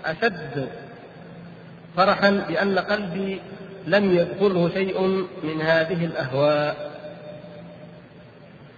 أشد 0.05 0.69
فرحا 1.97 2.29
بأن 2.49 2.79
قلبي 2.79 3.41
لم 3.87 4.15
يدخله 4.15 4.69
شيء 4.69 5.01
من 5.43 5.61
هذه 5.61 6.05
الأهواء. 6.05 6.91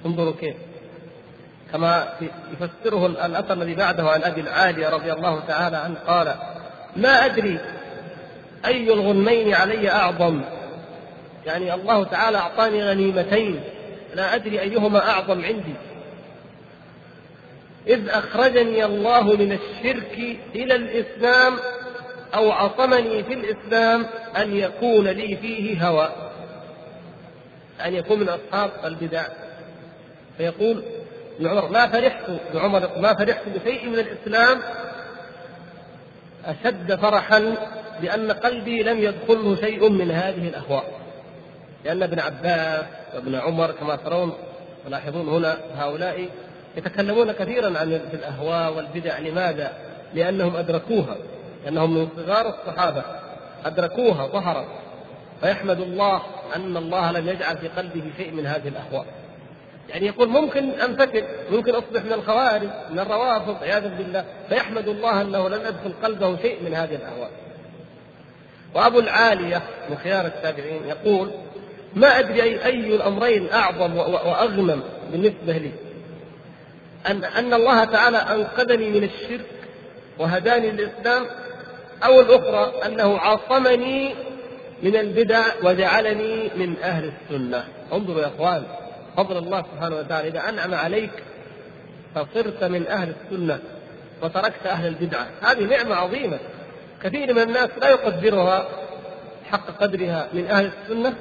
انظروا 0.05 0.33
كيف. 0.39 0.55
كما 1.71 2.07
يفسره 2.53 3.05
الأثر 3.05 3.53
الذي 3.53 3.75
بعده 3.75 4.09
عن 4.09 4.23
أبي 4.23 4.41
العالية 4.41 4.89
رضي 4.89 5.13
الله 5.13 5.39
تعالى 5.39 5.77
عنه 5.77 5.95
قال 6.07 6.35
ما 6.95 7.25
أدري 7.25 7.59
أي 8.65 8.93
الغنمين 8.93 9.53
علي 9.53 9.89
أعظم 9.89 10.41
يعني 11.45 11.73
الله 11.73 12.03
تعالى 12.03 12.37
أعطاني 12.37 12.83
غنيمتين 12.83 13.63
لا 14.15 14.35
أدري 14.35 14.61
أيهما 14.61 15.09
أعظم 15.09 15.45
عندي. 15.45 15.75
إذ 17.87 18.09
أخرجني 18.09 18.85
الله 18.85 19.23
من 19.23 19.51
الشرك 19.51 20.37
إلى 20.55 20.75
الإسلام 20.75 21.53
أو 22.35 22.51
عصمني 22.51 23.23
في 23.23 23.33
الإسلام 23.33 24.05
أن 24.37 24.55
يكون 24.57 25.07
لي 25.07 25.37
فيه 25.37 25.87
هوى 25.87 26.09
أن 27.85 27.93
يكون 27.93 28.19
من 28.19 28.29
أصحاب 28.29 28.71
البدع. 28.85 29.23
فيقول 30.37 30.83
ابن 31.39 31.47
عمر 31.47 31.69
ما 31.69 31.87
فرحت 31.87 32.29
ابن 32.29 32.59
عمر 32.59 32.89
ما 32.97 33.13
فرحت 33.13 33.41
بشيء 33.55 33.89
من 33.89 33.99
الإسلام 33.99 34.61
أشد 36.45 36.95
فرحا 36.95 37.55
لأن 38.01 38.31
قلبي 38.31 38.83
لم 38.83 38.99
يدخله 38.99 39.55
شيء 39.55 39.89
من 39.89 40.11
هذه 40.11 40.47
الأهواء. 40.47 41.00
لأن 41.85 42.03
ابن 42.03 42.19
عباس 42.19 42.85
وابن 43.15 43.35
عمر 43.35 43.71
كما 43.71 43.95
ترون 43.95 44.33
تلاحظون 44.85 45.29
هنا 45.29 45.57
هؤلاء 45.75 46.29
يتكلمون 46.77 47.31
كثيرا 47.31 47.79
عن 47.79 47.93
الأهواء 48.13 48.73
والبدع. 48.73 49.19
لماذا؟ 49.19 49.73
لأنهم 50.13 50.55
أدركوها 50.55 51.15
لأنهم 51.65 51.97
من 51.97 52.07
صغار 52.15 52.49
الصحابة 52.49 53.03
أدركوها 53.65 54.27
ظهرت. 54.27 54.67
فيحمد 55.41 55.79
الله 55.79 56.21
أن 56.55 56.77
الله 56.77 57.11
لم 57.11 57.27
يجعل 57.29 57.57
في 57.57 57.67
قلبه 57.67 58.03
شيء 58.17 58.31
من 58.31 58.45
هذه 58.45 58.67
الأهواء. 58.67 59.05
يعني 59.89 60.05
يقول 60.05 60.29
ممكن 60.29 60.69
أنفتن 60.69 61.23
ممكن 61.51 61.75
أصبح 61.75 62.03
من 62.03 62.13
الخوارج 62.13 62.69
من 62.89 62.99
الروافض 62.99 63.63
عياذا 63.63 63.87
بالله. 63.87 64.25
فيحمد 64.49 64.87
الله 64.87 65.21
أنه 65.21 65.49
لم 65.49 65.61
يدخل 65.61 65.93
قلبه 66.03 66.37
شيء 66.37 66.63
من 66.63 66.73
هذه 66.73 66.95
الأهواء. 66.95 67.29
وأبو 68.75 68.99
العالية 68.99 69.61
من 69.89 69.97
خيار 69.97 70.25
التابعين 70.25 70.81
يقول 70.87 71.31
ما 71.95 72.19
أدري 72.19 72.43
أي, 72.43 72.65
أي 72.65 72.95
الأمرين 72.95 73.49
أعظم 73.51 73.97
وأغنم 73.97 74.83
بالنسبة 75.11 75.53
لي. 75.57 75.71
أن 77.07 77.23
أن 77.23 77.53
الله 77.53 77.83
تعالى 77.83 78.17
أنقذني 78.17 78.89
من 78.89 79.03
الشرك 79.03 79.45
وهداني 80.19 80.71
للإسلام 80.71 81.25
أو 82.05 82.21
الأخرى 82.21 82.85
أنه 82.85 83.17
عصمني 83.17 84.15
من 84.83 84.95
البدع 84.95 85.45
وجعلني 85.63 86.49
من 86.55 86.75
أهل 86.83 87.11
السنة. 87.11 87.63
انظروا 87.93 88.21
يا 88.21 88.27
إخوان 88.27 88.63
فضل 89.17 89.37
الله 89.37 89.63
سبحانه 89.73 89.95
وتعالى. 89.95 90.27
إذا 90.27 90.49
أنعم 90.49 90.73
عليك 90.73 91.11
فصرت 92.15 92.63
من 92.63 92.87
أهل 92.87 93.13
السنة 93.25 93.59
وتركت 94.23 94.65
أهل 94.65 94.87
البدعة 94.87 95.27
هذه 95.41 95.63
نعمة 95.63 95.95
عظيمة. 95.95 96.39
كثير 97.03 97.33
من 97.33 97.41
الناس 97.41 97.69
لا 97.81 97.89
يقدرها 97.89 98.67
حق 99.51 99.67
قدرها 99.81 100.27
من 100.33 100.47
أهل 100.47 100.71
السنة 100.83 101.15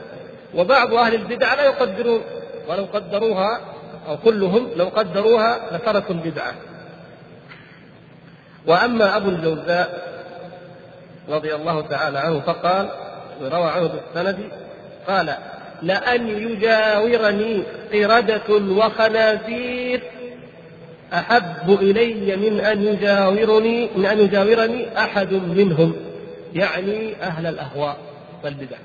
وبعض 0.55 0.95
أهل 0.95 1.15
البدع 1.15 1.55
لا 1.55 1.65
يقدرون 1.65 2.21
ولو 2.69 2.85
قدروها 2.85 3.61
أو 4.09 4.17
كلهم 4.17 4.69
لو 4.77 4.89
قدروها 4.89 5.77
لتركوا 5.77 6.15
البدعة 6.15 6.53
وأما 8.67 9.17
أبو 9.17 9.29
الجوزاء 9.29 10.11
رضي 11.29 11.55
الله 11.55 11.81
تعالى 11.81 12.19
عنه 12.19 12.41
فقال 12.41 12.89
وروى 13.41 13.71
عنه 13.71 13.91
بالسند 14.15 14.39
قال 15.09 15.35
لأن 15.83 16.29
يجاورني 16.29 17.63
قردة 17.93 18.55
وخنازير 18.77 20.03
أحب 21.13 21.71
إلي 21.81 22.37
من 22.37 22.61
أن 22.61 22.83
يجاورني 22.83 23.89
من 23.97 24.07
أن 24.07 24.21
يجاورني 24.21 24.99
أحد 24.99 25.33
منهم. 25.33 25.97
يعني 26.55 27.23
أهل 27.23 27.47
الأهواء 27.47 27.97
والبدع. 28.45 28.77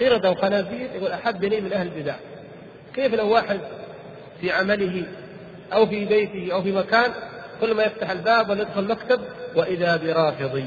قردة 0.00 0.30
وخنازير 0.30 0.90
يقول 0.94 1.10
أحب 1.12 1.44
إلي 1.44 1.60
من 1.60 1.72
أهل 1.72 1.86
البدع. 1.86 2.14
كيف 2.94 3.14
لو 3.14 3.32
واحد 3.32 3.60
في 4.40 4.52
عمله 4.52 5.06
أو 5.72 5.86
في 5.86 6.04
بيته 6.04 6.52
أو 6.52 6.62
في 6.62 6.72
مكان 6.72 7.10
كل 7.60 7.74
ما 7.74 7.82
يفتح 7.82 8.10
الباب 8.10 8.50
ويدخل 8.50 8.80
المكتب 8.80 9.20
وإذا 9.54 9.96
برافضي 9.96 10.66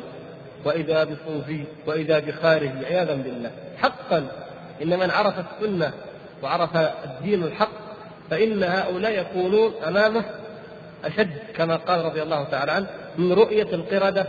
وإذا 0.66 1.04
بصوفي 1.04 1.64
وإذا 1.86 2.20
بخارجي 2.20 2.86
عياذا 2.86 3.14
بالله. 3.16 3.52
حقا 3.78 4.28
إن 4.82 5.00
من 5.00 5.12
عرف 5.12 5.34
السنة 5.40 5.94
وعرف 6.44 6.78
الدين 7.06 7.44
الحق 7.44 7.88
فإن 8.30 8.64
هؤلاء 8.64 9.12
يكونون 9.12 9.74
أمامه 9.88 10.26
أشد 11.06 11.38
كما 11.56 11.76
قال 11.76 12.06
رضي 12.06 12.24
الله 12.24 12.44
تعالى 12.44 12.72
عنه 12.72 12.88
من 13.18 13.34
رؤية 13.34 13.74
القردة 13.74 14.28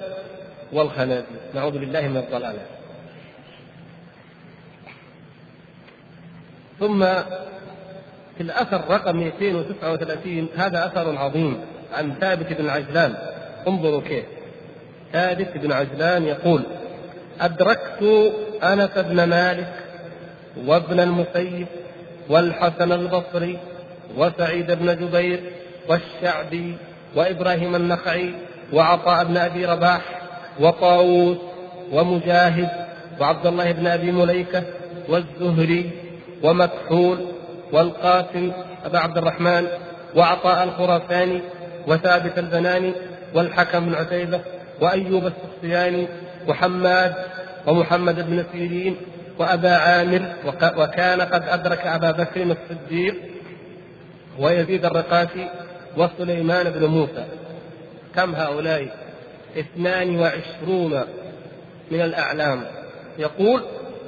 والخنازير. 0.72 1.24
نعوذ 1.54 1.78
بالله 1.78 2.08
من 2.08 2.16
الضلالة. 2.16 2.77
ثم 6.80 7.04
في 8.36 8.40
الأثر 8.40 8.80
رقم 8.90 9.16
239 9.16 10.48
هذا 10.56 10.86
أثر 10.86 11.18
عظيم 11.18 11.60
عن 11.94 12.14
ثابت 12.20 12.52
بن 12.52 12.68
عجلان. 12.68 13.14
انظروا 13.68 14.00
كيف. 14.00 14.24
ثابت 15.12 15.56
بن 15.56 15.72
عجلان 15.72 16.24
يقول 16.24 16.62
أدركت 17.40 18.32
أنس 18.62 18.98
بن 18.98 19.24
مالك 19.24 19.72
وابن 20.66 21.00
المسيب 21.00 21.66
والحسن 22.28 22.92
البصري 22.92 23.58
وسعيد 24.16 24.70
بن 24.70 24.96
جبير 24.96 25.40
والشعبي 25.88 26.74
وإبراهيم 27.16 27.76
النخعي 27.76 28.34
وعطاء 28.72 29.24
بن 29.24 29.36
أبي 29.36 29.64
رباح 29.64 30.00
وطاووس 30.60 31.36
ومجاهد 31.92 32.68
وعبد 33.20 33.46
الله 33.46 33.72
بن 33.72 33.86
أبي 33.86 34.12
مليكة 34.12 34.62
والزهري 35.08 35.90
ومكحول 36.42 37.18
والقاسم 37.72 38.52
أبا 38.84 38.98
عبد 38.98 39.18
الرحمن 39.18 39.66
وعطاء 40.16 40.64
الخراساني 40.64 41.40
وثابت 41.86 42.38
البناني 42.38 42.92
والحكم 43.34 43.84
بن 43.84 43.94
عتيبة 43.94 44.40
وأيوب 44.80 45.26
السختياني 45.26 46.08
وحماد 46.48 47.14
ومحمد 47.66 48.26
بن 48.30 48.44
سيرين 48.52 48.96
وأبا 49.38 49.70
عامر 49.70 50.22
وكان 50.76 51.20
قد 51.20 51.42
أدرك 51.48 51.86
أبا 51.86 52.10
بكر 52.10 52.42
الصديق 52.42 53.14
ويزيد 54.38 54.84
الرقاشي 54.84 55.46
وسليمان 55.96 56.70
بن 56.70 56.84
موسى. 56.84 57.24
كم 58.16 58.34
هؤلاء؟ 58.34 58.86
اثنان 59.58 60.20
وعشرون 60.20 61.00
من 61.90 62.00
الأعلام. 62.00 62.64
يقول 63.18 63.62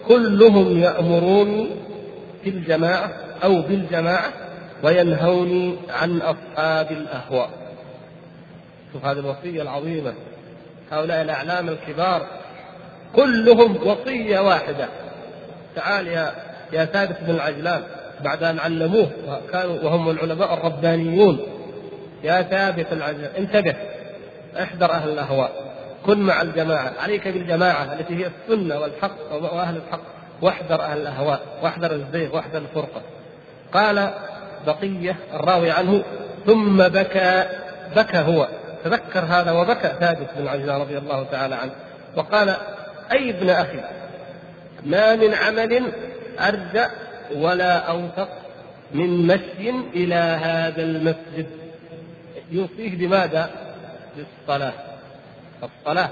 كلهم 0.08 0.78
يأمروني 0.78 1.66
في 2.44 2.50
الجماعة 2.50 3.10
أو 3.44 3.62
بالجماعة 3.62 4.32
وينهوني 4.82 5.76
عن 5.90 6.20
أصحاب 6.20 6.92
الأهواء. 6.92 7.50
شوف 8.92 9.04
هذه 9.04 9.18
الوصية 9.18 9.62
العظيمة. 9.62 10.14
هؤلاء 10.92 11.22
الأعلام 11.22 11.68
الكبار 11.68 12.26
كلهم 13.16 13.88
وصية 13.88 14.38
واحدة. 14.38 14.88
تعال 15.76 16.06
يا 16.08 16.32
يا 16.72 16.84
ثابت 16.84 17.16
بن 17.20 17.34
العجلان 17.34 17.82
بعد 18.24 18.42
أن 18.42 18.58
علموه 18.58 19.10
وكانوا 19.28 19.82
وهم 19.82 20.10
العلماء 20.10 20.54
الربانيون. 20.54 21.40
يا 22.24 22.42
ثابت 22.42 22.92
العجلان 22.92 23.30
انتبه 23.38 23.74
احذر 24.62 24.90
أهل 24.90 25.08
الأهواء. 25.08 25.70
كن 26.06 26.18
مع 26.18 26.42
الجماعة 26.42 26.92
عليك 27.02 27.28
بالجماعة 27.28 27.92
التي 27.92 28.14
هي 28.14 28.26
السنة 28.26 28.80
والحق 28.80 29.32
وأهل 29.32 29.76
الحق. 29.76 30.19
واحذر 30.42 30.82
أهل 30.82 31.00
الأهواء 31.00 31.40
واحذر 31.62 31.92
الزيغ 31.92 32.36
واحذر 32.36 32.58
الفرقة. 32.58 33.02
قال 33.72 34.14
بقية 34.66 35.16
الراوي 35.34 35.70
عنه 35.70 36.02
ثم 36.46 36.88
بكى 36.88 37.46
بكى 37.96 38.18
هو. 38.18 38.48
تذكر 38.84 39.20
هذا 39.20 39.52
وبكى 39.52 39.92
ثابت 40.00 40.28
بن 40.36 40.48
عجلان 40.48 40.80
رضي 40.80 40.98
الله 40.98 41.24
تعالى 41.24 41.54
عنه. 41.54 41.72
وقال 42.16 42.56
أي 43.12 43.30
ابن 43.30 43.50
أخي 43.50 43.80
ما 44.86 45.16
من 45.16 45.34
عمل 45.34 45.92
أرجأ 46.40 46.90
ولا 47.34 47.76
أوثق 47.76 48.28
من 48.94 49.26
مشي 49.26 49.70
إلى 49.94 50.14
هذا 50.14 50.82
المسجد. 50.82 51.46
يوصيه 52.50 52.96
بماذا؟ 52.96 53.50
بالصلاة. 54.16 54.72
الصلاة. 55.62 56.10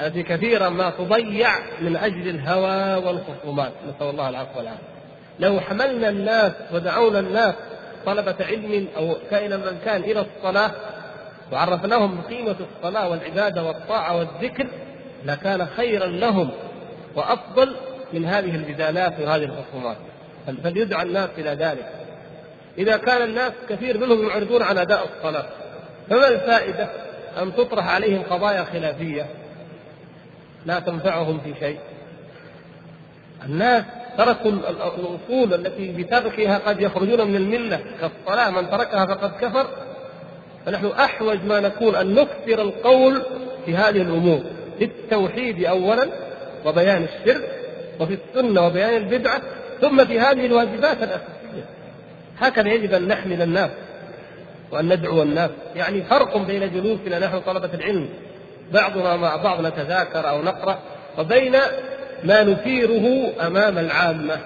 التي 0.00 0.22
كثيرا 0.22 0.68
ما 0.68 0.90
تضيع 0.90 1.50
من 1.80 1.96
أجل 1.96 2.28
الهوى 2.28 3.06
والخصومات. 3.06 3.72
نسأل 3.88 4.10
الله 4.10 4.28
العفو 4.28 4.58
والعافية. 4.58 4.82
لو 5.38 5.60
حملنا 5.60 6.08
الناس 6.08 6.52
ودعونا 6.72 7.18
الناس 7.18 7.54
طلبة 8.06 8.34
علم 8.40 8.88
أو 8.96 9.16
كائنا 9.30 9.56
من 9.56 9.78
كان 9.84 10.00
إلى 10.00 10.20
الصلاة 10.20 10.70
وعرفناهم 11.52 12.20
قيمة 12.20 12.56
الصلاة 12.76 13.08
والعبادة 13.08 13.64
والطاعة 13.64 14.16
والذكر 14.16 14.68
لكان 15.24 15.66
خيرا 15.66 16.06
لهم 16.06 16.50
وأفضل 17.14 17.76
من 18.12 18.24
هذه 18.24 18.54
الجدالات 18.54 19.20
وهذه 19.20 19.44
الخصومات. 19.44 19.96
فليدعى 20.64 21.02
الناس 21.02 21.28
إلى 21.38 21.50
ذلك. 21.50 21.86
إذا 22.78 22.96
كان 22.96 23.22
الناس 23.22 23.52
كثير 23.68 23.98
منهم 23.98 24.28
يعرضون 24.28 24.62
عن 24.62 24.78
أداء 24.78 25.08
الصلاة 25.16 25.46
فما 26.10 26.28
الفائدة 26.28 26.88
أن 27.42 27.54
تطرح 27.56 27.88
عليهم 27.88 28.22
قضايا 28.22 28.64
خلافية؟ 28.64 29.26
لا 30.68 30.80
تنفعهم 30.80 31.40
في 31.40 31.54
شيء. 31.60 31.78
الناس 33.44 33.84
تركوا 34.18 34.50
الأصول 34.50 35.54
التي 35.54 35.92
بتركها 35.92 36.58
قد 36.58 36.80
يخرجون 36.80 37.28
من 37.28 37.36
الملة 37.36 37.80
كالصلاة 38.00 38.50
من 38.50 38.70
تركها 38.70 39.06
فقد 39.06 39.30
كفر. 39.40 39.66
فنحن 40.66 40.86
أحوج 40.86 41.38
ما 41.44 41.60
نكون 41.60 41.94
أن 41.94 42.14
نكثر 42.14 42.62
القول 42.62 43.22
في 43.66 43.74
هذه 43.76 44.02
الأمور 44.02 44.40
في 44.78 44.84
التوحيد 44.84 45.64
أولا 45.64 46.08
وبيان 46.66 47.04
الشرك 47.04 47.50
وفي 48.00 48.18
السنة 48.18 48.66
وبيان 48.66 48.96
البدعة 48.96 49.42
ثم 49.80 50.04
في 50.04 50.20
هذه 50.20 50.46
الواجبات 50.46 50.96
الأساسية. 50.96 51.64
هكذا 52.38 52.68
يجب 52.68 52.94
أن 52.94 53.08
نحمل 53.08 53.42
الناس 53.42 53.70
وأن 54.70 54.92
ندعو 54.92 55.22
الناس. 55.22 55.50
يعني 55.76 56.02
فرق 56.02 56.36
بين 56.36 56.72
جلوسنا 56.72 57.18
نحن 57.18 57.40
طلبة 57.40 57.74
العلم 57.74 58.08
بعضنا 58.72 59.16
مع 59.16 59.36
بعض 59.36 59.66
نتذاكر 59.66 60.28
أو 60.28 60.42
نقرأ 60.42 60.78
وبين 61.18 61.56
ما 62.24 62.42
نثيره 62.42 63.32
أمام 63.46 63.78
العامة 63.78 64.36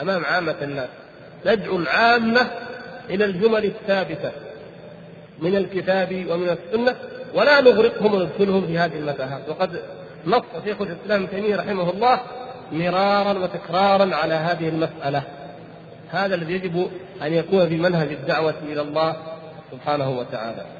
أمام 0.00 0.24
عامة 0.24 0.56
الناس. 0.62 0.88
ندعو 1.46 1.76
العامة 1.76 2.46
إلى 3.10 3.24
الجمل 3.24 3.64
الثابتة 3.64 4.32
من 5.38 5.56
الكتاب 5.56 6.26
ومن 6.30 6.48
السنة 6.48 6.94
ولا 7.34 7.60
نغرقهم 7.60 8.14
وندخلهم 8.14 8.66
في 8.66 8.78
هذه 8.78 8.98
المتاهات 8.98 9.48
وقد 9.48 9.80
نص 10.26 10.42
شيخ 10.64 10.80
الإسلام 10.80 11.22
ابن 11.22 11.30
تيمية 11.30 11.56
رحمه 11.56 11.90
الله 11.90 12.20
مرارا 12.72 13.38
وتكرارا 13.38 14.14
على 14.14 14.34
هذه 14.34 14.68
المسألة. 14.68 15.22
هذا 16.10 16.34
الذي 16.34 16.52
يجب 16.52 16.90
أن 17.22 17.32
يكون 17.32 17.68
في 17.68 17.76
منهج 17.76 18.08
الدعوة 18.08 18.54
إلى 18.62 18.80
الله 18.80 19.16
سبحانه 19.72 20.10
وتعالى. 20.10 20.75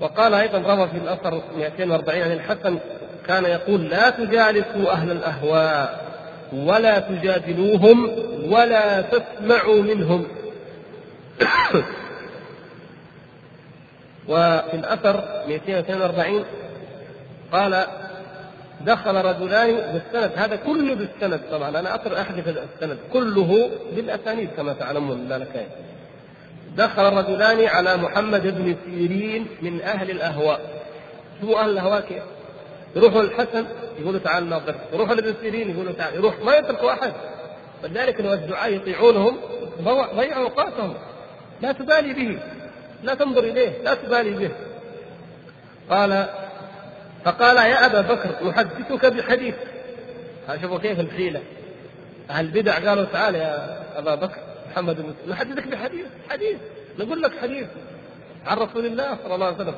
وقال 0.00 0.34
أيضا 0.34 0.58
روى 0.58 0.88
في 0.88 0.96
الأثر 0.96 1.42
240 1.56 2.22
عن 2.22 2.32
الحسن 2.32 2.78
كان 3.26 3.44
يقول 3.44 3.84
لا 3.84 4.10
تجالسوا 4.10 4.92
أهل 4.92 5.10
الأهواء 5.10 6.06
ولا 6.52 6.98
تجادلوهم 6.98 8.10
ولا 8.52 9.00
تسمعوا 9.00 9.82
منهم. 9.82 10.26
وفي 14.28 14.74
الأثر 14.74 15.24
242 15.48 16.44
قال 17.52 17.86
دخل 18.80 19.14
رجلان 19.14 19.74
بالسند 19.74 20.32
هذا 20.36 20.56
كله 20.56 20.94
بالسند 20.94 21.40
طبعا 21.50 21.68
أنا 21.68 21.94
اقرا 21.94 22.20
أحذف 22.20 22.48
السند 22.48 22.98
كله 23.12 23.70
بالأسانيد 23.92 24.48
كما 24.56 24.72
تعلمون 24.72 25.28
لا 25.28 25.38
لك 25.38 25.66
دخل 26.76 27.02
رجلان 27.02 27.66
على 27.66 27.96
محمد 27.96 28.42
بن 28.42 28.76
سيرين 28.84 29.46
من 29.62 29.82
أهل 29.82 30.10
الأهواء. 30.10 30.60
شو 31.40 31.56
أهل 31.56 31.70
الأهواء 31.70 32.00
كيف؟ 32.00 32.22
يروحوا 32.96 33.22
الحسن 33.22 33.66
يقولوا 33.98 34.20
تعال 34.20 34.48
ناظر. 34.48 34.74
يروحوا 34.92 35.14
لابن 35.14 35.34
سيرين 35.40 35.70
يقولوا 35.70 35.92
تعال. 35.92 36.14
يروح 36.14 36.34
ما 36.40 36.54
يتركوا 36.54 36.92
أحد. 36.92 37.12
فلذلك 37.82 38.20
لو 38.20 38.32
الدعاء 38.32 38.72
يطيعونهم 38.72 39.36
ضيعوا 40.16 40.44
أوقاتهم. 40.44 40.94
لا 41.60 41.72
تبالي 41.72 42.12
به. 42.12 42.38
لا 43.02 43.14
تنظر 43.14 43.44
إليه. 43.44 43.82
لا 43.82 43.94
تبالي 43.94 44.30
به. 44.30 44.50
قال 45.90 46.26
فقال 47.24 47.56
يا 47.56 47.86
أبا 47.86 48.00
بكر 48.00 48.50
أحدثك 48.50 49.06
بحديث. 49.06 49.54
شوفوا 50.62 50.78
كيف 50.78 51.00
الحيلة. 51.00 51.40
أهل 52.30 52.44
البدع 52.44 52.88
قالوا 52.88 53.04
تعال 53.04 53.34
يا 53.34 53.78
أبا 53.98 54.14
بكر. 54.14 54.40
محمد 54.76 54.96
بن 54.96 55.14
نحدثك 55.32 55.68
بحديث 55.68 56.06
حديث. 56.30 56.56
نقول 56.98 57.22
لك 57.22 57.32
حديث 57.42 57.66
عن 58.46 58.56
رسول 58.56 58.86
الله 58.86 59.16
صلى 59.24 59.34
الله 59.34 59.46
عليه 59.46 59.56
وسلم. 59.56 59.74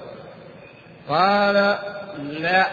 قال 1.08 1.54
لا. 2.42 2.66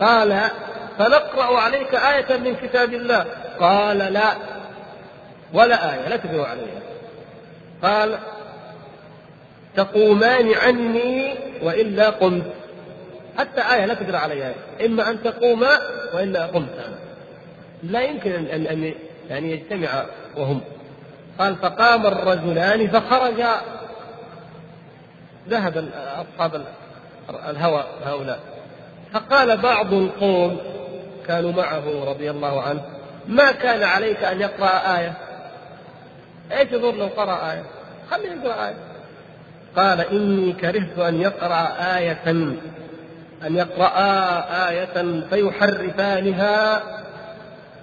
قال 0.00 0.50
فنقرأ 0.98 1.60
عليك 1.60 1.94
آية 1.94 2.36
من 2.36 2.56
كتاب 2.56 2.94
الله. 2.94 3.26
قال 3.60 3.98
لا. 3.98 4.36
ولا 5.52 5.94
آية 5.94 6.08
لا 6.08 6.16
تقرأ 6.16 6.46
عليها. 6.46 6.80
قال 7.82 8.18
تقومان 9.76 10.54
عني 10.54 11.34
وإلا 11.62 12.10
قمت. 12.10 12.52
حتى 13.38 13.60
آية 13.60 13.84
لا 13.84 13.94
تقرأ 13.94 14.18
عليها 14.18 14.54
إما 14.84 15.10
أن 15.10 15.22
تقوما 15.22 15.78
وإلا 16.14 16.46
قمت. 16.46 16.78
أنا 16.78 16.98
لا 17.82 18.02
يمكن 18.02 18.32
أن 18.32 18.66
أن 18.66 18.94
يعني 19.30 19.52
يجتمع 19.52 20.04
وهم. 20.36 20.60
قال 21.38 21.56
فقام 21.56 22.06
الرجلان 22.06 22.88
فخرجا. 22.88 23.60
ذهب 25.48 25.88
أصحاب 25.96 26.64
الهوى 27.50 27.84
هؤلاء. 28.04 28.38
فقال 29.12 29.56
بعض 29.56 29.92
القوم 29.92 30.58
كانوا 31.26 31.52
معه 31.52 32.04
رضي 32.04 32.30
الله 32.30 32.62
عنه 32.62 32.80
ما 33.28 33.52
كان 33.52 33.82
عليك 33.82 34.24
أن 34.24 34.40
يقرأ 34.40 34.98
آية؟ 34.98 35.12
إيش 36.52 36.72
يضر 36.72 36.94
لو 36.94 37.06
قرأ 37.06 37.52
آية؟ 37.52 37.62
خليه 38.10 38.30
يقرأ 38.30 38.68
آية. 38.68 38.74
قال 39.76 40.00
إني 40.00 40.52
كرهت 40.52 40.98
أن 40.98 41.20
يقرأ 41.20 41.96
آية 41.96 42.26
أن 43.46 43.56
يقرأ 43.56 44.68
آية 44.68 45.20
فيحرفانها 45.30 46.82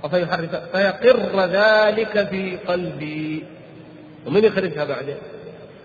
فيحرف 0.10 0.56
فيقر 0.56 1.46
ذلك 1.46 2.28
في 2.28 2.58
قلبي. 2.58 3.44
ومن 4.26 4.44
يخرجها 4.44 4.84
بعدين؟ 4.84 5.18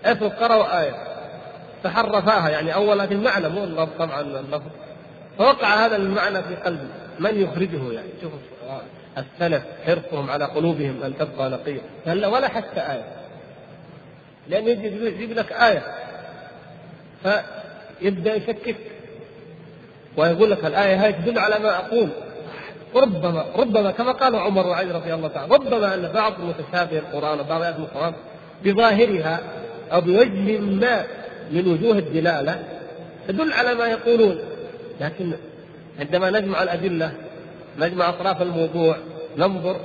افرض 0.05 0.31
قرأوا 0.31 0.81
آية 0.81 0.93
فحرفاها 1.83 2.49
يعني 2.49 2.73
أولا 2.73 3.07
في 3.07 3.13
المعنى 3.13 3.49
مو 3.49 3.63
اللفظ 3.63 3.89
طبعا 3.99 4.21
اللفظ. 4.21 4.71
فوقع 5.37 5.85
هذا 5.85 5.95
المعنى 5.95 6.43
في 6.43 6.55
قلبي. 6.55 6.87
من 7.19 7.41
يخرجه 7.41 7.91
يعني؟ 7.91 8.09
شوف 8.21 8.31
السلف 9.17 9.63
حرصهم 9.85 10.29
على 10.29 10.45
قلوبهم 10.45 11.03
أن 11.03 11.13
تبقى 11.17 11.49
نقية. 11.49 11.81
ولا 12.27 12.47
حتى 12.47 12.79
آية. 12.79 13.05
لأن 14.47 14.67
يجيب 14.67 15.31
لك 15.31 15.51
آية. 15.51 15.83
فيبدأ 17.23 18.35
يشكك. 18.35 18.75
ويقول 20.17 20.51
لك 20.51 20.65
الآية 20.65 20.95
هذه 20.95 21.11
تدل 21.11 21.39
على 21.39 21.59
ما 21.59 21.75
أقول. 21.75 22.09
ربما 22.95 23.45
ربما 23.55 23.91
كما 23.91 24.11
قال 24.11 24.35
عمر 24.35 24.67
وعلي 24.67 24.91
رضي 24.91 25.13
الله 25.13 25.27
تعالى 25.27 25.53
ربما 25.53 25.93
أن 25.93 26.11
بعض 26.13 26.33
متشابه 26.41 26.99
القرآن 26.99 27.39
وبعض 27.39 27.61
آيات 27.61 27.75
القرآن 27.75 28.13
بظاهرها 28.65 29.39
أو 29.91 30.01
بوجه 30.01 30.57
ما 30.57 31.03
من 31.51 31.67
وجوه 31.67 31.97
الدلالة 31.97 32.63
تدل 33.27 33.53
على 33.53 33.75
ما 33.75 33.87
يقولون. 33.87 34.39
لكن 35.01 35.33
عندما 35.99 36.29
نجمع 36.29 36.63
الأدلة 36.63 37.11
نجمع 37.79 38.09
أطراف 38.09 38.41
الموضوع 38.41 38.97
ننظر 39.37 39.75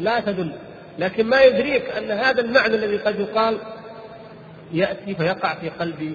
لا 0.00 0.20
تدل. 0.20 0.52
لكن 0.98 1.26
ما 1.26 1.42
يدريك 1.42 1.90
أن 1.90 2.10
هذا 2.10 2.40
المعنى 2.40 2.74
الذي 2.74 2.96
قد 2.96 3.20
يقال 3.20 3.58
يأتي 4.72 5.14
فيقع 5.14 5.54
في 5.54 5.68
قلب 5.68 6.12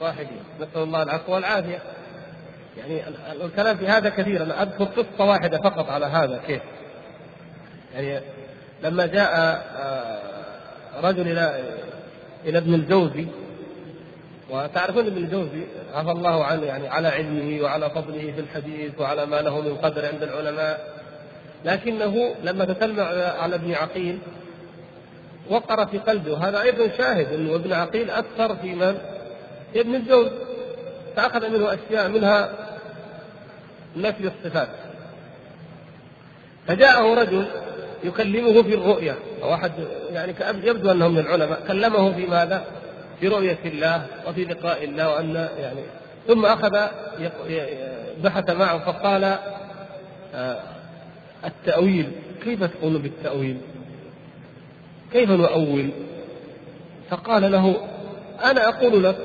صاحبه. 0.00 0.28
نسأل 0.60 0.82
الله 0.82 1.02
العفو 1.02 1.34
والعافية. 1.34 1.78
يعني 2.78 3.02
الكلام 3.44 3.76
في 3.76 3.86
هذا 3.86 4.08
كثير. 4.08 4.42
أنا 4.42 4.62
أذكر 4.62 4.84
قصة 4.84 5.24
واحدة 5.24 5.58
فقط 5.58 5.90
على 5.90 6.06
هذا 6.06 6.40
كيف 6.46 6.62
يعني 7.94 8.20
لما 8.82 9.06
جاء 9.06 9.30
آه، 9.78 10.20
رجل 11.02 11.28
إلى 11.28 11.64
إلى 12.44 12.58
ابن 12.58 12.74
الجوزي. 12.74 13.26
وتعرفون 14.50 15.06
ابن 15.06 15.16
الجوزي 15.16 15.62
عفى 15.94 16.10
الله 16.10 16.44
عنه 16.44 16.64
يعني 16.64 16.88
على 16.88 17.08
علمه 17.08 17.62
وعلى 17.62 17.90
فضله 17.90 18.32
في 18.36 18.40
الحديث 18.40 18.92
وعلى 18.98 19.26
ما 19.26 19.36
له 19.42 19.60
من 19.60 19.76
قدر 19.76 20.06
عند 20.06 20.22
العلماء. 20.22 21.00
لكنه 21.64 22.34
لما 22.44 22.64
تتلمع 22.64 23.04
على 23.38 23.54
ابن 23.54 23.74
عقيل 23.74 24.18
وقر 25.50 25.86
في 25.86 25.98
قلبه. 25.98 26.32
وهذا 26.32 26.62
أيضا 26.62 26.88
شاهد 26.98 27.32
انه 27.32 27.54
ابن 27.54 27.72
عقيل 27.72 28.10
أثر 28.10 28.56
في 28.56 28.74
من؟ 28.74 28.98
في 29.72 29.80
ابن 29.80 29.94
الجوزي. 29.94 30.49
فأخذ 31.16 31.48
منه 31.48 31.74
أشياء 31.74 32.08
منها 32.08 32.50
نفي 33.96 34.26
الصفات 34.26 34.68
فجاءه 36.66 37.14
رجل 37.14 37.46
يكلمه 38.04 38.62
في 38.62 38.74
الرؤيا 38.74 39.14
واحد 39.42 39.72
يعني 40.12 40.34
يبدو 40.62 40.90
انه 40.90 41.08
من 41.08 41.18
العلماء 41.18 41.62
كلمه 41.68 42.12
في 42.12 42.26
ماذا؟ 42.26 42.64
في 43.20 43.28
رؤية 43.28 43.58
الله 43.64 44.06
وفي 44.26 44.44
لقاء 44.44 44.84
الله 44.84 45.08
وأن 45.08 45.48
يعني 45.58 45.80
ثم 46.28 46.46
أخذ 46.46 46.76
بحث 48.24 48.50
معه 48.50 48.78
فقال 48.78 49.38
آه، 50.34 50.60
التأويل 51.44 52.12
كيف 52.44 52.64
تقول 52.64 52.98
بالتأويل؟ 52.98 53.56
كيف 55.12 55.30
نؤول؟ 55.30 55.90
فقال 57.10 57.52
له 57.52 57.76
أنا 58.44 58.68
أقول 58.68 59.04
لك 59.04 59.16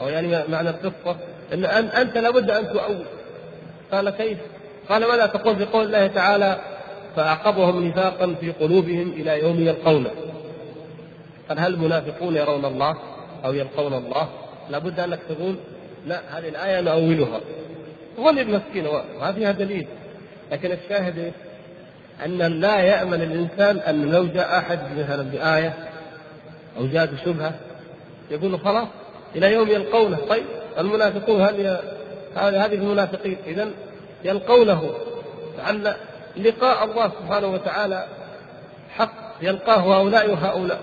أو 0.00 0.08
يعني 0.08 0.48
معنى 0.48 0.70
القصة 0.70 1.16
أن 1.52 1.64
أنت 1.84 2.18
لابد 2.18 2.50
أن 2.50 2.72
تؤول 2.72 3.04
قال 3.92 4.10
كيف؟ 4.10 4.38
قال 4.88 5.08
ماذا 5.08 5.26
تقول 5.26 5.56
في 5.56 5.64
قول 5.64 5.86
الله 5.86 6.06
تعالى 6.06 6.58
فأعقبهم 7.16 7.86
نفاقا 7.86 8.34
في 8.40 8.52
قلوبهم 8.52 9.12
إلى 9.12 9.40
يوم 9.40 9.60
يلقونه 9.60 10.10
قال 11.48 11.58
هل 11.58 11.74
المنافقون 11.74 12.36
يرون 12.36 12.64
الله؟ 12.64 12.96
أو 13.44 13.52
يلقون 13.52 13.94
الله 13.94 14.28
لابد 14.70 15.00
أنك 15.00 15.18
تقول 15.28 15.56
لا 16.06 16.20
هذه 16.38 16.48
الآية 16.48 16.80
نؤولها 16.80 17.40
ظل 18.16 18.38
المسكين 18.38 18.84
ما 19.20 19.32
فيها 19.32 19.52
دليل 19.52 19.86
لكن 20.52 20.72
الشاهد؟ 20.72 21.32
أن 22.24 22.38
لا 22.38 22.80
يأمن 22.80 23.22
الإنسان 23.22 23.78
أن 23.78 24.10
لو 24.10 24.26
جاء 24.26 24.58
أحد 24.58 24.78
مثلا 24.98 25.22
بآية 25.22 25.74
أو 26.78 26.86
جاء 26.86 27.06
بشبهة 27.06 27.54
يقول 28.30 28.60
خلاص 28.60 28.88
إلى 29.36 29.52
يوم 29.52 29.68
يلقونه. 29.68 30.18
طيب 30.28 30.44
المنافقون 30.78 31.40
هذه 31.40 31.80
هذه 32.36 32.74
المنافقين 32.74 33.36
إذا 33.46 33.70
يلقونه 34.24 34.90
لعل 35.58 35.94
لقاء 36.36 36.84
الله 36.84 37.10
سبحانه 37.20 37.46
وتعالى 37.46 38.06
حق 38.90 39.12
يلقاه 39.42 39.78
هؤلاء 39.78 40.30
وهؤلاء. 40.30 40.80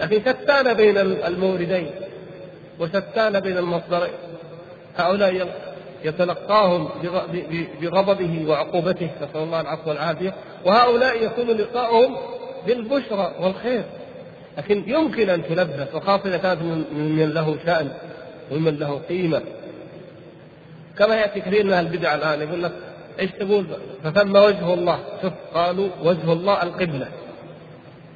لكن 0.00 0.20
شتان 0.20 0.74
بين 0.74 0.98
الموردين 0.98 1.90
وشتان 2.80 3.40
بين 3.40 3.58
المصدرين. 3.58 4.12
هؤلاء 4.96 5.48
يتلقاهم 6.04 6.88
بغضبه 7.80 8.44
وعقوبته 8.48 9.10
نسأل 9.16 9.40
الله 9.42 9.60
العفو 9.60 9.90
والعافية. 9.90 10.34
وهؤلاء 10.64 11.24
يكون 11.24 11.50
لقاؤهم 11.50 12.16
بالبشرى 12.66 13.34
والخير. 13.40 13.82
لكن 14.56 14.84
يمكن 14.86 15.30
أن 15.30 15.42
تلبس 15.48 15.94
وخاصة 15.94 16.28
إذا 16.28 16.36
كانت 16.36 16.62
من 16.92 17.30
له 17.34 17.56
شأن 17.66 17.90
ومن 18.50 18.78
له 18.78 19.00
قيمة. 19.08 19.42
كما 20.98 21.14
يأتي 21.14 21.40
كثير 21.40 21.64
من 21.64 21.72
البدع 21.72 22.14
الآن 22.14 22.40
يقول 22.40 22.62
لك 22.62 22.72
إيش 23.20 23.30
تقول؟ 23.30 23.66
فثم 24.04 24.36
وجه 24.36 24.74
الله. 24.74 24.98
شوف 25.22 25.32
قالوا 25.54 25.88
وجه 26.02 26.32
الله 26.32 26.62
القبلة. 26.62 27.08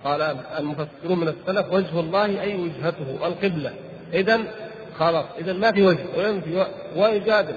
قال 0.05 0.23
المفسرون 0.59 1.21
من 1.21 1.29
السلف 1.29 1.73
وجه 1.73 2.01
الله 2.01 2.41
أي 2.43 2.57
وجهته 2.57 3.27
القبلة. 3.27 3.73
اذا 4.15 4.41
خلاص 4.99 5.25
اذا 5.39 5.53
ما 5.53 5.73
في 5.73 5.83
وجه 5.83 6.05
وينفي 6.17 6.67
ويجادل 6.97 7.55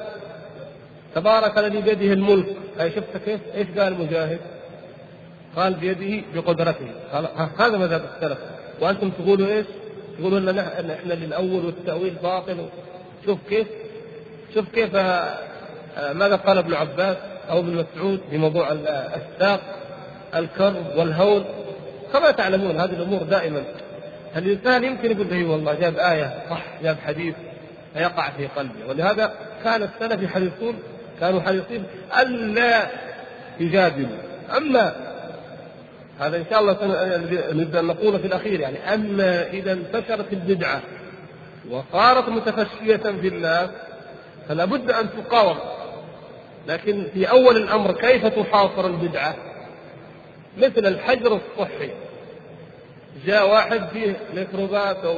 تبارك 1.16 1.58
الذي 1.58 1.82
بيده 1.82 2.14
الملك. 2.14 2.46
اي 2.82 2.92
شفت 2.92 3.18
كيف؟ 3.26 3.40
إيش 3.56 3.68
قال 3.78 4.00
مجاهد؟ 4.00 4.40
قال 5.56 5.74
بيده 5.74 6.26
بقدرته. 6.36 6.88
هذا 7.60 7.78
مذهب 7.78 8.02
السلف. 8.16 8.38
وأنتم 8.82 9.10
تقولوا 9.10 9.48
إيش؟ 9.48 9.66
تقولون 10.20 10.50
إن 10.50 10.90
إحنا 10.90 11.14
للأول 11.14 11.66
والتأويل 11.66 12.14
باطل 12.24 12.66
شوف 13.26 13.40
كيف؟ 13.50 13.68
شوف 14.54 14.66
كيف 14.74 14.96
آه، 14.96 16.14
ماذا 16.14 16.36
قال 16.36 16.58
ابن 16.58 16.74
عباس 16.74 17.18
أو 17.50 17.60
ابن 17.60 17.86
مسعود 17.86 18.20
في 18.30 18.38
موضوع 18.38 18.72
الساق 18.72 19.62
الكرب 20.36 20.86
والهول 20.96 21.44
كما 22.14 22.32
تعلمون 22.32 22.80
هذه 22.80 22.94
الأمور 22.94 23.24
دائما 23.24 23.64
الإنسان 24.38 24.84
يمكن 24.84 25.12
يقول 25.12 25.28
به 25.28 25.46
والله 25.52 25.74
جاب 25.74 25.98
آية 25.98 26.34
صح 26.50 26.64
جاب 26.84 26.98
حديث 27.06 27.36
فيقع 27.94 28.30
في 28.30 28.48
قلبه 28.48 28.90
ولهذا 28.90 29.34
كان 29.64 29.84
السلف 29.84 30.24
يحرصون 30.24 30.80
كانوا 31.20 31.42
حريصين 31.42 31.84
ألا 32.20 32.82
يجادلوا 33.60 34.18
أما 34.58 35.13
هذا 36.20 36.38
إن 36.38 36.46
شاء 36.50 36.60
الله 36.60 36.78
نبدأ 37.54 37.82
نقول 37.82 38.20
في 38.20 38.28
الأخير 38.28 38.60
يعني. 38.60 38.94
أما 38.94 39.50
إذا 39.50 39.74
انتشرت 39.74 40.34
البدعة 40.34 40.82
وصارت 41.70 42.30
متفشية 42.30 42.98
في 42.98 43.28
الناس 43.28 43.70
فلا 44.48 44.66
بد 44.66 44.92
أن 44.92 45.10
تقاوم. 45.10 45.58
لكن 46.68 47.08
في 47.14 47.30
أول 47.30 47.58
الأمر 47.58 47.92
كيف 47.92 48.26
تحاصر 48.26 48.88
البدعة؟ 48.88 49.36
مثل 50.58 50.86
الحجر 50.86 51.36
الصحي. 51.36 51.92
جاء 53.26 53.50
واحد 53.50 53.88
فيه 53.88 54.18
ميكروبات 54.36 54.98
أو 54.98 55.18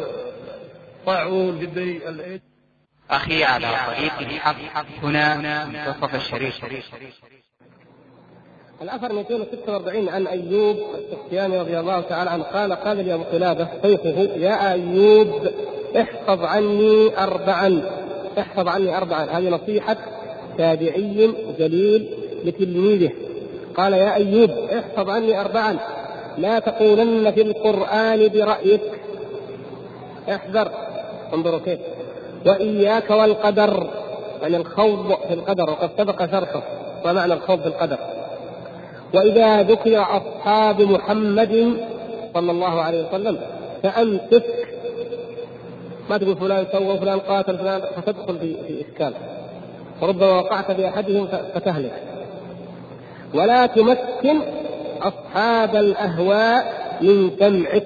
طاعون 1.06 1.60
جدي 1.60 2.10
الايد 2.10 2.42
أخي 3.12 3.44
على 3.44 3.68
طريق 3.88 4.20
الحق 4.20 4.86
هنا 5.04 5.66
منتصف 5.66 6.16
الشريف. 6.16 6.66
الأثر 8.82 9.14
246 9.14 10.10
عن 10.10 10.28
أيوب 10.28 10.78
السختياني 10.98 11.60
رضي 11.60 11.80
الله 11.80 12.02
تعالى 12.02 12.30
عنه. 12.30 12.44
قال 12.44 12.74
قال 12.74 12.98
لي 12.98 13.14
أبو 13.14 13.24
قلابة 13.24 13.68
شيخه 13.84 14.20
يا 14.38 14.72
أيوب 14.72 15.28
احفظ 15.98 16.44
عني 16.44 17.24
أربعا 17.24 17.82
احفظ 18.40 18.68
عني 18.68 18.98
أربعا. 18.98 19.26
هذه 19.26 19.50
نصيحة 19.50 19.98
تابعي 20.58 21.34
جليل 21.60 22.10
لتلميذه. 22.46 23.12
قال 23.78 23.94
يا 23.94 24.16
أيوب 24.16 24.50
احفظ 24.50 25.10
عني 25.10 25.42
أربعا. 25.42 25.78
لا 26.38 26.60
تقولن 26.60 27.32
في 27.32 27.42
القرآن 27.42 28.28
برأيك. 28.28 28.82
احذر 30.30 30.72
انظروا 31.34 31.60
كيف. 31.60 31.80
وإياك 32.46 33.10
والقدر. 33.10 33.88
يعني 34.42 34.58
الخوض 34.58 35.16
في 35.28 35.34
القدر 35.34 35.70
وقد 35.70 35.90
سبق 35.98 36.26
شرحه. 36.26 36.64
ومعنى 37.06 37.34
الخوض 37.34 37.62
في 37.62 37.68
القدر؟ 37.68 37.98
وإذا 39.16 39.62
ذكر 39.62 40.02
أصحاب 40.02 40.82
محمد 40.82 41.78
صلى 42.34 42.52
الله 42.52 42.82
عليه 42.82 43.08
وسلم 43.08 43.40
فأمسك 43.84 44.44
ما 46.10 46.18
تقول 46.18 46.36
فلان 46.36 46.66
سوى 46.72 46.98
فلان 46.98 47.20
قاتل 47.20 47.58
فلان 47.58 47.82
فتدخل 47.82 48.40
في, 48.40 48.82
إشكال. 48.82 49.14
وربما 50.02 50.32
وقعت 50.32 50.72
بأحدهم 50.72 51.28
فتهلك. 51.28 52.04
ولا 53.34 53.66
تمكن 53.66 54.42
أصحاب 55.02 55.76
الأهواء 55.76 56.74
من 57.02 57.32
سمعك 57.40 57.84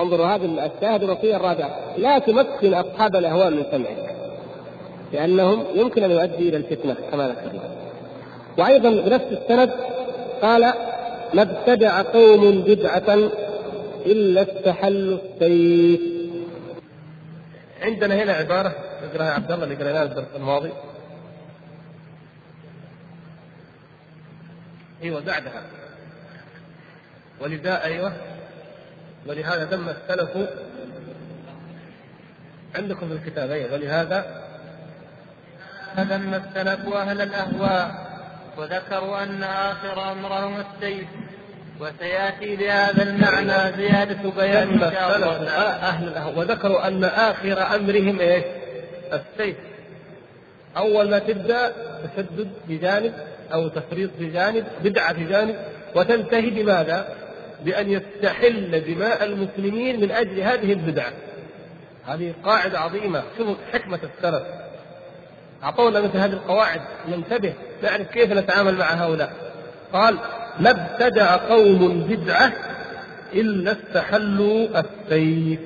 انظروا 0.00 0.26
هذه 0.26 0.44
الشاهد 0.44 1.02
الوصية 1.02 1.36
الرابعة. 1.36 1.70
لا 1.98 2.18
تمكن 2.18 2.74
أصحاب 2.74 3.16
الأهواء 3.16 3.50
من 3.50 3.64
سمعك 3.70 4.14
لأنهم 5.12 5.64
يمكن 5.74 6.02
أن 6.02 6.10
يؤدي 6.10 6.48
إلى 6.48 6.56
الفتنة 6.56 6.96
كما 7.10 7.28
ذكرنا. 7.28 7.83
وأيضا 8.58 8.90
بنفس 8.90 9.24
السند 9.32 9.70
قال 10.42 10.74
ما 11.34 11.42
ابتدع 11.42 12.02
قوم 12.02 12.62
بدعة 12.62 13.14
إلا 14.06 14.42
استحلوا 14.42 15.18
السيف. 15.18 16.00
عندنا 17.82 18.14
هنا 18.14 18.32
عبارة 18.32 18.74
اقرأها 19.04 19.32
عبد 19.32 19.52
الله 19.52 19.64
اللي 19.64 19.74
قريناها 19.74 20.02
الدرس 20.02 20.26
الماضي. 20.36 20.72
أيوه 25.02 25.20
بعدها. 25.20 25.62
ولذا 27.40 27.84
أيوه. 27.84 28.12
ولهذا 29.26 29.64
تم 29.64 29.88
السلف 29.88 30.48
عندكم 32.74 33.08
في 33.08 33.14
الكتاب 33.14 33.50
أيوه. 33.50 33.72
ولهذا 33.72 34.44
فذم 35.96 36.34
السلف 36.34 36.94
أهل 36.94 37.20
الأهواء. 37.20 38.03
وذكروا 38.58 39.22
أن 39.22 39.42
آخر 39.42 40.12
أمرهم 40.12 40.54
السيف 40.60 41.06
وسيأتي 41.80 42.56
بهذا 42.56 43.02
المعنى 43.02 43.76
زيادة 43.76 44.30
بيان 44.30 44.68
إن 44.68 44.80
شاء 44.80 45.16
الله 45.16 45.48
أهل 45.60 46.08
الاهواء 46.08 46.38
وذكروا 46.38 46.88
أن 46.88 47.04
آخر 47.04 47.76
أمرهم 47.76 48.20
إيش؟ 48.20 48.44
السيف 49.12 49.56
أول 50.76 51.10
ما 51.10 51.18
تبدأ 51.18 51.72
تشدد 52.04 52.50
في 52.66 52.76
جانب 52.76 53.14
أو 53.52 53.68
تفريط 53.68 54.10
في 54.18 54.30
جانب 54.30 54.64
بدعة 54.84 55.12
في 55.14 55.24
جانب 55.24 55.56
وتنتهي 55.94 56.50
بماذا؟ 56.50 57.16
بأن 57.64 57.90
يستحل 57.90 58.84
دماء 58.94 59.24
المسلمين 59.24 60.00
من 60.00 60.10
أجل 60.10 60.40
هذه 60.40 60.72
البدعة. 60.72 61.12
هذه 62.06 62.34
قاعدة 62.44 62.80
عظيمة، 62.80 63.22
شوفوا 63.38 63.54
حكمة 63.72 63.98
السلف. 64.16 64.42
أعطونا 65.62 66.00
مثل 66.00 66.18
هذه 66.18 66.32
القواعد 66.32 66.80
ننتبه 67.08 67.52
نعرف 67.82 68.10
كيف 68.10 68.32
نتعامل 68.32 68.76
مع 68.76 68.86
هؤلاء. 68.86 69.32
قال: 69.92 70.18
ما 70.60 70.70
ابتدع 70.70 71.36
قوم 71.36 72.00
بدعة 72.08 72.52
إلا 73.34 73.72
استحلوا 73.72 74.68
السيف. 74.80 75.60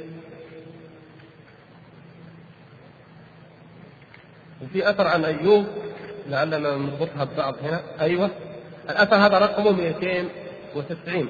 وفي 4.62 4.90
أثر 4.90 5.06
عن 5.06 5.24
أيوب 5.24 5.66
لعلنا 6.28 6.58
نربطها 6.58 7.24
ببعض 7.24 7.54
هنا 7.62 7.80
أيوه 8.00 8.30
الأثر 8.90 9.16
هذا 9.16 9.38
رقمه 9.38 9.72
290 9.72 11.28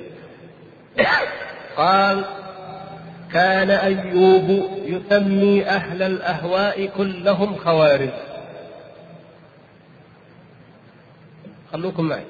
قال 1.77 2.25
كان 3.33 3.71
أيوب 3.71 4.71
يسمي 4.85 5.67
أهل 5.67 6.03
الأهواء 6.03 6.87
كلهم 6.87 7.57
خوارج 7.57 8.11
خلوكم 11.73 12.05
معي. 12.05 12.25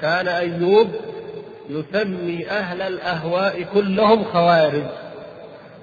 كان 0.00 0.28
أيوب 0.28 0.90
يسمي 1.70 2.48
أهل 2.48 2.82
الأهواء 2.82 3.62
كلهم 3.74 4.24
خوارج 4.24 4.84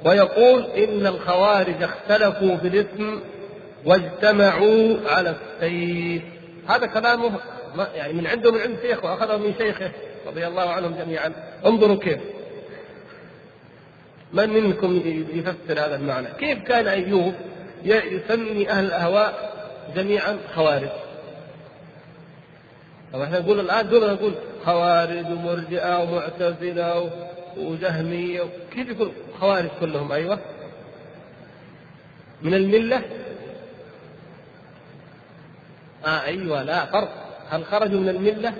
ويقول 0.06 0.64
إن 0.64 1.08
الخوارج 1.08 1.84
اختلفوا 1.84 2.58
في 2.58 2.68
الاسم 2.68 3.20
واجتمعوا 3.86 4.98
على 5.06 5.36
السيف. 5.36 6.24
هذا 6.68 6.86
كلامه 6.86 7.32
يعني 7.96 8.14
من 8.14 8.28
عنده 8.28 8.52
من 8.52 8.60
عند 8.60 8.78
شيخه 8.82 9.06
وأخذه 9.06 9.38
من 9.38 9.54
شيخه 9.58 9.92
رضي 10.28 10.48
الله 10.48 10.70
عنهم 10.70 10.96
جميعا. 10.96 11.32
انظروا 11.66 11.96
كيف. 11.96 12.20
من 14.34 14.50
منكم 14.50 15.02
يفسر 15.34 15.86
هذا 15.86 15.96
المعنى؟ 15.96 16.28
كيف 16.40 16.64
كان 16.64 16.88
أيوب 16.88 17.34
يسمي 17.86 18.70
أهل 18.70 18.86
الأهواء 18.86 19.54
جميعا 19.96 20.38
خوارج؟ 20.56 21.03
طب 23.14 23.22
إحنا 23.22 23.40
نقول 23.40 23.60
الآن 23.60 23.90
دون 23.90 24.14
نقول 24.14 24.34
خوارج 24.66 25.26
ومرجئه 25.26 26.04
ومعتزلة 26.04 27.12
وجهمية. 27.58 28.44
كيف 28.72 28.90
يكون 28.90 29.14
خوارج 29.40 29.70
كلهم؟ 29.80 30.12
أيوه. 30.12 30.40
من 32.42 32.54
الملة؟ 32.54 33.02
آه 36.06 36.24
أيوة 36.24 36.64
لا 36.64 36.86
فرق. 36.86 37.10
هل 37.50 37.66
خرجوا 37.66 38.00
من 38.00 38.10
الملة؟ 38.10 38.54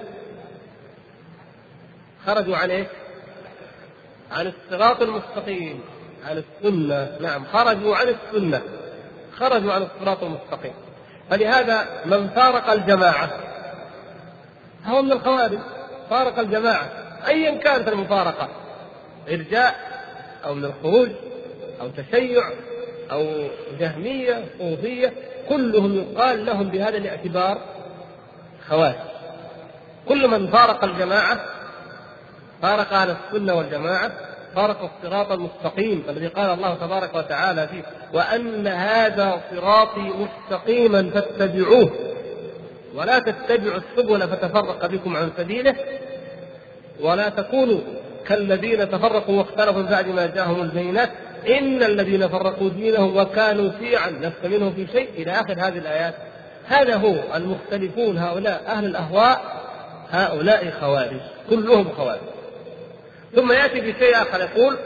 خرجوا 2.26 2.58
عن 2.58 2.72
إيش؟ 2.72 2.88
عن 4.32 4.48
الصراط 4.48 5.02
المستقيم 5.02 5.82
عن 6.26 6.44
السنة. 6.44 7.18
نعم 7.22 7.46
خرجوا 7.46 7.96
عن 7.96 8.08
السنة. 8.08 8.62
خرجوا 9.38 9.74
عن 9.74 9.82
الصراط 9.82 10.24
المستقيم. 10.24 10.74
فلهذا 11.30 11.88
من 12.06 12.30
فارق 12.30 12.70
الجماعة 12.70 13.53
هو 14.86 15.02
من 15.02 15.12
الخوارج 15.12 15.60
فارق 16.10 16.40
الجماعة 16.40 16.90
أيا 17.28 17.58
كانت 17.58 17.88
المفارقة 17.88 18.50
إرجاء 19.30 19.76
أو 20.46 20.54
من 20.54 20.66
الخروج 20.66 21.10
أو 21.82 21.90
تشيع 21.90 22.44
أو 23.12 23.48
جهمية 23.80 24.46
صوفية 24.60 25.14
كلهم 25.50 25.96
يقال 25.96 26.46
لهم 26.46 26.64
بهذا 26.64 26.98
الاعتبار 26.98 27.58
خوارج. 28.68 28.96
كل 30.08 30.28
من 30.28 30.48
فارق 30.48 30.84
الجماعة 30.84 31.40
فارق 32.62 32.94
أهل 32.94 33.10
السنة 33.10 33.54
والجماعة 33.54 34.12
فارق 34.56 34.92
الصراط 34.96 35.32
المستقيم 35.32 36.04
الذي 36.10 36.28
قال 36.28 36.50
الله 36.50 36.74
تبارك 36.74 37.16
وتعالى 37.16 37.68
فيه 37.68 37.84
وأن 38.14 38.68
هذا 38.68 39.42
صراطي 39.52 40.12
مستقيما 40.50 41.10
فاتبعوه. 41.10 41.92
ولا 42.96 43.20
تتبعوا 43.20 43.78
السبل 43.78 44.22
فتفرق 44.22 44.86
بكم 44.86 45.18
عن 45.18 45.32
سبيله 45.38 45.76
ولا 47.00 47.30
تكونوا 47.30 47.80
كالذين 48.28 48.92
تفرقوا 48.92 49.38
واختلفوا 49.38 49.82
بعد 49.82 50.08
ما 50.08 50.26
جاءهم 50.26 50.62
البينات 50.62 51.10
إن 51.48 51.84
الذين 51.84 52.28
فرقوا 52.28 52.70
دينهم 52.70 53.18
وكانوا 53.18 53.72
شيعا 53.80 54.10
لست 54.10 54.46
منهم 54.46 54.74
في 54.74 54.88
شيء. 54.88 55.10
إلى 55.18 55.32
آخر 55.32 55.54
هذه 55.54 55.78
الآيات 55.78 56.14
هذا 56.68 56.96
هو 56.96 57.16
المختلفون 57.36 58.18
هؤلاء 58.18 58.64
أهل 58.68 58.86
الأهواء 58.86 59.42
هؤلاء 60.10 60.72
خوارج 60.82 61.22
كلهم 61.50 61.90
خوارج. 61.98 62.20
ثم 63.36 63.52
يأتي 63.52 63.82
بشيء 63.82 64.22
آخر 64.22 64.40
يقول 64.40 64.78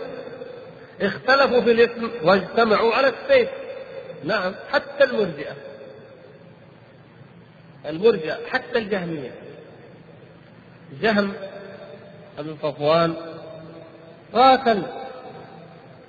اختلفوا 1.02 1.62
في 1.62 1.72
الاسم 1.72 2.10
واجتمعوا 2.24 2.94
على 2.94 3.08
السيف. 3.08 3.50
نعم 4.24 4.54
حتى 4.72 5.04
المرجئة. 5.04 5.67
المرجئة 7.88 8.38
حتى 8.50 8.78
الجهمية. 8.78 9.32
جهم 11.02 11.34
بن 12.40 12.58
صفوان 12.64 13.14
قاتل 14.34 14.84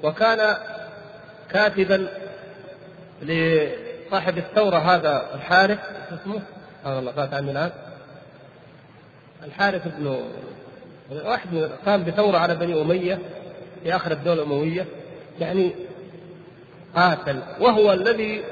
وكان 0.02 0.56
كاتبا 1.50 2.08
لصاحب 3.22 4.38
الثورة 4.38 4.76
هذا 4.76 5.34
الحارث 5.34 5.78
اسمه؟ 6.12 6.42
سبحان 6.80 6.98
الله 6.98 7.12
فات 7.12 7.34
عني 7.34 7.50
الآن. 7.50 7.70
الحارث 9.44 9.82
بن 9.98 10.20
واحد 11.10 11.70
قام 11.86 12.04
بثورة 12.04 12.38
على 12.38 12.54
بني 12.54 12.80
أمية 12.80 13.18
في 13.82 13.96
آخر 13.96 14.12
الدولة 14.12 14.42
الأموية 14.42 14.86
يعني 15.40 15.74
قاتل 16.96 17.40
وهو 17.60 17.92
الذي 17.92 18.42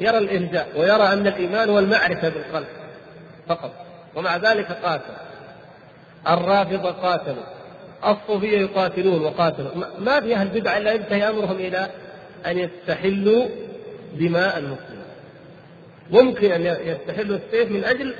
يرى 0.00 0.18
الإرجاء 0.18 0.68
ويرى 0.76 1.12
أن 1.12 1.26
الإيمان 1.26 1.68
هو 1.70 1.78
المعرفة 1.78 2.28
بالقلب 2.28 2.66
فقط. 3.48 3.72
ومع 4.14 4.36
ذلك 4.36 4.72
قاتل. 4.72 5.14
الرافضة 6.28 6.90
قاتلوا. 6.90 7.44
الصوفية 8.06 8.58
يقاتلون 8.58 9.24
وقاتلوا. 9.24 9.70
ما 9.98 10.20
في 10.20 10.34
أهل 10.34 10.48
بدعة 10.48 10.78
إلا 10.78 10.92
ينتهي 10.92 11.28
أمرهم 11.30 11.56
إلى 11.56 11.90
أن 12.46 12.58
يستحلوا 12.58 13.46
دماء 14.12 14.58
المسلمين. 14.58 15.04
ممكن 16.10 16.52
أن 16.52 16.66
يستحلوا 16.66 17.36
السيف 17.36 17.70
من 17.70 17.84
أجل 17.84 18.14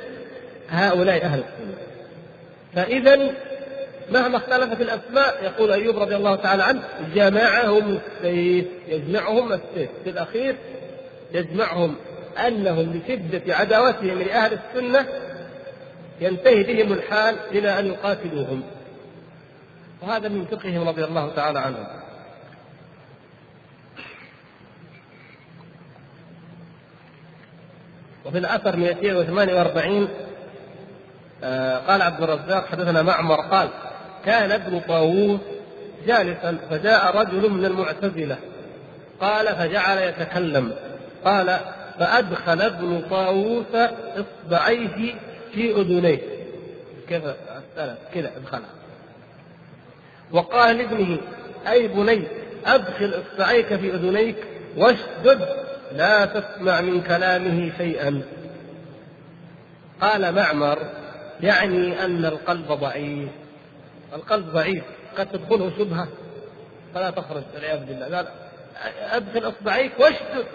هؤلاء 0.68 1.25
أهل 1.25 1.39
السنة. 1.39 1.77
فإذا 2.75 3.35
مهما 4.12 4.37
اختلفت 4.37 4.81
الأسماء 4.81 5.45
يقول 5.45 5.72
أيوب 5.72 5.99
رضي 5.99 6.16
الله 6.16 6.37
تعالى 6.37 6.62
عنه 6.62 6.83
جمعهم 7.14 7.99
السيف 7.99 8.64
يجمعهم 8.89 9.53
السيف. 9.53 9.91
في 10.05 10.11
الأخير 10.11 10.57
يجمعهم 11.35 11.97
أنهم 12.47 12.93
لشدة 12.93 13.57
عداوتهم 13.57 14.18
لأهل 14.18 14.53
السنة 14.53 15.07
ينتهي 16.20 16.62
بهم 16.62 16.93
الحال 16.93 17.37
إلى 17.51 17.78
أن 17.78 17.87
يقاتلوهم. 17.87 18.62
وهذا 20.03 20.28
من 20.28 20.45
فقههم 20.45 20.89
رضي 20.89 21.05
الله 21.05 21.35
تعالى 21.35 21.59
عنهم. 21.59 21.87
وفي 28.24 28.39
الأثر 28.39 28.76
248 28.76 30.09
آه 31.45 31.78
قال 31.78 32.03
عبد 32.03 32.22
الرزاق 32.22 32.66
حدثنا 32.66 33.03
معمر 33.03 33.41
قال 33.41 33.68
كان 34.24 34.53
ابن 34.53 34.80
طاووس 34.80 35.41
جالسا 36.07 36.59
فجاء 36.70 37.16
رجل 37.16 37.51
من 37.51 37.64
المعتزلة 37.64 38.37
قال 39.20 39.47
فجعل 39.57 39.99
يتكلم. 39.99 40.74
قال 41.25 41.61
فأدخل 41.99 42.62
ابن 42.62 43.03
طاووس 43.11 43.75
إصبعيه 44.16 45.14
في 45.55 45.70
أذنيه. 45.70 46.20
كيف 47.09 47.22
كذا 48.14 48.33
ادخلها 48.37 48.70
وقال 50.33 50.77
لابنه 50.77 51.18
أي 51.68 51.89
بني 51.89 52.22
أدخل 52.66 53.14
إصبعيك 53.14 53.66
في 53.66 53.95
أذنيك 53.95 54.37
واشدد 54.77 55.49
لا 55.93 56.25
تسمع 56.25 56.81
من 56.81 57.03
كلامه 57.03 57.72
شيئا. 57.79 58.22
قال 60.01 60.35
معمر 60.35 60.79
يعني 61.41 62.05
أن 62.05 62.25
القلب 62.25 62.66
ضعيف. 62.72 63.29
القلب 64.14 64.47
ضعيف 64.47 64.85
قد 65.18 65.27
تدخله 65.27 65.72
شبهة 65.79 66.09
فلا 66.95 67.11
تخرج 67.11 67.43
والعياذ 67.55 67.85
بالله. 67.85 68.16
قال 68.16 68.27
أدخل 69.11 69.49
إصبعيك 69.49 69.93
واشدد. 69.99 70.47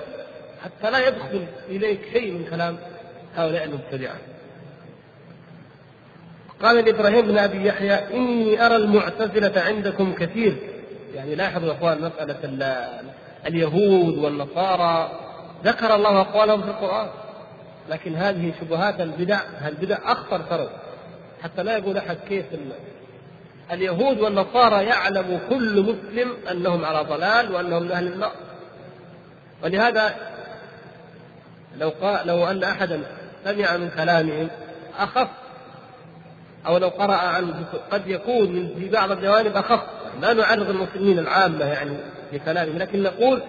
حتى 0.64 0.92
لا 0.92 1.08
يدخل 1.08 1.46
إليك 1.70 2.02
شيء 2.14 2.32
من 2.32 2.46
كلام 2.50 2.78
هؤلاء 3.36 3.64
المبتدعة. 3.64 4.16
قال 6.62 6.86
لابراهيم 6.86 7.22
بن 7.22 7.38
أبي 7.38 7.68
يحيى 7.68 7.94
إني 7.94 8.66
أرى 8.66 8.76
المعتزلة 8.76 9.62
عندكم 9.62 10.14
كثير. 10.14 10.58
يعني 11.16 11.36
لاحظوا 11.36 11.68
يا 11.68 11.74
أخوان 11.74 12.02
مسألة 12.02 12.38
اليهود 13.48 14.18
والنصارى. 14.18 15.20
ذكر 15.64 15.96
الله 15.96 16.22
أقوالهم 16.22 16.62
في 16.62 16.68
القرآن. 16.68 17.10
لكن 17.90 18.16
هذه 18.16 18.54
شبهات 18.62 19.02
البدع 19.02 19.40
البدع 19.68 19.98
أخطر 20.06 20.40
فرد 20.44 20.70
حتى 21.44 21.64
لا 21.64 21.78
يقول 21.78 21.98
أحد 21.98 22.18
كيف 22.30 22.46
اليهود 23.72 24.20
والنصارى 24.20 24.86
يعلم 24.86 25.40
كل 25.50 25.82
مسلم 25.82 26.34
أنهم 26.52 26.86
على 26.86 27.10
ضلال 27.10 27.52
وأنهم 27.56 27.84
من 27.84 27.92
أهل 27.92 28.08
النار. 28.08 28.32
ولهذا 29.64 30.16
لو 31.80 31.90
قال 32.02 32.28
لو 32.28 32.46
أن 32.46 32.64
أحدا 32.64 33.02
سمع 33.46 33.78
من 33.78 33.90
كلامهم 33.90 34.48
أخف 35.00 35.28
أو 36.68 36.78
لو 36.78 36.88
قرأ 36.88 37.14
عن 37.16 37.66
قد 37.92 38.08
يكون 38.08 38.76
في 38.80 38.90
بعض 38.90 39.12
الجوانب 39.12 39.58
أخف. 39.58 39.82
لا 40.22 40.34
نعرض 40.34 40.70
المسلمين 40.70 41.20
العامة 41.20 41.66
يعني 41.66 41.98
لكلامهم 42.34 42.78
لكن 42.78 43.04
نقول 43.04 43.42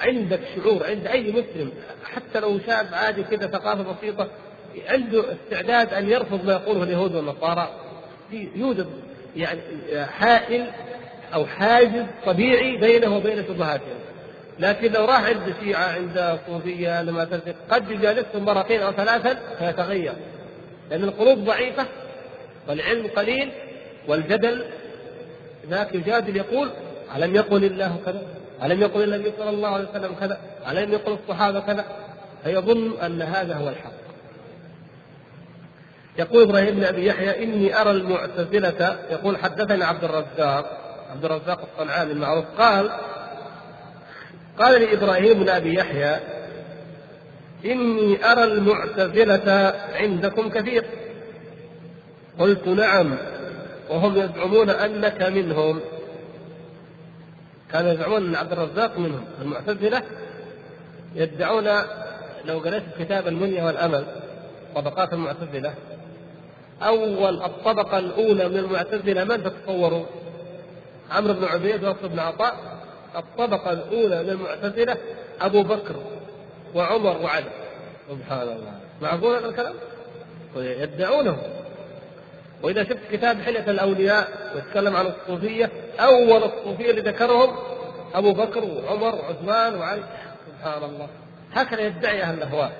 عندك 0.00 0.40
شعور 0.56 0.86
عند 0.86 1.06
أي 1.06 1.30
مسلم 1.30 1.72
حتى 2.04 2.40
لو 2.40 2.58
شاب 2.66 2.86
عادي 2.92 3.22
كذا 3.22 3.46
ثقافة 3.46 3.84
بسيطة 3.92 4.28
عنده 4.88 5.24
استعداد 5.32 5.94
أن 5.94 6.10
يرفض 6.10 6.44
ما 6.44 6.52
يقوله 6.52 6.82
اليهود 6.82 7.14
والنصارى. 7.14 7.68
يوجد 8.32 8.86
يعني 9.36 9.60
حائل 10.04 10.66
أو 11.34 11.46
حاجز 11.46 12.04
طبيعي 12.26 12.76
بينه 12.76 13.16
وبين 13.16 13.44
شبهاتهم. 13.48 14.05
لكن 14.58 14.92
لو 14.92 15.04
راح 15.04 15.24
عند 15.24 15.54
شيعة 15.60 15.84
عند 15.84 16.38
صوفية 16.46 17.02
لما 17.02 17.24
تلتقي 17.24 17.54
قد 17.70 17.90
يجالسهم 17.90 18.44
مرتين 18.44 18.80
أو 18.82 18.92
ثلاثا 18.92 19.38
فيتغير 19.58 20.12
لأن 20.90 21.04
القلوب 21.04 21.38
ضعيفة 21.38 21.86
والعلم 22.68 23.06
قليل 23.16 23.52
والجدل 24.08 24.64
ذاك 25.70 25.94
يجادل 25.94 26.36
يقول 26.36 26.70
ألم 27.16 27.34
يقل 27.34 27.64
الله 27.64 27.96
كذا؟ 28.06 28.22
ألم 28.62 28.82
يقل 28.82 29.02
النبي 29.14 29.32
صلى 29.38 29.50
الله 29.50 29.68
عليه 29.68 29.88
وسلم 29.88 30.14
كذا؟ 30.20 30.38
ألم 30.70 30.92
يقل 30.92 31.12
الصحابة 31.12 31.60
كذا؟ 31.60 31.84
فيظن 32.44 33.00
أن 33.00 33.22
هذا 33.22 33.54
هو 33.54 33.68
الحق. 33.68 33.92
يقول 36.18 36.42
إبراهيم 36.42 36.74
بن 36.74 36.84
أبي 36.84 37.06
يحيى 37.06 37.44
إني 37.44 37.80
أرى 37.80 37.90
المعتزلة 37.90 38.98
يقول 39.10 39.36
حدثني 39.36 39.84
عبد 39.84 40.04
الرزاق 40.04 40.78
عبد 41.10 41.24
الرزاق 41.24 41.60
الصنعاني 41.72 42.12
المعروف 42.12 42.44
قال 42.58 42.90
قال 44.58 44.80
لي 44.80 44.92
إبراهيم 44.92 45.38
بن 45.38 45.48
أبي 45.48 45.74
يحيى 45.74 46.16
إني 47.64 48.32
أرى 48.32 48.44
المعتزلة 48.44 49.74
عندكم 49.94 50.50
كثير. 50.50 50.84
قلت 52.38 52.68
نعم 52.68 53.16
وهم 53.90 54.16
يزعمون 54.16 54.70
أنك 54.70 55.22
منهم. 55.22 55.80
كانوا 57.72 57.92
يزعمون 57.92 58.26
أن 58.26 58.34
عبد 58.34 58.52
الرزاق 58.52 58.98
منهم. 58.98 59.24
المعتزلة 59.42 60.02
يدعون 61.14 61.68
لو 62.44 62.58
قريت 62.58 62.82
كتاب 62.98 63.28
المنيه 63.28 63.62
والأمل 63.64 64.04
طبقات 64.74 65.12
المعتزلة 65.12 65.74
أول 66.82 67.42
الطبقة 67.42 67.98
الأولى 67.98 68.48
من 68.48 68.56
المعتزلة 68.56 69.24
من 69.24 69.42
تتصوروا؟ 69.44 70.04
عمرو 71.10 71.34
بن 71.34 71.44
عبيد 71.44 71.84
وصف 71.84 72.06
بن 72.06 72.18
عطاء 72.18 72.75
الطبقة 73.16 73.72
الأولى 73.72 74.22
من 74.22 74.30
المعتزلة 74.30 74.96
أبو 75.40 75.62
بكر 75.62 75.96
وعمر 76.74 77.18
وعلي. 77.22 77.50
سبحان 78.10 78.42
الله. 78.42 78.72
معقول 79.02 79.36
هذا 79.36 79.48
الكلام؟ 79.48 79.74
يدعونه. 80.56 81.38
وإذا 82.62 82.84
شفت 82.84 83.12
كتاب 83.12 83.40
حليه 83.40 83.70
الأولياء 83.70 84.28
ويتكلم 84.54 84.96
عن 84.96 85.06
الصوفية 85.06 85.70
أول 86.00 86.42
الصوفية 86.44 86.90
اللي 86.90 87.00
ذكرهم 87.00 87.56
أبو 88.14 88.32
بكر 88.32 88.64
وعمر 88.64 89.14
وعثمان 89.14 89.74
وعلي. 89.74 90.02
سبحان 90.46 90.84
الله. 90.84 91.08
هكذا 91.54 91.80
يدعي 91.80 92.22
أهل 92.22 92.34
الأهواء. 92.34 92.72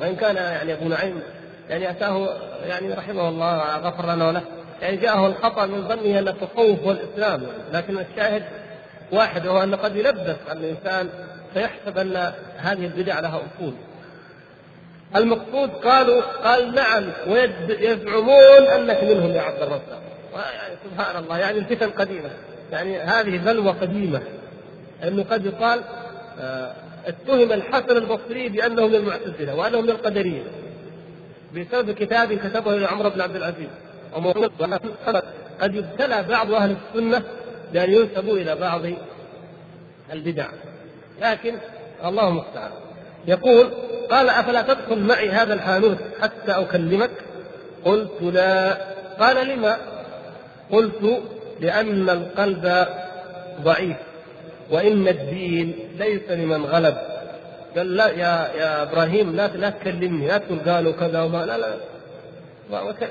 وإن 0.00 0.16
كان 0.16 0.36
يعني 0.36 0.72
أبو 0.72 0.88
نعيم 0.88 1.22
يعني 1.68 1.90
أتاه 1.90 2.28
يعني 2.66 2.92
رحمه 2.92 3.28
الله 3.28 3.76
غفر 3.76 4.14
لنا 4.14 4.28
وله. 4.28 4.42
يعني 4.82 4.96
جاءه 4.96 5.26
الخطأ 5.26 5.66
من 5.66 5.88
ظنه 5.88 6.18
أن 6.18 6.28
التصوف 6.28 6.80
هو 6.84 6.90
الإسلام 6.90 7.46
لكن 7.72 7.98
الشاهد 7.98 8.42
واحد 9.12 9.46
وهو 9.46 9.62
ان 9.62 9.74
قد 9.74 9.96
يلبس 9.96 10.36
الإنسان 10.52 11.08
فيحسب 11.54 11.98
أن 11.98 12.32
هذه 12.56 12.86
البدع 12.86 13.20
لها 13.20 13.40
أصول. 13.56 13.72
المقصود 15.16 15.70
قالوا 15.70 16.22
قال 16.22 16.74
نعم 16.74 17.04
ويزعمون 17.26 18.66
أنك 18.74 19.04
منهم 19.04 19.30
يا 19.30 19.40
عبد 19.40 19.62
الرزاق. 19.62 20.02
يعني 20.34 20.74
سبحان 20.84 21.24
الله 21.24 21.38
يعني 21.38 21.58
الفتن 21.58 21.90
قديمة. 21.90 22.30
يعني 22.72 22.98
هذه 22.98 23.38
بلوى 23.38 23.70
قديمة. 23.70 24.20
انه 25.04 25.24
قد 25.30 25.46
يقال 25.46 25.80
آه، 26.40 26.72
اتهم 27.06 27.52
الحسن 27.52 27.96
البصري 27.96 28.48
بانه 28.48 28.86
من 28.86 28.94
المعتزلة 28.94 29.54
وانه 29.54 29.80
من 29.80 29.90
القدرية. 29.90 30.42
بسبب 31.54 31.90
كتاب 31.90 32.32
كتبه 32.32 32.76
لعمر 32.76 33.08
بن 33.08 33.20
عبد 33.20 33.36
العزيز. 33.36 33.68
قد 35.60 35.74
يبتلى 35.74 36.22
بعض 36.28 36.52
أهل 36.52 36.76
السنة 36.94 37.22
بان 37.72 37.92
ينسبوا 37.92 38.36
إلى 38.36 38.54
بعض 38.54 38.80
البدع. 40.12 40.46
لكن 41.22 41.54
الله 42.04 42.28
المستعان. 42.28 42.70
يقول 43.26 43.70
قال 44.10 44.28
أفلا 44.28 44.62
تدخل 44.62 44.98
معي 44.98 45.30
هذا 45.30 45.54
الحانوت 45.54 45.98
حتى 46.20 46.52
أكلمك؟ 46.52 47.10
قلت 47.84 48.22
لا. 48.22 48.78
قال 49.20 49.48
لما؟ 49.48 49.76
قلت 50.70 51.22
لأن 51.60 52.10
القلب 52.10 52.86
ضعيف 53.62 53.96
وإن 54.70 55.08
الدين 55.08 55.74
ليس 55.98 56.30
لمن 56.30 56.64
غلب. 56.64 56.96
قال 57.76 57.96
لا 57.96 58.08
يا 58.08 58.50
يا 58.54 58.82
إبراهيم 58.82 59.36
لا 59.36 59.46
لا 59.46 59.70
تكلمني 59.70 60.26
لا 60.28 60.38
تقول 60.38 60.58
قالوا 60.58 60.92
كذا 60.92 61.22
وما 61.22 61.46
لا 61.46 61.58
لا. 61.58 61.74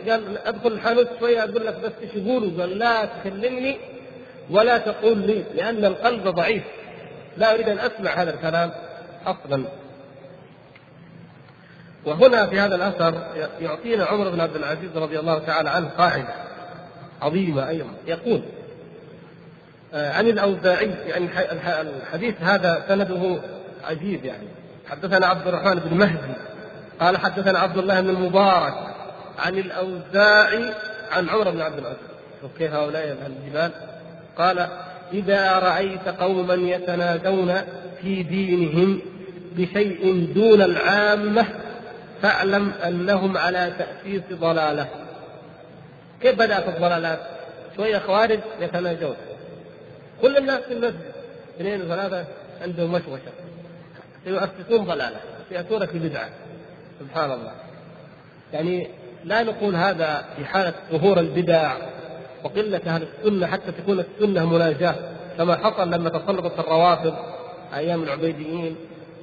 قال 0.07 0.37
أدخل 0.45 0.71
الحانوت 0.71 1.07
شوية 1.19 1.43
أقول 1.43 1.65
لك 1.65 1.75
بس 1.83 1.91
إيش 2.01 2.09
يقولوا؟ 2.15 2.61
قال 2.61 2.77
لا 2.77 3.05
تكلمني 3.05 3.77
ولا 4.49 4.77
تقول 4.77 5.17
لي 5.17 5.43
لأن 5.55 5.85
القلب 5.85 6.27
ضعيف. 6.27 6.63
لا 7.37 7.53
أريد 7.53 7.69
أن 7.69 7.79
أسمع 7.79 8.11
هذا 8.11 8.33
الكلام 8.33 8.71
أصلا. 9.25 9.65
وهنا 12.05 12.47
في 12.47 12.59
هذا 12.59 12.75
الأثر 12.75 13.21
يعطينا 13.61 14.05
عمر 14.05 14.29
بن 14.29 14.41
عبد 14.41 14.55
العزيز 14.55 14.97
رضي 14.97 15.19
الله 15.19 15.39
تعالى 15.39 15.69
عنه 15.69 15.89
قاعدة 15.97 16.33
عظيمة 17.21 17.69
أيضا. 17.69 17.93
يقول 18.07 18.41
آه، 19.93 20.13
عن 20.13 20.27
الأوزاعي 20.27 20.89
يعني 21.07 21.29
الحديث 21.81 22.35
هذا 22.41 22.85
سنده 22.87 23.39
عجيب 23.83 24.25
يعني. 24.25 24.47
حدثنا 24.89 25.27
عبد 25.27 25.47
الرحمن 25.47 25.75
بن 25.75 25.97
مهدي 25.97 26.33
قال 26.99 27.17
حدثنا 27.17 27.59
عبد 27.59 27.77
الله 27.77 28.01
بن 28.01 28.09
المبارك 28.09 28.73
عن 29.39 29.57
الأوزاعي 29.57 30.73
عن 31.11 31.29
عمر 31.29 31.51
بن 31.51 31.61
عبد 31.61 31.77
العزيز. 31.77 31.99
شوف 32.41 32.51
كيف 32.57 32.73
هؤلاء 32.73 33.17
الجبال. 33.27 33.71
قال 34.37 34.67
إذا 35.13 35.59
رأيت 35.59 36.07
قوما 36.07 36.53
يتنادون 36.53 37.61
في 38.01 38.23
دينهم 38.23 39.01
بشيء 39.55 40.31
دون 40.35 40.61
العامة 40.61 41.45
فاعلم 42.21 42.71
أنهم 42.87 43.37
على 43.37 43.73
تأسيس 43.79 44.21
ضلالة. 44.31 44.87
كيف 46.21 46.35
بدأت 46.35 46.67
الضلالات؟ 46.67 47.19
شوية 47.75 47.97
خوارج 47.97 48.39
يتناجون. 48.59 49.15
كل 50.21 50.37
الناس 50.37 50.59
في 50.59 50.73
المسجد 50.73 51.11
اثنين 51.55 51.81
وثلاثة 51.81 52.25
عندهم 52.61 52.91
مشوشة. 52.91 53.31
سيؤسسون 54.25 54.85
ضلالة 54.85 55.19
سياتون 55.49 55.85
في 55.85 55.99
بدعة. 55.99 56.29
سبحان 56.99 57.31
الله. 57.31 57.51
يعني 58.53 58.87
لا 59.23 59.43
نقول 59.43 59.75
هذا 59.75 60.25
في 60.37 60.45
حالة 60.45 60.73
ظهور 60.91 61.19
البدع 61.19 61.73
وقلة 62.43 62.81
أهل 62.87 63.07
السنة 63.07 63.47
حتى 63.47 63.71
تكون 63.71 63.99
السنة 63.99 64.45
مناجاة 64.45 64.95
كما 65.37 65.55
حصل 65.55 65.91
لما 65.91 66.09
تسلطت 66.09 66.59
الروافض 66.59 67.13
أيام 67.73 68.03
العبيديين 68.03 68.75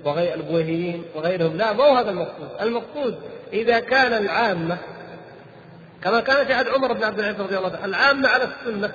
وغير 0.04 0.34
البويهيين 0.34 1.04
وغيرهم. 1.14 1.56
لا 1.56 1.72
ما 1.72 1.84
هو 1.84 1.94
هذا 1.94 2.10
المقصود. 2.10 2.48
المقصود 2.60 3.18
إذا 3.52 3.80
كان 3.80 4.12
العامة 4.12 4.78
كما 6.02 6.20
كان 6.20 6.46
في 6.46 6.52
عهد 6.52 6.68
عمر 6.68 6.92
بن 6.92 7.04
عبد 7.04 7.18
العزيز 7.18 7.40
رضي 7.40 7.58
الله 7.58 7.76
عنه 7.76 7.84
العامة 7.84 8.28
على 8.28 8.44
السنة 8.44 8.92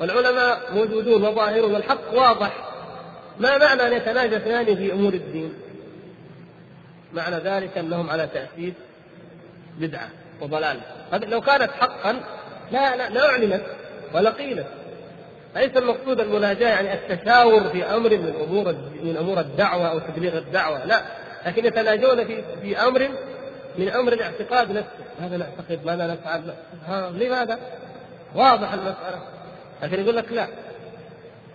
والعلماء 0.00 0.60
موجودون 0.74 1.22
وظاهرون 1.24 1.74
والحق 1.74 2.14
واضح. 2.14 2.52
ما 3.40 3.58
معنى 3.58 3.86
أن 3.86 3.92
يتناجى 3.92 4.36
اثنان 4.36 4.64
في 4.64 4.92
أمور 4.92 5.14
الدين؟ 5.14 5.52
معنى 7.12 7.36
ذلك 7.36 7.78
أنهم 7.78 8.10
على 8.10 8.28
تأسيس 8.34 8.74
بدعة 9.78 10.08
وضلال 10.40 10.80
لو 11.12 11.40
كانت 11.40 11.70
حقا 11.70 12.20
لا 12.72 12.96
لا 12.96 13.10
لا 13.10 13.28
أعلنت 13.28 13.62
ولا 14.14 14.30
قيلت 14.30 14.66
ليس 15.56 15.76
المقصود 15.76 16.20
المناجاة 16.20 16.68
يعني 16.68 16.94
التشاور 16.94 17.68
في 17.68 17.84
أمر 17.84 18.10
من 18.10 18.34
أمور 18.48 18.74
من 19.02 19.16
أمور 19.16 19.40
الدعوة 19.40 19.90
أو 19.90 19.98
تبليغ 19.98 20.38
الدعوة 20.38 20.84
لا. 20.84 21.02
لكن 21.46 21.64
يتناجون 21.64 22.24
في 22.24 22.42
في 22.62 22.78
أمر 22.78 23.08
من 23.78 23.88
أمر 23.88 24.12
الاعتقاد 24.12 24.70
نفسه. 24.70 25.04
هذا 25.20 25.36
نعتقد؟ 25.36 25.86
ماذا 25.86 26.06
نفعل؟ 26.06 26.42
لماذا؟ 27.18 27.58
واضح 28.34 28.72
المسألة. 28.72 29.20
لكن 29.82 30.02
يقول 30.02 30.16
لك 30.16 30.32
لا. 30.32 30.46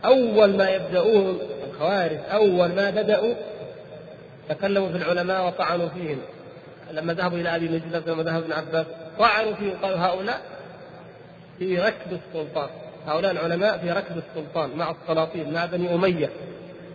أول 0.06 0.58
ما 0.58 0.70
يبدأون 0.70 1.40
الخوارج 1.70 2.18
أول 2.32 2.68
ما 2.76 2.90
بدأوا 2.90 3.34
تكلموا 4.50 4.90
في 4.90 4.98
العلماء 4.98 5.48
وطعنوا 5.48 5.90
فيهم. 5.90 6.22
لما 6.92 7.14
ذهبوا 7.14 7.38
إلى 7.38 7.56
أبي 7.56 7.70
مجلس 7.70 8.08
لما 8.08 8.24
ذهب 8.24 8.44
ابن 8.44 8.54
عباس 8.54 8.86
طعنوا 9.20 9.54
فيهم 9.54 9.74
قالوا 9.84 9.98
هؤلاء 9.98 10.42
في 11.60 11.80
ركب 11.80 12.12
السلطان. 12.12 12.70
هؤلاء 13.08 13.32
العلماء 13.32 13.78
في 13.78 13.92
ركب 13.92 14.18
السلطان 14.18 14.78
مع 14.78 14.92
السلاطين 14.92 15.54
مع 15.54 15.66
بني 15.66 15.96
أمية. 15.96 16.30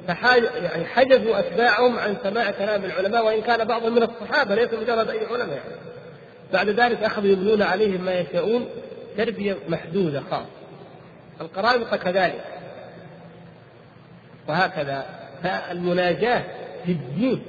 يعني 0.09 0.85
حجزوا 0.85 1.39
أتباعهم 1.39 1.99
عن 1.99 2.17
سماع 2.23 2.51
كلام 2.51 2.85
العلماء 2.85 3.27
وإن 3.27 3.43
كان 3.43 3.65
بعضهم 3.65 3.95
من 3.95 4.03
الصحابة 4.03 4.55
ليس 4.55 4.73
مجرد 4.73 5.11
أي 5.11 5.27
علماء. 5.27 5.49
يعني. 5.49 5.81
بعد 6.53 6.69
ذلك 6.69 7.03
أخذوا 7.03 7.31
يبنون 7.31 7.63
عليهم 7.63 8.05
ما 8.05 8.21
يشاءون 8.21 8.69
تربية 9.17 9.57
محدودة 9.69 10.23
خاصة. 10.31 10.47
القرامطة 11.41 11.97
كذلك. 11.97 12.45
وهكذا. 14.49 15.07
فالمناجاة 15.43 16.43
في 16.85 16.93
الدين 16.93 17.43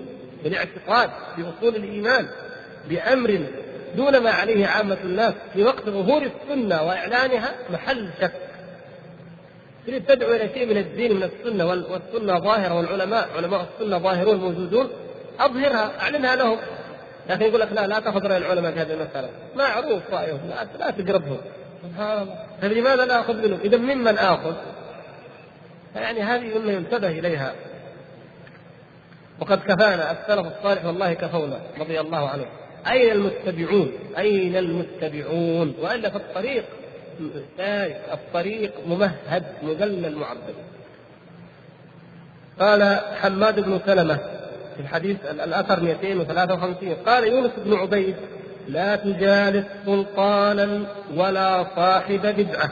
بالاعتقاد 0.43 1.09
بأصول 1.37 1.75
الإيمان 1.75 2.27
بأمر 2.89 3.45
دون 3.95 4.17
ما 4.17 4.31
عليه 4.31 4.67
عامة 4.67 4.97
الناس 5.03 5.33
في 5.53 5.63
وقت 5.63 5.89
ظهور 5.89 6.21
السنة 6.21 6.83
وإعلانها 6.83 7.53
محل 7.69 8.09
شك. 8.21 8.31
تريد 9.87 10.05
تدعو 10.05 10.33
إلى 10.33 10.49
شيء 10.53 10.65
من 10.65 10.77
الدين 10.77 11.15
من 11.15 11.23
السنة 11.23 11.65
والسنة 11.65 12.39
ظاهرة 12.39 12.73
والعلماء 12.73 13.29
علماء 13.37 13.67
السنة 13.73 13.97
ظاهرون 13.97 14.35
موجودون 14.35 14.89
أظهرها 15.39 15.91
أعلنها 16.01 16.35
لهم. 16.35 16.57
لكن 17.29 17.45
يقول 17.45 17.59
لك 17.59 17.71
لا 17.71 17.87
لا 17.87 17.99
تأخذ 17.99 18.27
رأي 18.27 18.37
العلماء 18.37 18.71
في 18.71 18.79
هذه 18.79 18.93
المسألة. 18.93 19.29
معروف 19.55 20.01
رأيهم 20.11 20.39
لا, 20.49 20.67
لا 20.79 20.91
تقربهم. 20.91 21.37
سبحان 21.83 22.21
الله. 22.21 22.35
طيب 22.61 22.71
لماذا 22.71 23.05
لا 23.05 23.19
أخذ 23.19 23.33
منهم؟ 23.33 23.59
إذا 23.63 23.77
ممن 23.77 24.17
آخذ؟ 24.17 24.53
يعني 25.95 26.21
هذه 26.21 26.59
مما 26.59 26.71
ينتبه 26.71 27.09
إليها. 27.09 27.53
وقد 29.39 29.59
كفانا 29.59 30.11
السلف 30.11 30.47
الصالح 30.57 30.85
والله 30.85 31.13
كفونا 31.13 31.59
رضي 31.79 31.99
الله 31.99 32.29
عنه. 32.29 32.45
أين 32.87 33.11
المتبعون؟ 33.11 33.91
أين 34.17 34.57
المتبعون؟ 34.57 35.75
وإلا 35.81 36.09
في 36.09 36.15
الطريق 36.15 36.63
الطريق 38.13 38.71
ممهد 38.87 39.43
مذلل 39.63 40.15
معبد. 40.15 40.55
قال 42.59 42.99
حماد 43.21 43.59
بن 43.59 43.79
سلمة 43.85 44.15
في 44.75 44.79
الحديث 44.79 45.17
الأثر 45.25 45.79
253 45.79 46.93
قال 46.93 47.27
يونس 47.27 47.51
بن 47.65 47.73
عبيد 47.73 48.15
لا 48.67 48.95
تجالس 48.95 49.65
سلطانا 49.85 50.85
ولا 51.15 51.65
صاحب 51.75 52.21
بدعة 52.21 52.71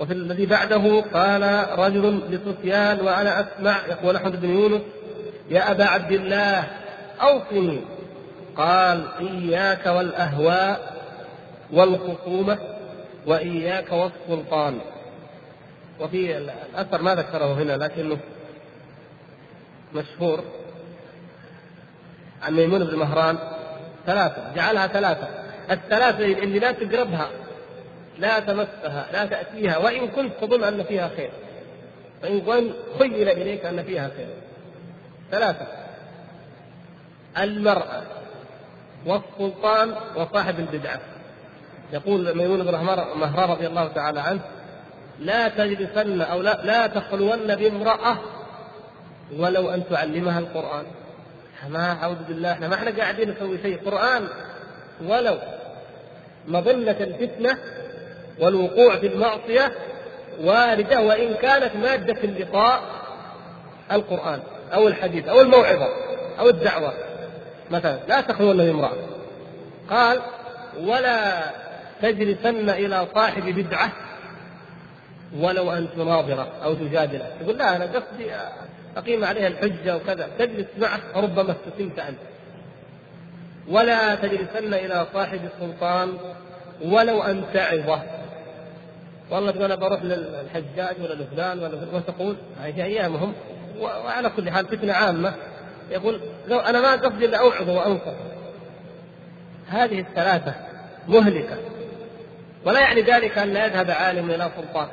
وفي 0.00 0.12
الذي 0.12 0.46
بعده 0.46 1.00
قال 1.00 1.66
رجل 1.78 2.20
لسفيان 2.30 3.00
وأنا 3.00 3.40
أسمع 3.40 3.86
يقول 3.88 4.16
أحمد 4.16 4.40
بن 4.40 4.50
يونس 4.50 4.82
يا 5.50 5.70
أبا 5.70 5.84
عبد 5.84 6.12
الله 6.12 6.64
أوصني 7.20 7.80
قال 8.58 9.08
إياك 9.20 9.86
والأهواء 9.86 11.02
والخصومة 11.72 12.58
وإياك 13.26 13.92
والسلطان. 13.92 14.78
وفي 16.00 16.36
الأثر 16.36 17.02
ما 17.02 17.14
ذكره 17.14 17.52
هنا 17.52 17.72
لكنه 17.72 18.18
مشهور. 19.94 20.44
عن 22.42 22.54
ميمون 22.54 22.84
بن 22.84 22.96
مهران 22.96 23.38
ثلاثة 24.06 24.54
جعلها 24.54 24.86
ثلاثة. 24.86 25.28
الثلاثة 25.70 26.24
اللي 26.24 26.58
لا 26.58 26.72
تقربها 26.72 27.30
لا 28.18 28.40
تمسها 28.40 29.06
لا 29.12 29.26
تأتيها 29.26 29.78
وإن 29.78 30.08
كنت 30.08 30.32
تظن 30.40 30.64
أن 30.64 30.82
فيها 30.82 31.10
خير. 31.16 31.30
وإن 32.46 32.72
خيل 32.98 33.28
إليك 33.28 33.64
أن 33.64 33.82
فيها 33.82 34.10
خير. 34.16 34.28
ثلاثة 35.30 35.66
المرأة. 37.38 38.17
والسلطان 39.06 39.94
وصاحب 40.16 40.58
البدعة. 40.58 41.00
يقول 41.92 42.36
ميمون 42.36 42.62
بن 42.62 42.72
مهران 43.16 43.50
رضي 43.50 43.66
الله 43.66 43.88
تعالى 43.88 44.20
عنه 44.20 44.40
لا 45.18 45.48
تجلسن 45.48 46.20
أو 46.20 46.42
لا, 46.42 46.60
لا 46.64 46.86
تخلون 46.86 47.54
بامرأة 47.54 48.18
ولو 49.38 49.70
أن 49.70 49.82
تعلمها 49.90 50.38
القرآن. 50.38 50.84
ما 51.68 51.92
أعوذ 52.02 52.24
بالله 52.28 52.52
إحنا 52.52 52.68
ما 52.68 52.74
إحنا 52.74 52.90
قاعدين 52.90 53.30
نسوي 53.30 53.58
شيء 53.62 53.80
قرآن 53.84 54.28
ولو 55.06 55.38
مظنة 56.48 56.96
الفتنة 57.00 57.58
والوقوع 58.40 58.96
في 58.96 59.06
المعصية 59.06 59.72
واردة 60.40 61.00
وإن 61.00 61.34
كانت 61.34 61.76
مادة 61.76 62.24
اللقاء 62.24 62.82
القرآن 63.92 64.40
أو 64.74 64.88
الحديث 64.88 65.28
أو 65.28 65.40
الموعظة 65.40 65.88
أو 66.38 66.48
الدعوة. 66.48 66.92
مثلا 67.70 67.98
لا 68.08 68.20
تخلون 68.20 68.56
بامرأة 68.56 68.92
قال 69.90 70.20
ولا 70.80 71.44
تجلسن 72.02 72.70
إلى 72.70 73.06
صاحب 73.14 73.42
بدعة 73.42 73.92
ولو 75.36 75.72
أن 75.72 75.88
تناظره 75.96 76.48
أو 76.64 76.74
تجادله 76.74 77.32
تقول 77.40 77.58
لا 77.58 77.76
أنا 77.76 77.84
قصدي 77.84 78.30
أقيم 78.96 79.24
عليها 79.24 79.46
الحجة 79.46 79.96
وكذا. 79.96 80.28
تجلس 80.38 80.66
معه 80.78 81.00
ربما 81.16 81.52
استسلمت 81.52 81.98
أنت. 81.98 82.18
ولا 83.68 84.14
تجلسن 84.14 84.74
إلى 84.74 85.06
صاحب 85.14 85.40
السلطان 85.44 86.18
ولو 86.84 87.22
أن 87.22 87.44
تعظه. 87.54 88.02
والله 89.30 89.50
تقول 89.50 89.64
أنا 89.64 89.74
بروح 89.74 90.02
للحجاج 90.02 90.96
ولا 91.00 91.14
لفلان 91.14 91.58
ولا 91.58 91.78
وتقول 91.94 92.36
هذه 92.62 92.84
أيامهم. 92.84 93.32
وعلى 93.80 94.30
كل 94.30 94.50
حال 94.50 94.66
فتنة 94.66 94.92
عامة. 94.92 95.34
يقول 95.90 96.20
لو 96.48 96.58
أنا 96.58 96.80
ما 96.80 96.92
قصدي 96.92 97.24
إلا 97.24 97.38
اوعظ 97.38 97.68
وانصر 97.68 98.14
هذه 99.68 100.00
الثلاثة 100.00 100.54
مهلكة. 101.08 101.56
ولا 102.64 102.80
يعني 102.80 103.02
ذلك 103.02 103.38
أن 103.38 103.52
لا 103.52 103.66
يذهب 103.66 103.90
عالم 103.90 104.30
إلى 104.30 104.50
سلطان 104.56 104.88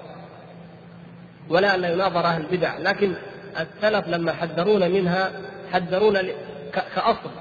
ولا 1.50 1.76
أن 1.76 1.84
يناظر 1.84 2.26
أهل 2.26 2.42
البدع 2.42 2.78
لكن 2.78 3.14
السلف 3.60 4.08
لما 4.08 4.34
حذرونا 4.34 4.88
منها 4.88 5.32
حذرونا 5.74 6.24
كأصل. 6.96 7.32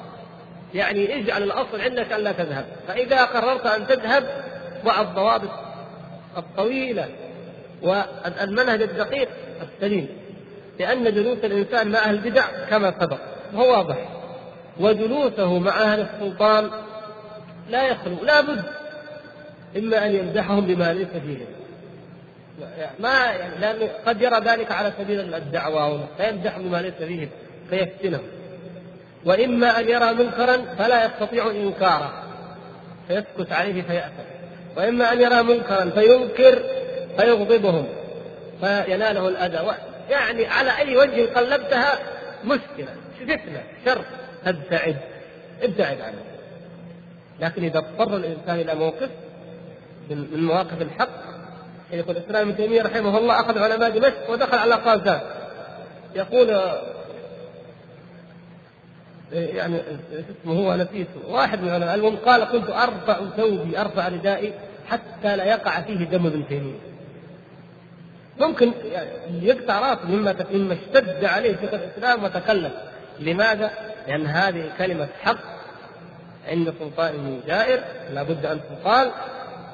يعني 0.74 1.18
اجعل 1.18 1.42
الأصل 1.42 1.80
عندك 1.80 2.12
أن 2.12 2.20
لا 2.20 2.32
تذهب. 2.32 2.66
فإذا 2.88 3.24
قررت 3.24 3.66
أن 3.66 3.86
تذهب 3.86 4.44
ضع 4.84 5.00
الضوابط 5.00 5.50
الطويلة 6.36 7.08
والمنهج 7.82 8.82
الدقيق 8.82 9.28
السليم. 9.62 10.08
لأن 10.78 11.04
جلوس 11.04 11.38
الإنسان 11.44 11.90
مع 11.90 11.98
أهل 11.98 12.14
البدع 12.14 12.44
كما 12.70 12.94
سبق. 13.00 13.33
هو 13.56 13.70
واضح. 13.70 13.96
وجلوسه 14.80 15.58
مع 15.58 15.82
أهل 15.82 16.00
السلطان 16.00 16.70
لا 17.70 17.86
يخلو 17.86 18.24
لا 18.24 18.40
بد 18.40 18.64
إما 19.76 20.06
أن 20.06 20.14
يمدحهم 20.14 20.66
بما 20.66 20.92
ليس 20.92 21.08
فيهم 21.08 21.46
ما 22.98 23.24
يعني 23.60 23.88
قد 24.06 24.22
يرى 24.22 24.38
ذلك 24.40 24.72
على 24.72 24.92
سبيل 24.98 25.34
الدعوة 25.34 26.00
فيمدح 26.16 26.58
بما 26.58 26.82
ليس 26.82 26.94
فيه 26.94 27.28
فيفتنه 27.70 28.20
وإما 29.24 29.80
أن 29.80 29.88
يرى 29.88 30.12
منكرا 30.12 30.56
فلا 30.78 31.04
يستطيع 31.04 31.50
إنكاره 31.50 32.22
فيسكت 33.08 33.52
عليه 33.52 33.82
فيأثم. 33.82 34.24
وإما 34.76 35.12
أن 35.12 35.20
يرى 35.20 35.42
منكرا 35.42 35.90
فينكر 35.90 36.62
فيغضبهم 37.18 37.86
فيناله 38.60 39.28
الأذى. 39.28 39.74
يعني 40.10 40.46
على 40.46 40.78
أي 40.78 40.96
وجه 40.96 41.26
قلبتها 41.34 41.98
مشكلة. 42.44 43.03
فتنة 43.24 43.62
شر. 43.84 44.04
أبتعد 44.46 44.96
ابتعد 45.62 46.00
عنه. 46.00 46.22
لكن 47.40 47.64
إذا 47.64 47.78
اضطر 47.78 48.16
الإنسان 48.16 48.60
إلى 48.60 48.74
موقف 48.74 49.10
من 50.10 50.44
مواقف 50.44 50.82
الحق 50.82 51.24
شيخ 51.90 52.08
الإسلام 52.08 52.48
ابن 52.48 52.56
تيمية 52.56 52.82
رحمه 52.82 53.18
الله 53.18 53.40
أخذ 53.40 53.58
علماء 53.58 53.90
دمشق 53.90 54.30
ودخل 54.30 54.58
على 54.58 54.74
قازان. 54.74 55.20
يقول 56.14 56.48
يعني 59.32 59.80
اسمه 60.12 60.58
هو 60.58 60.74
نسيته 60.74 61.28
واحد 61.28 61.60
من 61.60 61.68
العلماء 61.68 61.94
المهم 61.94 62.16
قال 62.16 62.44
كنت 62.44 62.70
أرفع 62.70 63.18
ثوبي 63.36 63.80
أرفع 63.80 64.08
ردائي 64.08 64.52
حتى 64.88 65.36
لا 65.36 65.44
يقع 65.44 65.80
فيه 65.80 66.04
دم 66.04 66.26
ابن 66.26 66.48
تيمية. 66.48 66.78
ممكن 68.40 68.72
يعني 68.92 69.08
يقطع 69.42 69.78
رأسه 69.80 70.06
مما 70.08 70.46
مما 70.52 70.74
اشتد 70.74 71.24
عليه 71.24 71.56
شيخ 71.60 71.74
الإسلام 71.74 72.24
وتكلم. 72.24 72.72
لماذا؟ 73.20 73.70
لأن 74.08 74.26
هذه 74.26 74.70
كلمة 74.78 75.08
حق 75.22 75.38
عند 76.48 76.74
سلطان 76.78 77.40
جائر 77.46 77.80
لابد 78.14 78.46
أن 78.46 78.60
تقال 78.70 79.10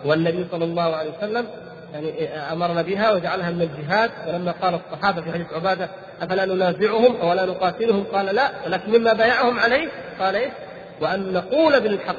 والنبي 0.04 0.46
صلى 0.50 0.64
الله 0.64 0.96
عليه 0.96 1.10
وسلم 1.18 1.46
يعني 1.94 2.28
أمرنا 2.52 2.82
بها 2.82 3.12
وجعلها 3.12 3.50
من 3.50 3.62
الجهاد. 3.62 4.10
ولما 4.28 4.52
قال 4.52 4.74
الصحابة 4.74 5.22
في 5.22 5.32
حديث 5.32 5.52
عبادة 5.52 5.88
أفلا 6.22 6.44
ننازعهم 6.44 7.28
ولا 7.28 7.44
نقاتلهم؟ 7.44 8.04
قال 8.12 8.26
لا 8.26 8.50
ولكن 8.66 8.92
مما 8.92 9.12
بايعهم 9.12 9.58
عليه 9.58 9.88
قال 10.20 10.36
إيش؟ 10.36 10.52
وأن 11.00 11.32
نقول 11.32 11.80
بالحق 11.80 12.16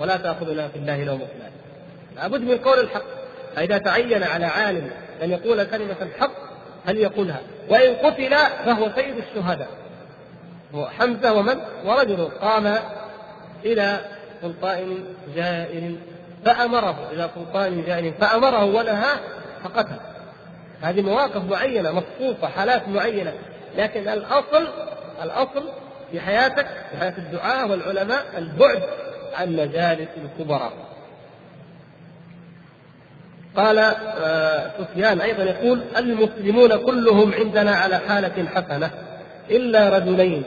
ولا 0.00 0.16
تأخذنا 0.16 0.68
في 0.68 0.76
الله 0.78 1.04
لوم 1.04 1.18
فلان 1.18 1.52
لابد 2.16 2.40
من 2.40 2.58
قول 2.58 2.78
الحق. 2.78 3.04
فإذا 3.56 3.78
تعين 3.78 4.22
على 4.22 4.46
عالم 4.46 4.90
أن 5.22 5.30
يقول 5.30 5.64
كلمة 5.64 5.96
الحق 6.02 6.32
فليقولها 6.86 7.40
وإن 7.68 7.94
قتل 7.94 8.36
فهو 8.64 8.90
سيد 8.96 9.14
الشهداء. 9.16 9.68
هو 10.74 10.86
حمزة 10.86 11.32
ومن؟ 11.32 11.60
ورجل 11.84 12.28
قام 12.40 12.78
إلى 13.64 14.00
سلطان 14.42 15.04
جائر 15.36 15.94
فأمره 16.44 17.08
إلى 17.12 17.30
سلطان 17.34 17.84
جائر 17.86 18.12
فأمره 18.20 18.64
ونهاه 18.64 19.18
فقتل. 19.64 19.96
هذه 20.80 21.02
مواقف 21.02 21.44
معينة 21.50 21.92
مخصوصة 21.92 22.46
حالات 22.46 22.88
معينة. 22.88 23.32
لكن 23.76 24.08
الأصل 24.08 24.68
الأصل 25.22 25.64
في 26.10 26.20
حياتك 26.20 26.66
في 26.90 26.96
حياة 26.96 27.14
الدعاة 27.18 27.70
والعلماء 27.70 28.24
البعد 28.38 28.82
عن 29.34 29.52
مجالس 29.56 30.08
الكبراء 30.24 30.72
قال 33.56 33.78
آه، 33.78 34.70
سفيان 34.78 35.20
أيضا 35.20 35.42
يقول 35.42 35.82
المسلمون 35.96 36.76
كلهم 36.76 37.32
عندنا 37.34 37.74
على 37.76 37.98
حالة 37.98 38.48
حسنة 38.54 38.90
إلا 39.50 39.88
رجلين. 39.88 40.42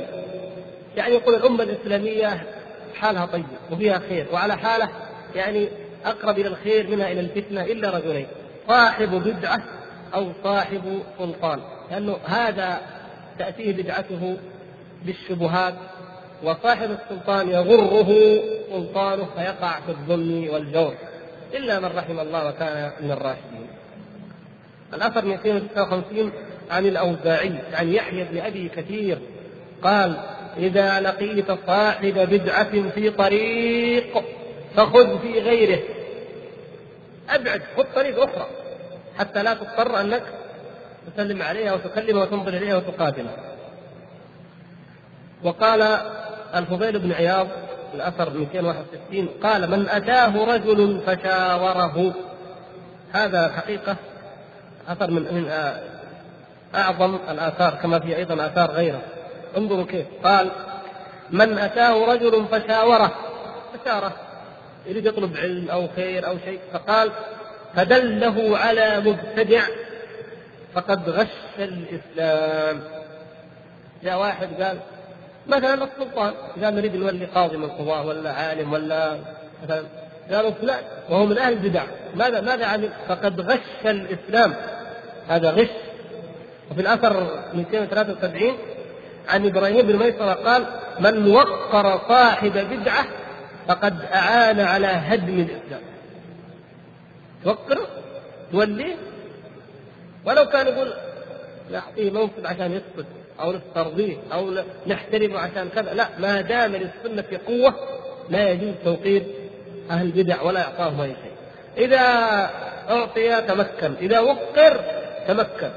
يعني 0.97 1.13
يقول 1.13 1.35
الأمة 1.35 1.63
الإسلامية 1.63 2.43
حالها 2.95 3.25
طيب 3.25 3.45
وفيها 3.71 3.99
خير 4.09 4.27
وعلى 4.33 4.57
حالة 4.57 4.89
يعني 5.35 5.69
أقرب 6.05 6.39
إلى 6.39 6.47
الخير 6.47 6.87
منها 6.87 7.11
إلى 7.11 7.19
الفتنة 7.19 7.61
إلا 7.61 7.89
رجلين 7.89 8.27
صاحب 8.67 9.09
بدعة 9.09 9.63
أو 10.15 10.31
صاحب 10.43 11.03
سلطان 11.17 11.59
لأنه 11.91 12.17
هذا 12.25 12.81
تأتيه 13.39 13.73
بدعته 13.73 14.37
بالشبهات 15.05 15.73
وصاحب 16.43 16.91
السلطان 16.91 17.49
يغره 17.49 18.39
سلطانه 18.69 19.27
فيقع 19.35 19.79
في 19.79 19.89
الظلم 19.89 20.49
والجور 20.53 20.93
إلا 21.53 21.79
من 21.79 21.85
رحم 21.85 22.19
الله 22.19 22.47
وكان 22.47 22.91
من 23.01 23.11
الراشدين. 23.11 23.67
الأثر 24.93 25.25
259 25.25 26.31
عن 26.71 26.85
الأوزاعي 26.85 27.53
عن 27.73 27.93
يحيى 27.93 28.23
بن 28.23 28.37
أبي 28.37 28.69
كثير 28.69 29.17
قال 29.83 30.17
إذا 30.57 30.99
لقيت 30.99 31.51
صاحب 31.67 32.13
بدعة 32.13 32.89
في 32.89 33.09
طريق 33.09 34.23
فخذ 34.75 35.19
في 35.19 35.39
غيره. 35.39 35.79
أبعد 37.29 37.61
خذ 37.77 37.83
طريق 37.95 38.23
أخرى. 38.23 38.47
حتى 39.19 39.43
لا 39.43 39.53
تضطر 39.53 40.01
أنك 40.01 40.23
تسلم 41.15 41.41
عليها 41.41 41.73
وتكلمها 41.73 42.23
وتنظر 42.23 42.53
إليها 42.53 42.75
وتقاتلها. 42.75 43.37
وقال 45.43 45.81
الفضيل 46.55 46.99
بن 46.99 47.11
عياض 47.11 47.47
الأثر 47.93 48.29
261 48.29 49.27
قال 49.43 49.71
من 49.71 49.89
أتاه 49.89 50.45
رجل 50.45 51.01
فشاوره. 51.05 52.13
هذا 53.11 53.45
الحقيقة 53.45 53.95
أثر 54.87 55.11
من 55.11 55.21
من 55.21 55.51
أعظم 56.75 57.15
الآثار 57.29 57.73
كما 57.81 57.99
في 57.99 58.15
أيضا 58.15 58.45
آثار 58.45 58.71
غيره. 58.71 59.01
انظروا 59.57 59.85
كيف. 59.85 60.05
قال 60.23 60.51
من 61.29 61.57
أتاه 61.57 62.05
رجل 62.13 62.45
فشاوره. 62.51 63.11
فشاره 63.73 64.13
يريد 64.85 65.05
يطلب 65.05 65.37
علم 65.37 65.69
أو 65.69 65.87
خير 65.95 66.27
أو 66.27 66.37
شيء. 66.45 66.59
فقال 66.73 67.11
فدله 67.75 68.57
على 68.57 68.99
مبتدع 68.99 69.63
فقد 70.73 71.09
غش 71.09 71.27
الإسلام. 71.59 72.83
جاء 74.03 74.19
واحد 74.19 74.47
قال 74.61 74.77
مثلا 75.47 75.73
السلطان. 75.73 76.33
قال 76.63 76.75
نريد 76.75 76.95
نولي 76.95 77.25
قاضي 77.25 77.57
من 77.57 77.63
القضاة 77.63 78.05
ولا 78.05 78.31
عالم 78.31 78.73
ولا 78.73 79.17
مثلا. 79.63 79.83
قالوا 80.31 80.51
فلان 80.51 80.83
وهو 81.09 81.25
من 81.25 81.37
أهل 81.37 81.53
البدع. 81.53 81.83
ماذا 82.15 82.41
ماذا 82.41 82.65
عمل؟ 82.65 82.89
فقد 83.07 83.41
غش 83.41 83.85
الإسلام. 83.85 84.53
هذا 85.27 85.51
غش. 85.51 85.69
وفي 86.71 86.81
الاثر 86.81 87.27
273 87.53 88.57
عن 89.29 89.45
إبراهيم 89.45 89.87
بن 89.87 89.95
ميسرة 89.95 90.33
قال 90.33 90.65
من 90.99 91.31
وقر 91.31 92.01
صاحب 92.07 92.51
بدعة 92.51 93.05
فقد 93.67 94.01
أعان 94.01 94.59
على 94.59 94.87
هدم 94.87 95.39
الإسلام. 95.39 95.81
توقره 97.43 97.87
توليه 98.51 98.95
ولو 100.25 100.45
كان 100.45 100.67
يقول 100.67 100.93
نعطيه 101.71 102.11
منصب 102.11 102.45
عشان 102.45 102.71
يسكت 102.71 103.05
أو 103.39 103.53
نسترضيه 103.53 104.17
أو 104.33 104.53
نحترمه 104.87 105.39
عشان 105.39 105.69
كذا. 105.69 105.93
لا 105.93 106.07
ما 106.19 106.41
دام 106.41 106.71
للسنة 106.71 107.21
في 107.21 107.37
قوة 107.37 107.75
لا 108.29 108.49
يجوز 108.49 108.73
توقير 108.83 109.23
أهل 109.91 110.05
البدع 110.05 110.41
ولا 110.41 110.61
إعطاهم 110.61 111.01
أي 111.01 111.09
شيء. 111.09 111.33
إذا 111.85 111.99
أعطي 112.89 113.41
تمكن 113.41 113.93
إذا 114.01 114.19
وقر 114.19 114.79
تمكن. 115.27 115.69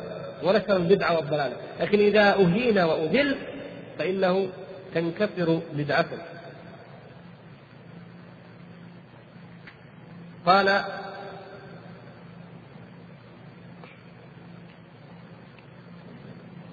ونشر 0.42 0.76
البدعة 0.76 1.16
والضلالة 1.16 1.56
لكن 1.80 1.98
إذا 1.98 2.34
أهين 2.34 2.78
وأذل 2.78 3.36
فإنه 3.98 4.48
تنكسر 4.94 5.60
بدعته. 5.72 6.18
قال 10.46 10.82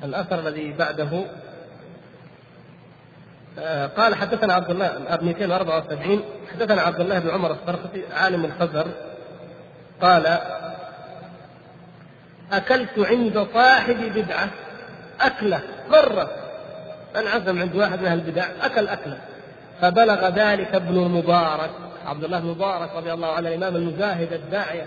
الأثر 0.04 0.40
الذي 0.40 0.74
بعده 0.74 1.26
آه، 3.60 3.88
قال 3.88 4.16
حدثنا 4.16 4.54
عبد 4.54 4.70
الله 4.70 5.18
274 5.22 6.24
حدثنا 6.54 6.82
عبد 6.82 7.00
الله 7.00 7.20
بن 7.20 7.30
عمر 7.30 7.52
السرخسي 7.52 8.04
عالم 8.12 8.46
الخزر 8.46 8.88
قال 10.02 10.40
أكلت 12.54 13.00
عند 13.00 13.48
صاحب 13.54 13.98
بدعة. 14.16 14.50
أكلة 15.22 15.62
مرة. 15.90 16.30
من 17.16 17.28
عزم 17.28 17.60
عند 17.60 17.76
واحد 17.76 18.00
من 18.00 18.06
أهل 18.06 18.18
البدع 18.18 18.46
أكل 18.62 18.88
أكلة. 18.88 19.18
فبلغ 19.82 20.30
ذلك 20.30 20.76
ابن 20.76 20.98
المبارك 20.98 21.70
عبد 22.06 22.24
الله 22.24 22.40
بن 22.40 22.48
مبارك 22.48 22.90
رضي 22.96 23.14
الله 23.14 23.28
عنه 23.28 23.48
الإمام 23.48 23.76
المجاهد 23.76 24.34
الداعية. 24.34 24.86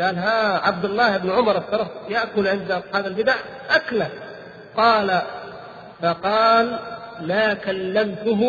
قال 0.00 0.18
ها 0.18 0.66
عبد 0.66 0.84
الله 0.84 1.16
بن 1.16 1.30
عمر 1.30 1.58
الصرف 1.58 1.88
يأكل 2.08 2.48
عند 2.48 2.70
اصحاب 2.70 3.06
البدع 3.06 3.34
أكلة. 3.70 4.08
قال 4.76 5.20
فقال 6.02 6.78
لا 7.20 7.54
كلمته 7.54 8.42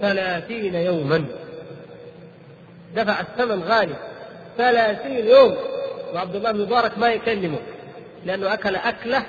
ثلاثين 0.00 0.74
يوما. 0.74 1.24
دفع 2.96 3.20
الثمن 3.20 3.62
غالي. 3.62 3.94
ثلاثين 4.58 5.26
يوم. 5.26 5.56
وعبد 6.14 6.36
الله 6.36 6.52
بن 6.52 6.60
مبارك 6.60 6.98
ما 6.98 7.08
يكلمه. 7.08 7.58
لأنه 8.24 8.54
أكل 8.54 8.76
أكلة 8.76 9.22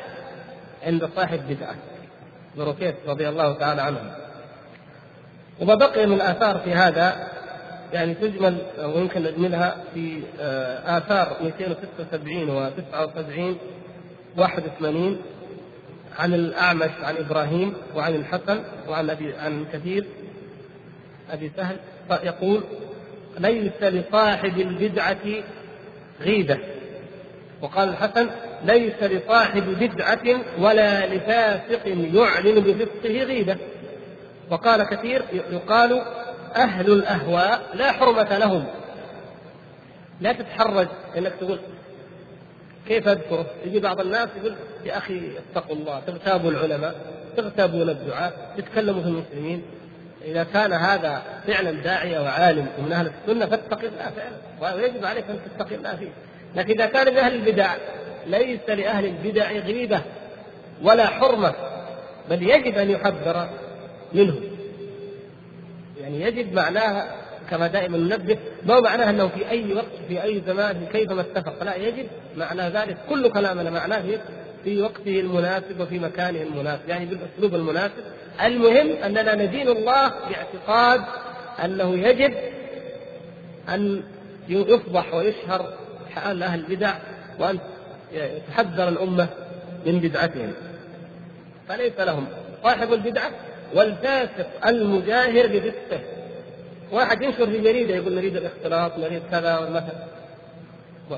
عند 0.83 1.09
صاحب 1.15 1.39
بدعة. 1.49 1.75
بروكيت 2.57 2.95
رضي 3.07 3.29
الله 3.29 3.53
تعالى 3.53 3.81
عنه. 3.81 4.15
وما 5.59 5.75
بقي 5.75 6.05
من 6.05 6.13
الآثار 6.13 6.59
في 6.59 6.73
هذا 6.73 7.27
يعني 7.93 8.13
تجمل 8.13 8.57
ويمكن 8.79 9.23
نجملها 9.23 9.77
في 9.93 10.21
آه، 10.39 10.97
آثار 10.97 11.37
276 11.43 12.49
و 12.49 12.69
79 12.69 13.57
81 14.37 15.21
عن 16.19 16.33
الأعمش 16.33 16.91
عن 17.01 17.17
إبراهيم 17.17 17.73
وعن 17.95 18.15
الحسن 18.15 18.63
وعن 18.87 19.09
أبي 19.09 19.33
عن 19.33 19.65
كثير 19.73 20.05
أبي 21.31 21.51
سهل. 21.57 21.77
يقول 22.23 22.63
ليس 23.39 23.83
لصاحب 23.83 24.59
البدعة 24.59 25.43
غيبة. 26.21 26.57
وقال 27.61 27.89
الحسن 27.89 28.29
ليس 28.63 29.03
لصاحب 29.03 29.63
بدعة 29.63 30.41
ولا 30.59 31.15
لفاسق 31.15 31.87
يعلن 31.87 32.59
بفسقه 32.59 33.23
غيبة. 33.23 33.57
وقال 34.51 34.83
كثير 34.83 35.23
يقال 35.51 36.01
أهل 36.55 36.91
الأهواء 36.91 37.61
لا 37.73 37.91
حرمة 37.91 38.37
لهم. 38.37 38.65
لا 40.21 40.33
تتحرج 40.33 40.87
إنك 41.17 41.33
تقول 41.39 41.59
كيف 42.87 43.07
أذكره؟ 43.07 43.45
يجي 43.65 43.79
بعض 43.79 43.99
الناس 43.99 44.29
يقول 44.37 44.55
يا 44.85 44.97
أخي 44.97 45.31
اتقوا 45.37 45.75
الله 45.75 45.99
تغتابوا 46.07 46.51
العلماء 46.51 46.95
تغتابون 47.37 47.89
الدعاء 47.89 48.53
تتكلموا 48.57 49.01
في 49.01 49.07
المسلمين. 49.07 49.63
إذا 50.25 50.43
كان 50.43 50.73
هذا 50.73 51.21
فعلا 51.47 51.71
داعية 51.71 52.19
وعالم 52.19 52.67
ومن 52.79 52.91
أهل 52.91 53.11
السنة 53.21 53.45
فاتق 53.45 53.79
الله 53.79 54.11
فعلا 54.15 54.75
ويجب 54.75 55.05
عليك 55.05 55.25
أن 55.29 55.39
تتقي 55.57 55.75
الله 55.75 55.95
فيه. 55.95 56.09
لكن 56.55 56.73
إذا 56.73 56.85
كان 56.85 57.13
من 57.13 57.17
أهل 57.17 57.35
البدع 57.35 57.75
ليس 58.27 58.69
لأهل 58.69 59.05
البدع 59.05 59.51
غيبة 59.51 60.01
ولا 60.83 61.07
حرمة 61.07 61.53
بل 62.29 62.49
يجب 62.49 62.77
أن 62.77 62.89
يحذر 62.89 63.49
منه 64.13 64.35
يعني 66.01 66.21
يجب 66.21 66.53
معناها 66.53 67.15
كما 67.49 67.67
دائما 67.67 67.97
ننبه 67.97 68.37
ما 68.65 68.73
هو 68.75 68.81
معناه 68.81 69.09
أنه 69.09 69.27
في 69.27 69.49
أي 69.49 69.73
وقت 69.73 69.85
في 70.07 70.23
أي 70.23 70.41
زمان 70.47 70.87
كيفما 70.91 71.21
اتفق؟ 71.21 71.63
لا 71.63 71.75
يجب 71.75 72.07
معنى 72.37 72.61
ذلك. 72.61 72.97
كل 73.09 73.31
كلامنا 73.31 73.69
معناه 73.69 74.03
في 74.63 74.81
وقته 74.81 75.19
المناسب 75.19 75.79
وفي 75.79 75.99
مكانه 75.99 76.41
المناسب. 76.41 76.89
يعني 76.89 77.05
بالأسلوب 77.05 77.55
المناسب. 77.55 78.03
المهم 78.43 78.89
أننا 79.03 79.35
ندين 79.35 79.67
الله 79.67 80.13
باعتقاد 80.29 81.01
أنه 81.63 81.95
يجب 81.95 82.33
أن 83.69 84.03
يفضح 84.49 85.13
ويشهر 85.13 85.73
حال 86.15 86.43
أهل 86.43 86.59
البدع 86.59 86.93
وأن 87.39 87.59
تحذر 88.47 88.89
الأمة 88.89 89.27
من 89.85 89.99
بدعتهم. 89.99 90.53
فليس 91.67 91.99
لهم. 91.99 92.25
صاحب 92.63 92.93
البدعة 92.93 93.31
والفاسق 93.73 94.67
المجاهر 94.67 95.47
بفسقه 95.47 95.99
واحد 96.91 97.21
ينشر 97.21 97.45
في 97.45 97.61
جريدة 97.61 97.95
يقول 97.95 98.15
نريد 98.15 98.35
الاختلاط 98.35 98.97
نريد 98.97 99.21
كذا 99.31 99.59
مثلا 99.59 100.09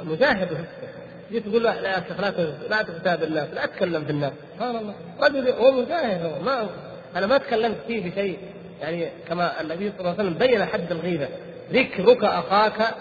مجاهد 0.04 0.48
بفسقه 0.48 0.92
جيت 1.32 1.48
تقول 1.48 1.64
له 1.64 1.80
لا 1.80 1.90
يا 1.90 2.04
شيخ 2.08 2.20
لا 2.20 2.32
لا 2.70 2.82
تغتاب 2.82 3.24
الناس 3.24 3.48
لا 3.54 3.66
تتكلم 3.66 4.06
في 4.06 4.12
الناس. 4.12 4.32
سبحان 4.56 4.76
الله. 4.76 4.94
رجل 5.22 5.50
هو 5.50 5.72
مجاهد 5.72 6.26
هو 6.26 6.42
ما 6.42 6.70
أنا 7.16 7.28
ما 7.28 7.38
تكلمت 7.38 7.78
فيه 7.88 8.10
بشيء 8.10 8.40
يعني 8.82 9.10
كما 9.28 9.62
النبي 9.62 9.92
صلى 9.92 10.00
الله 10.00 10.12
عليه 10.12 10.24
وسلم 10.24 10.34
بين 10.34 10.66
حد 10.66 10.92
الغيبة. 10.92 11.28
ذكرك 11.72 12.24
أخاك 12.24 12.96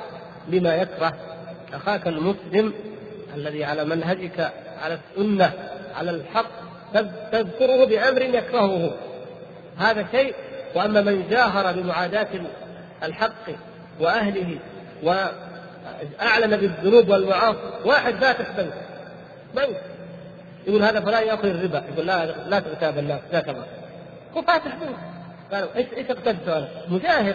بما 0.48 0.74
يكره. 0.76 1.16
أخاك 1.72 2.06
المسلم 2.06 2.72
الذي 3.34 3.64
على 3.64 3.84
منهجك 3.84 4.52
على 4.82 4.98
السنة 4.98 5.52
على 5.96 6.10
الحق 6.10 6.50
تذكره 7.32 7.84
بأمر 7.84 8.22
يكرهه. 8.22 8.90
هذا 9.78 10.06
شيء 10.12 10.34
وأما 10.74 11.00
من 11.00 11.28
جاهر 11.30 11.72
بمعاداة 11.72 12.28
الحق 13.02 13.50
وأهله 14.00 14.58
وأعلن 15.02 16.56
بالذنوب 16.56 17.08
والمعاصي 17.08 17.58
واحد 17.84 18.14
فاتح 18.14 18.56
بنك 18.56 18.74
بنك 19.54 19.82
يقول 20.66 20.82
هذا 20.82 21.00
فلان 21.00 21.26
ياكل 21.26 21.48
الربا. 21.48 21.82
يقول 21.94 22.06
لا 22.06 22.26
لا 22.26 22.60
تغتاب 22.60 22.98
الناس 22.98 23.20
لا 23.32 23.40
كذا 23.40 23.66
هو 24.36 24.42
فاتح 24.42 24.76
بنك. 24.76 24.96
قالوا 25.52 25.68
إيش 25.76 25.86
إيش 25.96 26.10
اقتدت 26.10 26.48
أنا؟ 26.48 26.68
مجاهر. 26.88 27.34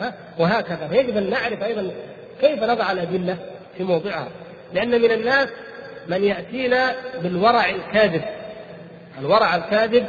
ها؟ 0.00 0.14
وهكذا. 0.38 0.88
فيجب 0.88 1.16
أن 1.16 1.30
نعرف 1.30 1.62
أيضا 1.62 1.90
كيف 2.40 2.62
نضع 2.62 2.92
الأدلة 2.92 3.36
في 3.76 3.84
موضعها. 3.84 4.28
لأن 4.72 5.02
من 5.02 5.12
الناس 5.12 5.48
من 6.08 6.24
يأتينا 6.24 6.94
بالورع 7.22 7.70
الكاذب. 7.70 8.22
الورع 9.18 9.56
الكاذب 9.56 10.06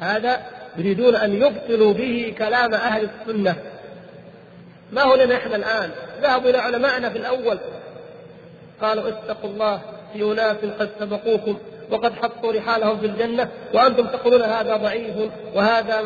هذا 0.00 0.40
يريدون 0.76 1.16
أن 1.16 1.42
يبطلوا 1.42 1.92
به 1.92 2.34
كلام 2.38 2.74
أهل 2.74 3.08
السنة. 3.08 3.56
ما 4.92 5.02
هو 5.02 5.14
لنا 5.14 5.36
إحنا 5.36 5.56
الآن؟ 5.56 5.90
ذهبوا 6.22 6.50
إلى 6.50 6.58
علمائنا 6.58 7.10
في 7.10 7.18
الأول. 7.18 7.58
قالوا 8.82 9.08
اتقوا 9.08 9.50
الله 9.50 9.80
في 10.12 10.22
أناس 10.22 10.56
قد 10.56 10.90
سبقوكم 11.00 11.58
وقد 11.90 12.12
حطوا 12.12 12.52
رحالهم 12.52 12.98
في 12.98 13.06
الجنة 13.06 13.48
وأنتم 13.74 14.06
تقولون 14.06 14.42
هذا 14.42 14.76
ضعيف 14.76 15.16
وهذا 15.54 16.02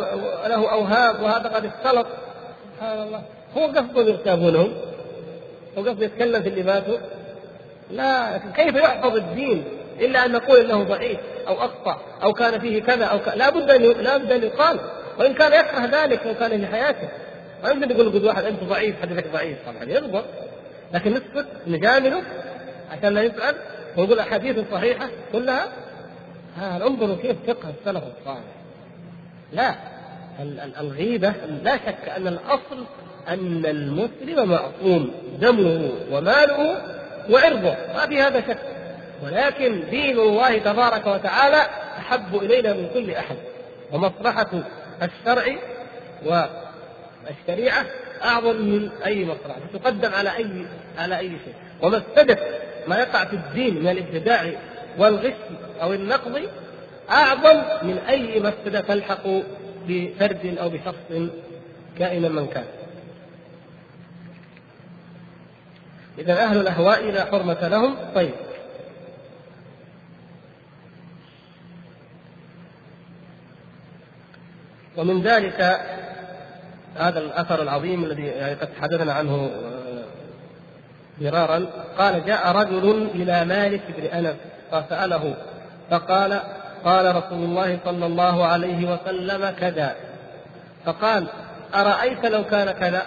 له 0.47 0.73
أوهام 0.73 1.23
وهذا 1.23 1.49
قد 1.49 1.65
اختلط. 1.65 2.07
سبحان 2.77 3.03
الله. 3.03 3.23
هو 3.57 3.67
قصدهم 3.67 4.09
يغتابونهم 4.09 4.73
هو 5.79 5.83
قصده 5.83 6.05
يتكلم 6.05 6.43
في 6.43 6.49
اللي 6.49 6.63
ماتوا. 6.63 6.99
لا 7.91 8.39
كيف 8.39 8.75
يحفظ 8.75 9.17
الدين 9.17 9.65
إلا 10.01 10.25
أن 10.25 10.33
نقول 10.33 10.61
إنه 10.61 10.83
ضعيف 10.83 11.19
أو 11.49 11.55
أخطأ 11.65 12.01
أو 12.23 12.33
كان 12.33 12.61
فيه 12.61 12.83
كذا 12.83 13.05
أو 13.05 13.19
ك... 13.19 13.29
لا 13.29 13.51
بد 13.51 13.71
أن 13.71 13.83
لا 13.83 14.17
بد 14.17 14.33
أن 14.33 14.43
يقال. 14.43 14.81
وإن 15.19 15.35
كان 15.35 15.53
يكره 15.53 16.03
ذلك 16.03 16.27
لو 16.27 16.35
كان 16.35 16.61
في 16.61 16.67
حياته 16.67 17.09
ما 17.65 17.71
يمكن 17.71 17.91
يقول 17.91 18.09
قد 18.09 18.25
واحد 18.25 18.45
أنت 18.45 18.65
ضعيف 18.65 19.03
حديثك 19.03 19.33
ضعيف. 19.33 19.59
طبعا 19.67 19.85
يغضب. 19.85 20.25
لكن 20.95 21.11
نسكت 21.11 21.47
نجامله 21.67 22.23
عشان 22.91 23.15
لا 23.15 23.23
يسأل 23.23 23.55
ونقول 23.97 24.19
أحاديث 24.19 24.57
صحيحة 24.73 25.09
كلها. 25.33 25.69
ها 26.57 26.87
انظروا 26.87 27.17
كيف 27.17 27.37
فقه 27.47 27.73
السلف 27.81 28.03
الصالح؟ 28.19 28.41
لا. 29.53 29.75
الغيبة 30.81 31.33
لا 31.63 31.77
شك 31.77 32.09
أن 32.17 32.27
الأصل 32.27 32.85
أن 33.29 33.67
المسلم 33.67 34.49
معصوم. 34.49 35.11
دمه 35.41 35.91
وماله 36.11 36.77
وعرضه 37.31 37.77
ما 37.95 38.07
في 38.07 38.23
هذا 38.23 38.41
شك. 38.41 38.59
ولكن 39.23 39.83
دين 39.91 40.19
الله 40.19 40.59
تبارك 40.59 41.07
وتعالى 41.07 41.67
أحب 41.99 42.37
إلينا 42.37 42.73
من 42.73 42.91
كل 42.95 43.11
أحد. 43.11 43.37
ومصلحة 43.93 44.51
الشرع 45.03 45.45
والشريعة 46.27 47.87
أعظم 48.25 48.57
من 48.57 48.91
أي 49.07 49.25
مصلحة 49.25 49.61
تقدم 49.73 50.15
على 50.15 50.37
أي 50.37 50.67
على 50.99 51.19
أي 51.19 51.29
شيء. 51.29 51.55
ومفسده 51.83 52.39
ما 52.89 52.99
يقع 52.99 53.25
في 53.25 53.37
الدين 53.37 53.83
من 53.83 53.89
الابتداع 53.89 54.53
والغش 54.99 55.33
أو 55.83 55.93
النقض 55.93 56.43
أعظم 57.11 57.63
من 57.83 57.99
أي 57.99 58.41
مفسده 58.41 58.81
تلحق 58.81 59.27
بفرد 59.89 60.57
أو 60.61 60.69
بشخص 60.69 61.31
كائنا 61.99 62.29
من 62.29 62.47
كان. 62.47 62.65
إذا 66.19 66.45
أهل 66.45 66.61
الأهواء 66.61 67.11
لا 67.11 67.25
حرمة 67.25 67.69
لهم 67.69 67.97
طيب. 68.15 68.35
ومن 74.97 75.23
ذلك 75.23 75.81
هذا 76.97 77.19
الأثر 77.19 77.63
العظيم 77.63 78.05
الذي 78.05 78.31
قد 78.31 78.69
تحدثنا 78.69 79.13
عنه 79.13 79.35
آه، 79.35 80.05
مرارا 81.21 81.67
قال 81.99 82.25
جاء 82.25 82.53
رجل 82.53 83.11
إلى 83.15 83.45
مالك 83.45 83.83
بن 83.97 84.05
أنس 84.05 84.37
فسأله 84.73 85.35
فقال 85.91 86.41
قال 86.85 87.17
رسول 87.17 87.45
الله 87.45 87.79
صلى 87.85 88.07
الله 88.07 88.45
عليه 88.45 88.93
وسلم 88.93 89.51
كذا. 89.51 89.97
فقال 90.85 91.27
أرأيت 91.75 92.25
لو 92.25 92.45
كان 92.45 92.71
كذا؟ 92.71 93.03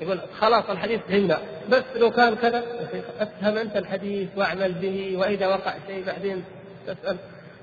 يقول 0.00 0.20
خلاص 0.40 0.64
الحديث 0.70 1.00
فهمنا 1.08 1.38
بس 1.70 1.82
لو 1.96 2.10
كان 2.10 2.34
كذا 2.34 2.62
أفهم 3.20 3.58
أنت 3.58 3.76
الحديث 3.76 4.28
واعمل 4.36 4.72
به 4.72 5.16
وإذا 5.16 5.46
وقع 5.46 5.74
شيء 5.86 6.04
بعدين 6.06 6.44
تسأل 6.86 7.16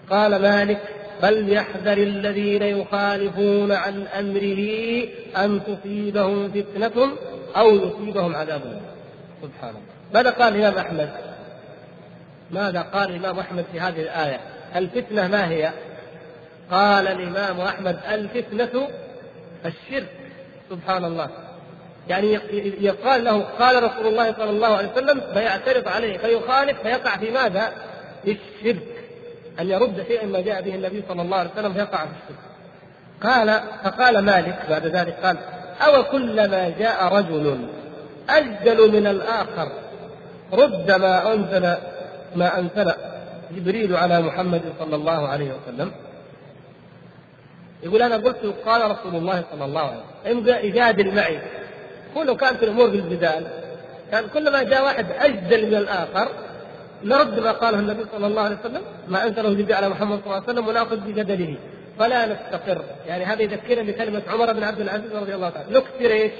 قال 0.09 0.41
مالك 0.41 0.79
فليحذر 1.21 1.97
الذين 1.97 2.63
يخالفون 2.63 3.71
عن 3.71 4.07
أمره 4.07 5.03
أن 5.37 5.61
تصيبهم 5.63 6.51
فتنة 6.51 7.11
أو 7.57 7.75
يصيبهم 7.75 8.35
عذاب 8.35 8.81
سبحان 9.41 9.69
الله 9.69 9.81
ماذا 10.13 10.29
قال 10.29 10.55
الإمام 10.55 10.77
أحمد؟ 10.77 11.09
ماذا 12.51 12.81
قال 12.81 13.09
الإمام 13.09 13.39
أحمد 13.39 13.65
في 13.71 13.79
هذه 13.79 14.01
الآية؟ 14.01 14.39
الفتنة 14.75 15.27
ما 15.27 15.49
هي؟ 15.49 15.71
قال 16.71 17.07
الإمام 17.07 17.61
أحمد 17.61 17.99
الفتنة 18.11 18.89
الشرك 19.65 20.09
سبحان 20.69 21.05
الله 21.05 21.29
يعني 22.09 22.39
يقال 22.79 23.23
له 23.23 23.41
قال 23.41 23.83
رسول 23.83 24.07
الله 24.07 24.33
صلى 24.33 24.49
الله 24.49 24.77
عليه 24.77 24.91
وسلم 24.91 25.21
فيعترض 25.33 25.87
عليه 25.87 26.17
فيخالف 26.17 26.81
فيقع 26.81 27.17
في 27.17 27.31
ماذا؟ 27.31 27.73
في 28.23 28.31
الشرك. 28.31 28.87
أن 29.59 29.69
يرد 29.69 30.05
شيئا 30.07 30.25
ما 30.25 30.41
جاء 30.41 30.61
به 30.61 30.75
النبي 30.75 31.03
صلى 31.09 31.21
الله 31.21 31.37
عليه 31.37 31.49
وسلم 31.49 31.73
فيقع 31.73 31.97
في 31.97 32.11
الشرك. 32.11 32.39
قال 33.23 33.61
فقال 33.83 34.19
مالك 34.19 34.65
بعد 34.69 34.85
ذلك 34.85 35.13
قال 35.23 35.37
أو 35.81 36.03
كلما 36.03 36.69
جاء 36.69 37.13
رجل 37.13 37.67
أجدل 38.29 38.91
من 38.91 39.07
الآخر 39.07 39.71
رد 40.53 40.91
ما 40.91 41.33
أنزل 41.33 41.77
ما 42.35 42.59
أنزل 42.59 42.93
جبريل 43.51 43.95
على 43.95 44.21
محمد 44.21 44.61
صلى 44.79 44.95
الله 44.95 45.27
عليه 45.27 45.51
وسلم. 45.53 45.91
يقول 47.83 48.01
أنا 48.01 48.15
قلت 48.15 48.53
قال 48.65 48.91
رسول 48.91 49.15
الله 49.15 49.43
صلى 49.51 49.65
الله 49.65 49.81
عليه 49.81 50.35
وسلم 50.35 50.65
يجادل 50.65 51.15
معي 51.15 51.39
كله 52.15 52.35
كانت 52.35 52.63
الأمور 52.63 52.89
بالجدال 52.89 53.47
كان 54.11 54.27
كلما 54.33 54.63
جاء 54.63 54.83
واحد 54.83 55.05
أجدل 55.11 55.67
من 55.67 55.75
الآخر 55.75 56.29
نرد 57.03 57.39
ما 57.39 57.51
قاله 57.51 57.79
النبي 57.79 58.05
صلى 58.11 58.27
الله 58.27 58.41
عليه 58.41 58.57
وسلم 58.59 58.81
ما 59.07 59.27
أنزله 59.27 59.53
جبريل 59.53 59.73
على 59.73 59.89
محمد 59.89 60.19
صلى 60.19 60.25
الله 60.25 60.35
عليه 60.35 60.53
وسلم 60.53 60.67
وناخذ 60.67 60.97
بجدله 60.97 61.55
فلا 61.99 62.25
نستقر. 62.25 62.83
يعني 63.07 63.23
هذا 63.25 63.41
يذكرنا 63.41 63.91
بكلمة 63.91 64.21
عمر 64.27 64.53
بن 64.53 64.63
عبد 64.63 64.79
العزيز 64.79 65.15
رضي 65.15 65.35
الله 65.35 65.49
تعالى 65.49 65.77
نكثر 65.77 66.11
إيش؟ 66.11 66.31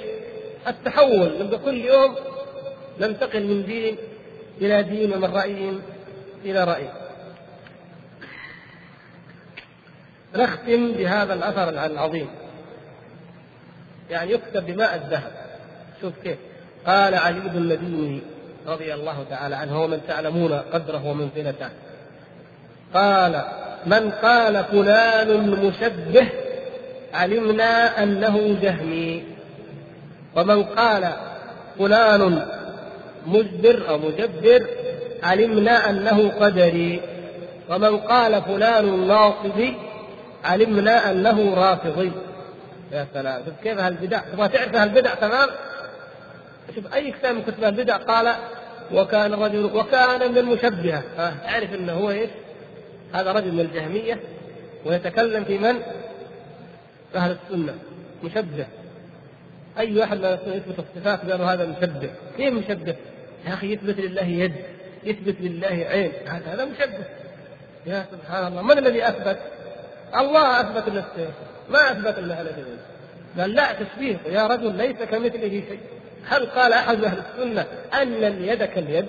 التحول. 0.68 1.32
نبقى 1.40 1.58
كل 1.58 1.76
يوم 1.84 2.14
ننتقل 3.00 3.46
من 3.46 3.66
دين 3.66 3.96
إلى 4.60 4.82
دين 4.82 5.12
ومن 5.12 5.24
رأي 5.34 5.78
إلى 6.44 6.64
رأي. 6.64 6.88
نختم 10.36 10.92
بهذا 10.92 11.34
الأثر 11.34 11.68
العظيم. 11.68 12.28
يعني 14.10 14.32
يكتب 14.32 14.66
بماء 14.66 14.94
الذهب. 14.94 15.49
شوف 16.00 16.12
كيف. 16.24 16.38
قال 16.86 17.14
علي 17.14 17.40
بن 17.40 17.58
المديني 17.58 18.20
رضي 18.66 18.94
الله 18.94 19.24
تعالى 19.30 19.56
عنه 19.56 19.82
ومن 19.82 20.00
تعلمون 20.08 20.52
قدره 20.52 21.06
ومنزلته. 21.06 21.68
قال 22.94 23.44
من 23.86 24.10
قال 24.10 24.64
فلان 24.64 25.50
مشبه 25.50 26.26
علمنا 27.14 28.02
أنه 28.02 28.58
جهمي. 28.62 29.24
ومن 30.36 30.62
قال 30.62 31.12
فلان 31.78 32.46
مجبر 33.26 33.88
أو 33.88 33.98
مجبر 33.98 34.66
علمنا 35.22 35.90
أنه 35.90 36.28
قدري. 36.40 37.00
ومن 37.68 37.96
قال 37.96 38.42
فلان 38.42 39.08
ناصبي 39.08 39.76
علمنا 40.44 41.10
أنه 41.10 41.54
رافضي. 41.54 42.12
يا 42.92 43.06
سلام 43.14 43.42
شوف 43.44 43.54
كيف 43.62 43.78
هالبدع. 43.78 44.20
تبغى 44.32 44.48
تعرف 44.48 44.74
هالبدع 44.74 45.14
تمام؟ 45.14 45.48
شوف 46.74 46.94
أي 46.94 47.12
كتاب 47.12 47.34
من 47.34 47.42
كتب 47.42 47.64
البدع 47.64 47.96
قال 47.96 48.34
وكان 48.92 49.34
رجل 49.34 49.64
وكان 49.64 50.32
من 50.32 50.38
المشبهة. 50.38 51.02
أعرف 51.48 51.74
إنه 51.74 51.92
هو 51.92 52.10
إيش؟ 52.10 52.30
هذا 53.14 53.32
رجل 53.32 53.52
من 53.52 53.60
الجهمية 53.60 54.20
ويتكلم 54.84 55.44
في 55.44 55.58
من؟ 55.58 55.82
أهل 57.14 57.36
السنة. 57.44 57.74
مشبه 58.24 58.66
أي 59.78 59.98
واحد 59.98 60.18
من 60.18 60.24
السنة 60.24 60.54
يثبت 60.54 60.78
الصفات 60.78 61.30
قالوا 61.30 61.46
هذا 61.46 61.66
مشبه 61.66 62.10
كيف 62.36 62.54
مشبه؟ 62.54 62.96
يا 63.46 63.54
أخي 63.54 63.72
يثبت 63.72 63.98
لله 63.98 64.24
يد 64.24 64.52
يثبت 65.04 65.36
لله 65.40 65.86
عين. 65.90 66.12
هذا 66.26 66.54
هذا 66.54 66.64
مشبه. 66.64 67.04
يا 67.86 68.06
سبحان 68.12 68.46
الله. 68.46 68.62
من 68.62 68.78
الذي 68.78 69.08
أثبت؟ 69.08 69.38
الله 70.16 70.60
أثبت 70.60 70.88
لنفسه. 70.88 71.30
ما 71.70 71.92
أثبت 71.92 72.18
لنا 72.18 72.40
هذا 72.40 72.56
قال 73.38 73.54
لا 73.54 73.72
تشبيه. 73.72 74.16
يا 74.26 74.46
رجل 74.46 74.76
ليس 74.76 74.96
كمثله 74.96 75.48
شيء. 75.68 75.80
هل 76.26 76.46
قال 76.46 76.72
أحد 76.72 77.04
أهل 77.04 77.18
السنة 77.18 77.66
أن 77.94 78.24
اليد 78.24 78.64
كاليد 78.64 79.06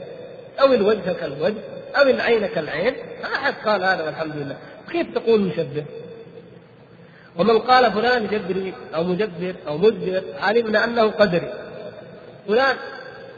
أو 0.62 0.74
الوجه 0.74 1.14
كالوجه 1.22 1.62
أو 1.96 2.02
العين 2.02 2.48
كالعين؟ 2.48 2.94
ما 3.24 3.36
أحد 3.36 3.54
قال 3.66 3.84
هذا 3.84 4.04
والحمد 4.04 4.36
لله. 4.36 4.58
كيف 4.92 5.08
تقول 5.16 5.42
مشبه؟ 5.42 5.86
ومن 7.36 7.60
قال 7.60 7.92
فلان 7.92 8.28
جبري 8.28 8.74
أو 8.96 9.04
مجبر 9.04 9.56
أو 9.68 9.78
مجبر 9.78 10.24
علمنا 10.40 10.84
أنه 10.84 11.12
قدري. 11.12 11.54
فلان 12.48 12.76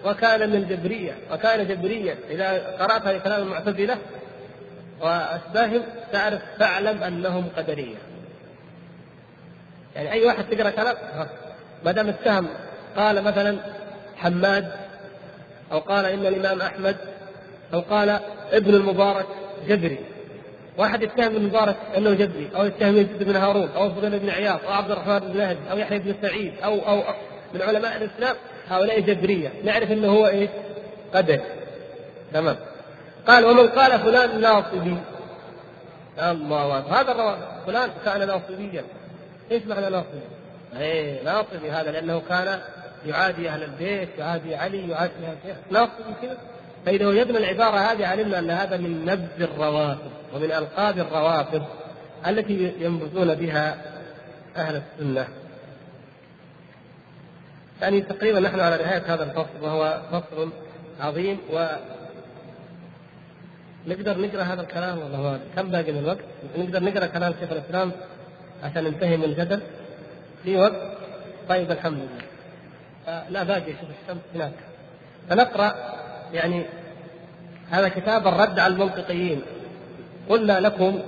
وكان 0.06 0.50
من 0.50 0.56
الجبريه 0.56 1.18
وكان 1.32 1.68
جبريا 1.68 2.16
إذا 2.30 2.78
قرأت 2.80 3.02
هذه 3.08 3.18
كلام 3.18 3.42
المعتزلة 3.42 3.98
وأشباههم 5.02 5.82
تعرف 6.12 6.42
تعلم 6.60 7.04
أنهم 7.04 7.50
قدرية. 7.58 7.96
يعني 9.96 10.12
أي 10.12 10.26
واحد 10.26 10.44
تقرأ 10.52 10.70
كلام 10.70 10.96
ما 11.86 11.92
دام 11.92 12.10
اتهم 12.10 12.48
قال 12.98 13.24
مثلا 13.24 13.58
حماد 14.16 14.72
أو 15.72 15.80
قال 15.80 16.06
إن 16.06 16.26
الإمام 16.26 16.62
أحمد 16.62 16.96
أو 17.74 17.80
قال 17.80 18.20
ابن 18.52 18.76
المبارك 18.76 19.26
جبري. 19.68 20.00
واحد 20.78 21.04
يتهم 21.04 21.26
ابن 21.26 21.36
المبارك 21.36 21.76
إنه 21.98 22.14
جبري 22.14 22.50
أو 22.56 22.66
يتهم 22.66 22.98
يزيد 22.98 23.24
بن 23.24 23.36
هارون 23.36 23.70
أو 23.76 23.90
فضيل 23.90 24.20
بن 24.20 24.30
عياض 24.30 24.60
أو 24.66 24.72
عبد 24.72 24.92
الرحمن 24.92 25.20
بن 25.20 25.38
مهدي 25.38 25.72
أو 25.72 25.78
يحيى 25.78 26.00
بن 26.00 26.16
سعيد 26.22 26.54
أو 26.64 26.80
أو 26.80 27.04
من 27.54 27.62
علماء 27.62 27.98
الإسلام 27.98 28.36
هؤلاء 28.68 29.00
جبرية. 29.00 29.52
نعرف 29.64 29.92
إنه 29.92 30.08
هو 30.08 30.28
إيه؟ 30.28 30.50
قدر. 31.14 31.40
تمام. 32.34 32.56
قال 33.28 33.46
ومن 33.46 33.68
قال 33.68 34.00
فلان 34.00 34.42
ناصبي. 34.42 34.98
الله 36.20 36.78
أكبر. 36.78 36.96
هذا 36.96 37.12
الرواب 37.12 37.38
فلان 37.66 37.90
كان 38.06 38.28
ناصبيا. 38.28 38.84
إيش 39.52 39.64
معنى 39.66 39.90
ناصبي؟ 39.90 40.20
إيه 40.80 41.24
ناصبي 41.24 41.72
هذا 41.72 41.92
لأنه 41.92 42.22
كان 42.30 42.60
يعادي 43.06 43.50
أهل 43.50 43.64
البيت 43.64 44.10
يعادي 44.18 44.56
علي 44.56 44.90
يعادي 44.90 45.14
الشيخ 45.14 45.58
ناصبي 45.72 46.14
كذا. 46.22 46.38
فإذا 46.86 47.08
وجدنا 47.08 47.40
العبارة 47.40 47.78
هذه 47.78 48.08
علمنا 48.08 48.40
أن 48.40 48.50
هذا 48.50 48.78
من 48.78 49.06
نبذ 49.06 49.42
الروافض 49.42 50.12
ومن 50.34 50.52
ألقاب 50.52 50.98
الروافض 51.00 51.64
التي 52.28 52.74
ينبذون 52.80 53.36
بها 53.36 53.78
أهل 54.58 54.82
السنة. 54.82 55.28
يعني 57.82 58.02
تقريبا 58.02 58.40
نحن 58.40 58.60
على 58.60 58.84
نهاية 58.84 59.14
هذا 59.14 59.24
الفصل 59.24 59.62
وهو 59.62 60.02
فصل 60.12 60.50
عظيم 61.00 61.38
و 61.54 61.68
نقدر 63.88 64.18
نقرأ 64.18 64.44
هذا 64.44 64.62
الكلام 64.62 65.00
والله 65.00 65.40
كم 65.56 65.70
باقي 65.70 65.92
من 65.92 66.00
الوقت؟ 66.00 66.26
نقدر 66.58 66.84
نقرأ 66.84 67.06
كلام 67.06 67.34
شيخ 67.40 67.52
الإسلام 67.52 67.92
عشان 68.64 68.84
ننتهي 68.84 69.18
من 69.18 69.24
الجدل. 69.24 69.60
في 70.44 70.58
وقت؟ 70.58 70.98
طيب 71.50 71.72
الحمد 71.72 71.98
لله. 71.98 72.33
لا 73.08 73.44
باقي 73.44 73.74
شوف 73.82 73.90
الشمس 74.04 74.22
هناك. 74.36 74.54
فنقرأ 75.30 75.76
يعني 76.34 76.66
هذا 77.72 77.90
كتاب 77.90 78.28
الرد 78.28 78.60
على 78.60 78.74
المنطقيين. 78.74 79.42
قلنا 80.30 80.60
لكم 80.60 81.00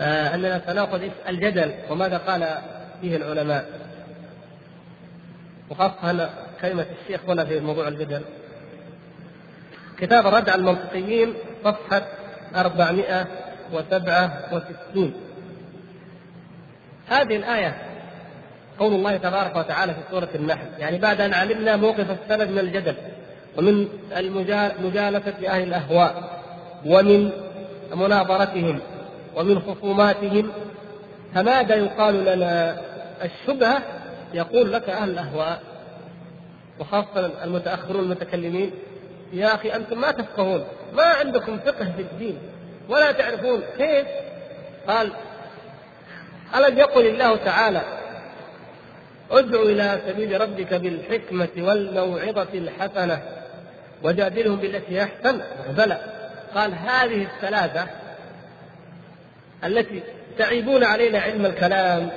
آه 0.00 0.34
أننا 0.34 0.62
سنأخذ 0.66 1.08
الجدل 1.28 1.74
وماذا 1.90 2.18
قال 2.18 2.48
فيه 3.00 3.16
العلماء. 3.16 3.66
وخاصة 5.70 6.30
كلمة 6.60 6.86
الشيخ 7.02 7.20
هنا 7.28 7.44
في 7.44 7.60
موضوع 7.60 7.88
الجدل. 7.88 8.22
كتاب 9.98 10.26
الرد 10.26 10.48
على 10.48 10.60
المنطقيين 10.60 11.34
صفحة 11.64 12.02
467 12.56 15.14
هذه 17.08 17.36
الآية 17.36 17.76
قول 18.78 18.94
الله 18.94 19.16
تبارك 19.16 19.56
وتعالى 19.56 19.94
في 19.94 20.00
سورة 20.10 20.28
النحل 20.34 20.66
يعني 20.78 20.98
بعد 20.98 21.20
أن 21.20 21.34
علمنا 21.34 21.76
موقف 21.76 22.06
السلف 22.10 22.50
من 22.50 22.58
الجدل 22.58 22.94
ومن 23.58 23.88
مجالسة 24.82 25.48
أهل 25.48 25.62
الأهواء 25.62 26.40
ومن 26.86 27.30
مناظرتهم 27.94 28.80
ومن 29.36 29.60
خصوماتهم 29.60 30.52
فماذا 31.34 31.74
يقال 31.74 32.24
لنا؟ 32.24 32.80
الشبهة 33.24 33.82
يقول 34.34 34.72
لك 34.72 34.88
أهل 34.88 35.10
الأهواء 35.10 35.62
وخاصة 36.80 37.30
المتأخرون 37.44 38.00
المتكلمين 38.00 38.70
يا 39.32 39.54
أخي 39.54 39.68
أنتم 39.68 40.00
ما 40.00 40.10
تفقهون 40.10 40.64
ما 40.92 41.04
عندكم 41.04 41.58
فقه 41.58 41.92
في 41.96 42.02
الدين 42.02 42.38
ولا 42.88 43.12
تعرفون 43.12 43.60
كيف؟ 43.78 44.06
قال 44.88 45.12
ألم 46.56 46.78
يقل 46.78 47.06
الله 47.06 47.36
تعالى 47.36 47.82
ادع 49.30 49.62
إلى 49.62 50.00
سبيل 50.06 50.40
ربك 50.40 50.74
بالحكمة 50.74 51.48
والموعظة 51.58 52.48
الحسنة 52.54 53.22
وجادلهم 54.02 54.56
بالتي 54.56 55.02
أحسن 55.02 55.40
بلى 55.68 55.98
قال 56.54 56.74
هذه 56.74 57.22
الثلاثة 57.22 57.86
التي 59.64 60.02
تعيبون 60.38 60.84
علينا 60.84 61.18
علم 61.18 61.46
الكلام 61.46 62.10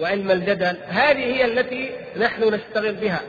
وعلم 0.00 0.30
الجدل 0.30 0.76
هذه 0.88 1.24
هي 1.24 1.44
التي 1.44 1.90
نحن 2.16 2.54
نشتغل 2.54 2.94
بها 2.94 3.20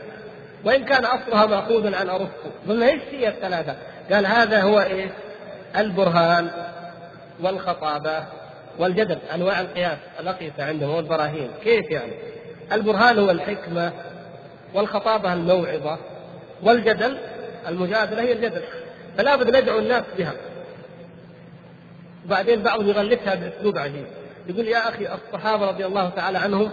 وإن 0.64 0.84
كان 0.84 1.04
أصلها 1.04 1.46
مأخوذا 1.46 1.96
عن 1.96 2.08
أرسطو 2.08 2.50
ثم 2.66 2.82
إيش 2.82 3.02
هي 3.10 3.28
الثلاثة؟ 3.28 3.76
قال 4.12 4.26
هذا 4.26 4.62
هو 4.62 4.80
إيه؟ 4.80 5.10
البرهان 5.76 6.50
والخطابة 7.40 8.24
والجدل 8.78 9.18
أنواع 9.34 9.60
القياس 9.60 9.98
الأقيسة 10.20 10.64
عندهم 10.64 10.90
والبراهين 10.90 11.50
كيف 11.64 11.90
يعني؟ 11.90 12.12
البرهان 12.72 13.18
هو 13.18 13.30
الحكمة 13.30 13.92
والخطابة 14.74 15.32
الموعظة 15.32 15.98
والجدل 16.62 17.18
المجادلة 17.68 18.22
هي 18.22 18.32
الجدل. 18.32 18.62
فلا 19.18 19.36
بد 19.36 19.56
ندعو 19.56 19.78
الناس 19.78 20.04
بها. 20.18 20.32
وبعدين 22.26 22.62
بعضهم 22.62 22.88
يغلفها 22.88 23.34
باسلوب 23.34 23.78
عجيب 23.78 24.06
يقول 24.48 24.68
يا 24.68 24.88
أخي 24.88 25.08
الصحابة 25.14 25.66
رضي 25.66 25.86
الله 25.86 26.08
تعالى 26.08 26.38
عنهم 26.38 26.70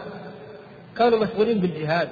كانوا 0.98 1.20
مشغولين 1.20 1.60
بالجهاد 1.60 2.10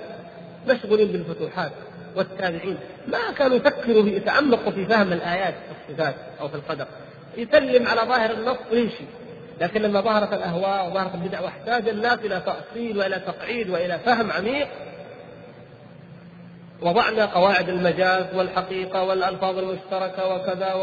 مشغولين 0.68 1.08
بالفتوحات 1.08 1.72
والتابعين. 2.16 2.78
ما 3.08 3.32
كانوا 3.38 3.58
يفكروا 3.58 4.08
يتعمقوا 4.08 4.72
في 4.72 4.86
فهم 4.86 5.14
الآيات 5.14 5.54
في 5.54 5.94
الصفات 5.94 6.16
أو 6.42 6.48
في 6.48 6.56
القدر. 6.56 6.86
يسلم 7.38 7.88
على 7.88 8.02
ظاهر 8.02 8.32
النص 8.32 8.58
ويمشي. 8.72 9.04
لكن 9.62 9.82
لما 9.82 10.02
ظهرت 10.02 10.34
الأهواء 10.34 10.88
وظهرت 10.88 11.16
البدع 11.16 11.42
واحتاج 11.42 11.90
الناس 11.90 12.20
إلى 12.20 12.42
تأصيل 12.46 12.98
وإلى 12.98 13.20
تقعيد 13.20 13.70
وإلى 13.70 14.00
فهم 14.00 14.32
عميق 14.32 14.68
وضعنا 16.82 17.26
قواعد 17.26 17.70
المجاز 17.70 18.26
والحقيقة 18.36 19.04
والألفاظ 19.04 19.58
المشتركة 19.58 20.36
وكذا 20.36 20.74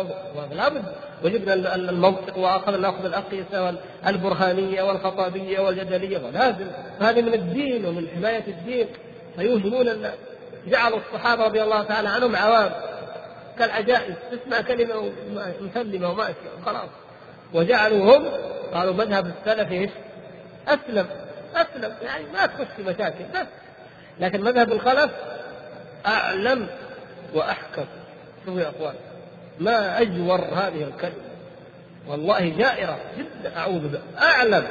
ولا 0.51 0.69
بد 0.69 0.85
وجبنا 1.25 1.75
المنطق 1.75 2.39
وأخذنا 2.39 2.77
نأخذ 2.77 3.05
الأقيسة 3.05 3.75
البرهانية 4.07 4.83
والخطابية 4.83 5.61
والجدلية 5.61 6.19
ولازم 6.19 6.67
هذه 7.01 7.23
من 7.23 7.35
الدين 7.35 7.87
ومن 7.87 8.09
حماية 8.17 8.45
الدين. 8.49 8.87
فيوهمون 9.37 9.89
الناس 9.89 10.15
جعلوا 10.67 10.99
الصحابة 10.99 11.45
رضي 11.45 11.63
الله 11.63 11.83
تعالى 11.83 12.09
عنهم 12.09 12.37
عوام 12.37 12.71
كالعجائز 13.59 14.15
تسمع 14.31 14.61
كلمة 14.61 15.11
مسلمة 15.61 16.11
وما 16.11 16.29
خلاص. 16.67 16.89
وجعلوا 17.55 18.17
هم 18.17 18.25
قالوا 18.75 18.95
مذهب 18.95 19.27
السلف 19.27 19.73
إيش؟ 19.73 19.91
أسلم. 20.69 21.07
أسلم. 21.57 21.93
يعني 22.03 22.25
ما 22.33 22.47
تخش 22.47 22.67
في 22.77 22.83
مشاكل 22.83 23.25
بس. 23.35 23.47
لكن 24.21 24.41
مذهب 24.41 24.73
الخلف 24.73 25.11
أعلم 26.07 26.67
وأحكم. 27.35 27.85
شوفوا 28.47 28.61
يا 28.61 28.71
أخوان 28.71 28.95
ما 29.59 30.01
أجور 30.01 30.41
هذه 30.41 30.85
الكلمة. 30.85 31.29
والله 32.09 32.49
جائرة 32.59 32.99
جدا 33.19 33.57
أعوذ 33.57 33.81
بالله. 33.81 34.01
أعلم 34.23 34.67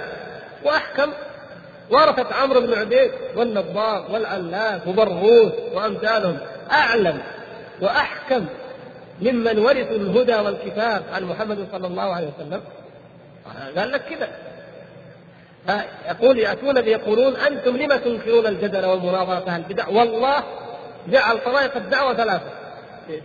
وأحكم. 0.64 1.11
ورثت 1.90 2.34
عمرو 2.34 2.61
بن 2.61 2.74
عبيد 2.74 3.11
والنضار 3.36 4.11
والعلاف 4.11 4.88
وبرغوث 4.88 5.53
وأمثالهم. 5.74 6.38
أعلم 6.72 7.22
وأحكم 7.82 8.45
ممن 9.22 9.60
ورثوا 9.60 9.95
الهدى 9.95 10.36
والكتاب 10.36 11.03
عن 11.14 11.24
محمد 11.24 11.68
صلى 11.72 11.88
الله 11.88 12.15
عليه 12.15 12.28
وسلم. 12.28 12.61
قال 13.78 13.91
لك 13.91 14.02
كذا. 14.02 14.30
يقول 16.07 16.40
يأتون 16.40 16.78
يقولون 16.78 17.36
أنتم 17.36 17.78
لم 17.78 17.95
تنكرون 17.95 18.48
الجدل 18.48 18.86
والمناظرة 18.86 19.44
أهل 19.48 19.61
البدع؟ 19.61 19.88
والله 19.88 20.44
جعل 21.07 21.38
طرائق 21.38 21.76
الدعوة 21.76 22.14
ثلاثة. 22.14 22.52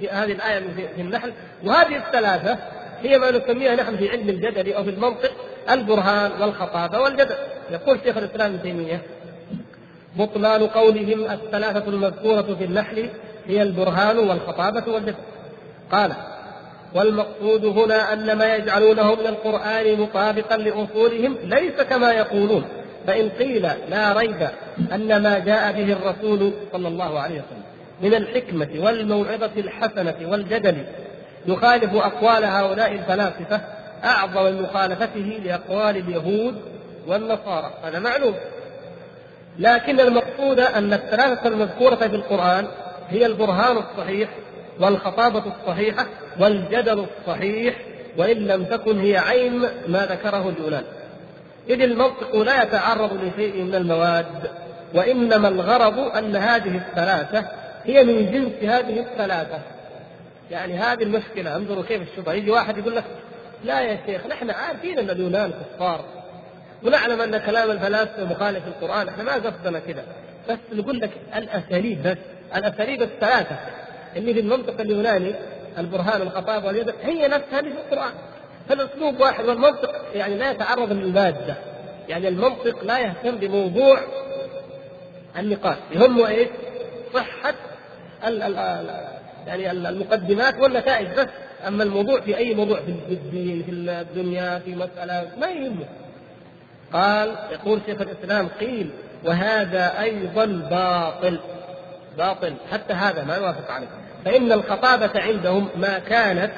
في 0.00 0.08
هذه 0.08 0.32
الآية 0.32 0.60
في 0.96 1.00
النحل. 1.00 1.32
وهذه 1.64 1.96
الثلاثة 1.96 2.58
هي 3.02 3.18
ما 3.18 3.30
نسميها 3.30 3.74
نحن 3.74 3.96
في 3.96 4.10
علم 4.10 4.28
الجدل 4.28 4.72
أو 4.72 4.84
في 4.84 4.90
المنطق 4.90 5.32
البرهان 5.70 6.42
والخطابة 6.42 7.00
والجدل. 7.00 7.36
يقول 7.70 7.98
شيخ 8.04 8.16
الإسلام 8.16 8.52
ابن 8.52 8.62
تيمية 8.62 9.02
بطلان 10.16 10.66
قولهم 10.66 11.30
الثلاثة 11.30 11.88
المذكورة 11.88 12.54
في 12.58 12.64
النحل 12.64 13.10
هي 13.46 13.62
البرهان 13.62 14.18
والخطابة 14.18 14.92
والجدل. 14.92 15.14
قال 15.92 16.12
والمقصود 16.94 17.64
هنا 17.64 18.12
أن 18.12 18.32
ما 18.32 18.54
يجعلونه 18.54 19.14
من 19.14 19.26
القرآن 19.26 20.00
مطابقا 20.00 20.56
لأصولهم 20.56 21.36
ليس 21.44 21.80
كما 21.80 22.12
يقولون. 22.12 22.64
فإن 23.06 23.28
قيل 23.28 23.62
لا 23.90 24.12
ريب 24.12 24.48
أن 24.92 25.22
ما 25.22 25.38
جاء 25.38 25.72
به 25.72 25.92
الرسول 25.92 26.52
صلى 26.72 26.88
الله 26.88 27.20
عليه 27.20 27.34
وسلم 27.34 27.62
من 28.00 28.14
الحكمة 28.14 28.68
والموعظة 28.78 29.50
الحسنة 29.56 30.14
والجدل 30.22 30.76
يخالف 31.46 31.94
أقوال 31.94 32.44
هؤلاء 32.44 32.92
الفلاسفة 32.92 33.60
أعظم 34.04 34.44
من 34.44 34.62
مخالفته 34.62 35.40
لأقوال 35.44 35.96
اليهود 35.96 36.54
والنصارى. 37.06 37.70
هذا 37.84 37.98
معلوم. 37.98 38.34
لكن 39.58 40.00
المقصود 40.00 40.60
أن 40.60 40.92
الثلاثة 40.92 41.48
المذكورة 41.48 41.96
في 41.96 42.16
القرآن 42.16 42.66
هي 43.08 43.26
البرهان 43.26 43.76
الصحيح 43.76 44.28
والخطابة 44.80 45.42
الصحيحة 45.46 46.06
والجدل 46.40 47.04
الصحيح 47.04 47.74
وإن 48.16 48.36
لم 48.36 48.64
تكن 48.64 49.00
هي 49.00 49.18
عين 49.18 49.60
ما 49.88 50.06
ذكره 50.06 50.48
اليونان. 50.48 50.84
إذ 51.70 51.82
المنطق 51.82 52.36
لا 52.36 52.62
يتعرض 52.62 53.12
لشيء 53.24 53.62
من 53.62 53.74
المواد 53.74 54.50
وإنما 54.94 55.48
الغرض 55.48 55.98
أن 55.98 56.36
هذه 56.36 56.76
الثلاثة 56.76 57.44
هي 57.84 58.04
من 58.04 58.32
جنس 58.32 58.70
هذه 58.70 59.00
الثلاثة. 59.00 59.58
يعني 60.50 60.74
هذه 60.74 61.02
المشكلة 61.02 61.56
انظروا 61.56 61.84
كيف 61.84 62.02
الشبهة 62.02 62.32
يجي 62.32 62.50
واحد 62.50 62.78
يقول 62.78 62.96
لك 62.96 63.04
لا 63.64 63.80
يا 63.80 63.98
شيخ 64.06 64.26
نحن 64.26 64.50
عارفين 64.50 64.98
أن 64.98 65.10
اليونان 65.10 65.52
كفار. 65.76 66.04
ونعلم 66.84 67.20
أن 67.20 67.38
كلام 67.38 67.70
الفلاسفة 67.70 68.24
مخالف 68.24 68.62
للقرآن 68.66 69.08
إحنا 69.08 69.22
ما 69.22 69.32
قصدنا 69.32 69.78
كذا 69.78 70.04
بس 70.48 70.58
نقول 70.72 71.00
لك 71.00 71.10
الأساليب 71.36 72.02
بس 72.02 72.16
الأساليب 72.56 73.02
الثلاثة 73.02 73.56
اللي 74.16 74.34
في 74.34 74.40
المنطق 74.40 74.80
اليوناني 74.80 75.34
البرهان 75.78 76.22
الخطاب 76.22 76.64
واليد 76.64 76.94
هي 77.02 77.28
نفسها 77.28 77.60
في 77.62 77.68
القرآن. 77.68 78.12
فالأسلوب 78.68 79.20
واحد 79.20 79.44
والمنطق 79.44 79.94
يعني 80.14 80.34
لا 80.34 80.50
يتعرض 80.50 80.92
للمادة. 80.92 81.54
يعني 82.08 82.28
المنطق 82.28 82.84
لا 82.84 82.98
يهتم 82.98 83.36
بموضوع 83.36 84.00
النقاش. 85.38 85.76
يهمه 85.92 86.28
إيش؟ 86.28 86.48
صحة 87.14 87.54
ال 88.26 88.42
ال 88.42 88.90
يعني 89.46 89.70
المقدمات 89.70 90.60
والنتائج 90.60 91.08
بس. 91.08 91.28
أما 91.66 91.82
الموضوع 91.82 92.20
في 92.20 92.36
أي 92.36 92.54
موضوع 92.54 92.80
في 92.80 92.88
الدين 93.12 93.62
في 93.62 93.70
الدنيا 93.70 94.58
في 94.58 94.74
مسألة 94.74 95.28
ما 95.40 95.46
يهمه 95.46 95.86
قال 96.92 97.36
يقول 97.52 97.80
شيخ 97.86 98.00
الإسلام 98.00 98.48
قيل 98.48 98.90
وهذا 99.24 100.00
أيضا 100.00 100.44
باطل. 100.46 101.40
باطل. 102.18 102.54
حتى 102.72 102.92
هذا 102.92 103.24
ما 103.24 103.36
يوافق 103.36 103.70
عليه 103.70 103.86
فإن 104.24 104.52
الخطابة 104.52 105.10
عندهم 105.20 105.68
ما 105.76 105.98
كانت 105.98 106.52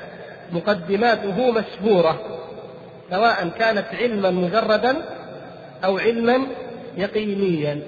مقدماته 0.53 1.51
مشهورة 1.51 2.21
سواء 3.11 3.49
كانت 3.59 3.87
علما 3.93 4.31
مجردا 4.31 4.97
أو 5.85 5.99
علما 5.99 6.47
يقينيا. 6.97 7.81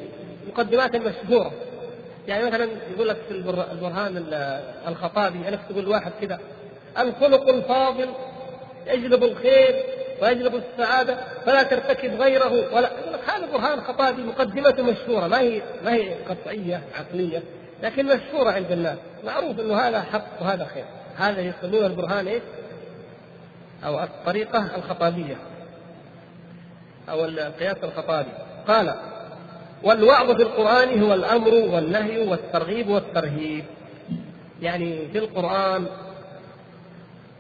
مقدمات 0.49 0.97
مشهورة. 0.97 1.53
يعني 2.29 2.45
مثلا 2.45 2.69
يقول 2.95 3.09
لك 3.09 3.17
في 3.29 3.35
البرهان 3.35 4.25
الخطابي 4.89 5.49
انك 5.49 5.61
تقول 5.69 5.89
واحد 5.89 6.13
كذا 6.21 6.41
الخلق 6.99 7.49
الفاضل 7.49 8.09
يجلب 8.87 9.25
الخير 9.25 9.85
ويجلب 10.23 10.55
السعادة 10.55 11.17
فلا 11.47 11.63
ترتكب 11.63 12.21
غيره 12.21 12.75
ولا 12.75 12.91
هذا 13.27 13.47
برهان 13.53 13.81
خطابي 13.81 14.23
مقدمته 14.23 14.83
مشهورة 14.83 15.27
ما 15.27 15.41
هي 15.41 15.63
ما 15.85 15.95
هي 15.95 16.15
قطعية 16.15 16.83
عقلية. 16.99 17.43
لكن 17.83 18.07
مشهورة 18.07 18.51
عند 18.51 18.73
الناس 18.73 18.99
معروف 19.25 19.61
أنه 19.61 19.75
هذا 19.75 20.01
حق 20.01 20.43
وهذا 20.43 20.65
خير 20.65 20.85
هذا 21.17 21.41
يسمون 21.41 21.85
البرهان 21.85 22.29
إيش؟ 22.29 22.43
أو 23.85 24.03
الطريقة 24.03 24.77
الخطابية 24.77 25.37
أو 27.09 27.25
القياس 27.25 27.77
الخطابي 27.85 28.31
قال 28.69 28.95
والوعظ 29.83 30.31
في 30.31 30.43
القرآن 30.43 31.03
هو 31.03 31.15
الأمر 31.15 31.55
والنهي 31.55 32.19
والترغيب 32.29 32.89
والترهيب 32.89 33.65
يعني 34.63 35.09
في 35.13 35.19
القرآن 35.19 35.87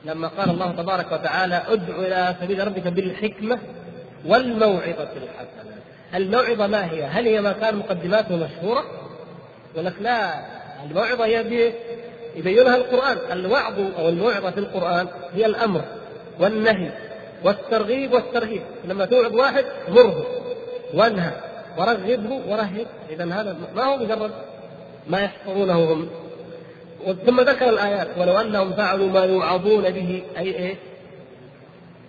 لما 0.04 0.28
قال 0.28 0.50
الله 0.50 0.72
تبارك 0.72 1.12
وتعالى 1.12 1.62
ادع 1.68 1.96
إلى 1.96 2.36
سبيل 2.40 2.66
ربك 2.66 2.88
بالحكمة 2.88 3.58
والموعظة 4.26 5.08
الحسنة 5.16 5.76
الموعظة 6.14 6.66
ما 6.66 6.90
هي؟ 6.90 7.04
هل 7.04 7.26
هي 7.26 7.40
ما 7.40 7.52
كان 7.52 7.76
مقدماته 7.76 8.36
مشهورة؟ 8.36 9.05
يقول 9.76 9.86
لك 9.86 9.94
لا 10.00 10.34
الموعظة 10.84 11.24
هي 11.24 11.72
يبينها 12.36 12.76
القرآن 12.76 13.18
الوعظ 13.32 13.74
أو 13.98 14.08
الموعظة 14.08 14.50
في 14.50 14.58
القرآن 14.58 15.08
هي 15.34 15.46
الأمر 15.46 15.82
والنهي 16.40 16.90
والترغيب 17.44 18.12
والترهيب. 18.12 18.62
لما 18.84 19.04
توعظ 19.04 19.34
واحد 19.34 19.64
مره 19.88 20.26
وانهى 20.94 21.32
ورغبه 21.78 22.40
ورهب. 22.48 22.86
إذا 23.10 23.24
هذا 23.24 23.56
ما 23.76 23.84
هو 23.84 23.96
مجرد 23.96 24.30
ما 25.06 25.20
يحفظونه 25.20 25.92
هم. 25.92 26.08
ثم 27.26 27.40
ذكر 27.40 27.68
الآيات 27.68 28.08
ولو 28.18 28.40
أنهم 28.40 28.72
فعلوا 28.72 29.08
ما 29.08 29.24
يوعظون 29.24 29.90
به 29.90 30.22
أي 30.38 30.54
إيه؟ 30.54 30.76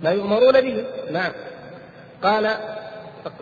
ما 0.02 0.10
يؤمرون 0.10 0.61
به. 0.61 0.85
نعم. 1.11 1.31
قال 2.23 2.57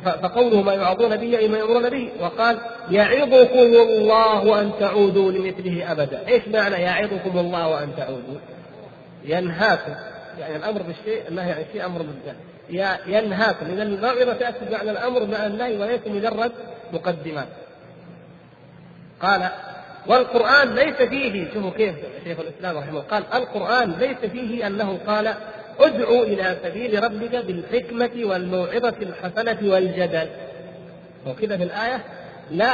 فقوله 0.03 0.61
ما 0.61 0.73
يعظون 0.73 1.17
به 1.17 1.37
أي 1.37 1.47
ما 1.47 1.57
يأمرون 1.57 1.89
به 1.89 2.11
وقال 2.19 2.57
يعظكم 2.91 3.59
الله 3.59 4.61
أن 4.61 4.71
تعودوا 4.79 5.31
لمثله 5.31 5.91
أبدا. 5.91 6.27
إيش 6.27 6.47
معنى 6.47 6.75
يعظكم 6.75 7.39
الله 7.39 7.83
أن 7.83 7.95
تعودوا؟ 7.97 8.39
ينهاكم. 9.23 9.93
يعني 10.39 10.55
الأمر 10.55 10.81
بالشيء 10.81 11.27
النهي 11.29 11.51
عن 11.51 11.61
الشيء 11.69 11.85
أمر 11.85 12.01
بالذات 12.01 12.35
ينهاكم. 13.07 13.65
إذا 13.65 13.83
الموعظة 13.83 14.33
تأتي 14.33 14.71
معنى 14.71 14.91
الأمر 14.91 15.25
مع 15.25 15.45
النهي 15.45 15.77
وليس 15.77 16.01
مجرد 16.07 16.51
مقدمات. 16.93 17.47
قال 19.21 19.49
والقرآن 20.07 20.75
ليس 20.75 20.95
فيه 20.95 21.53
شوفوا 21.53 21.71
كيف 21.71 21.95
شيخ 22.23 22.39
الإسلام 22.39 22.77
رحمه 22.77 22.89
الله 22.89 23.01
قال 23.01 23.23
القرآن 23.33 23.91
ليس 23.91 24.17
فيه 24.17 24.67
أنه 24.67 24.99
قال 25.07 25.33
ادعو 25.79 26.23
إلى 26.23 26.57
سبيل 26.63 27.03
ربك 27.03 27.35
بالحكمة 27.35 28.11
والموعظة 28.23 28.95
الحسنة 29.01 29.57
والجدل. 29.63 30.27
وكذا 31.27 31.57
في 31.57 31.63
الآية 31.63 32.03
لا. 32.51 32.73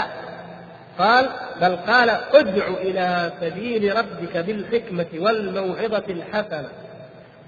قال 1.00 1.30
بل 1.62 1.76
قال 1.76 2.10
ادع 2.10 2.68
إلى 2.68 3.32
سبيل 3.42 3.98
ربك 3.98 4.38
بالحكمة 4.38 5.06
والموعظة 5.16 6.04
الحسنة 6.10 6.70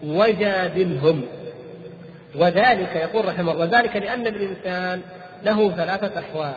وجادلهم. 0.04 1.26
وذلك 2.36 2.96
يقول 2.96 3.26
رحمه 3.26 3.52
الله 3.52 3.66
وذلك 3.66 3.96
لأن 3.96 4.28
الإنسان 4.28 5.02
له 5.44 5.72
ثلاثة 5.72 6.20
أحوال. 6.20 6.54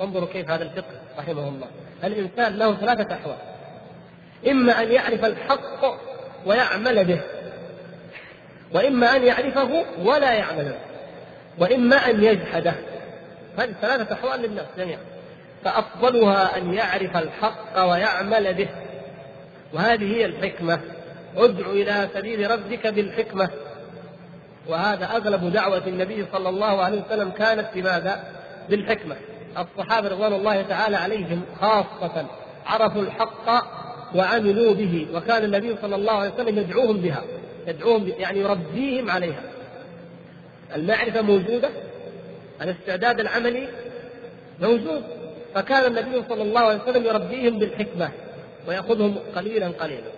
انظروا 0.00 0.28
كيف 0.32 0.50
هذا 0.50 0.62
الفقه 0.62 0.94
رحمه 1.18 1.48
الله. 1.48 1.66
الإنسان 2.04 2.56
له 2.56 2.74
ثلاثة 2.74 3.14
أحوال. 3.14 3.36
إما 4.50 4.82
أن 4.82 4.92
يعرف 4.92 5.24
الحق 5.24 5.98
ويعمل 6.46 7.04
به. 7.04 7.20
وإما 8.74 9.16
أن 9.16 9.24
يعرفه 9.24 9.84
ولا 10.04 10.32
يعمل 10.32 10.64
به 10.64 10.90
وإما 11.58 11.96
أن 11.96 12.24
يجحده. 12.24 12.74
هذه 13.58 13.72
ثلاثة 13.80 14.14
أحوال 14.14 14.40
للناس 14.40 14.66
جميعا. 14.78 15.00
فأفضلها 15.64 16.56
أن 16.56 16.74
يعرف 16.74 17.16
الحق 17.16 17.84
ويعمل 17.84 18.54
به. 18.54 18.68
وهذه 19.72 20.16
هي 20.16 20.24
الحكمة. 20.24 20.80
ادع 21.36 21.66
إلى 21.66 22.08
سبيل 22.14 22.50
ربك 22.50 22.86
بالحكمة. 22.86 23.50
وهذا 24.68 25.04
أغلب 25.04 25.52
دعوة 25.52 25.86
النبي 25.86 26.26
صلى 26.32 26.48
الله 26.48 26.82
عليه 26.82 27.02
وسلم 27.06 27.30
كانت 27.30 27.68
بماذا؟ 27.74 28.24
بالحكمة. 28.68 29.16
الصحابة 29.58 30.08
رضوان 30.08 30.32
الله 30.32 30.62
تعالى 30.62 30.96
عليهم 30.96 31.42
خاصة 31.60 32.26
عرفوا 32.66 33.02
الحق 33.02 33.64
وعملوا 34.14 34.74
به 34.74 35.06
وكان 35.14 35.44
النبي 35.44 35.76
صلى 35.82 35.96
الله 35.96 36.12
عليه 36.12 36.34
وسلم 36.34 36.58
يدعوهم 36.58 36.96
بها. 36.96 37.22
يدعوهم 37.66 38.08
يعني 38.18 38.38
يربيهم 38.40 39.10
عليها. 39.10 39.42
المعرفة 40.76 41.22
موجودة 41.22 41.70
الاستعداد 42.62 43.20
العملي 43.20 43.68
موجود. 44.60 45.02
فكان 45.54 45.86
النبي 45.86 46.22
صلى 46.28 46.42
الله 46.42 46.60
عليه 46.60 46.82
وسلم 46.82 47.06
يربيهم 47.06 47.58
بالحكمة 47.58 48.10
ويأخذهم 48.68 49.18
قليلا 49.36 49.68
قليلا. 49.68 50.10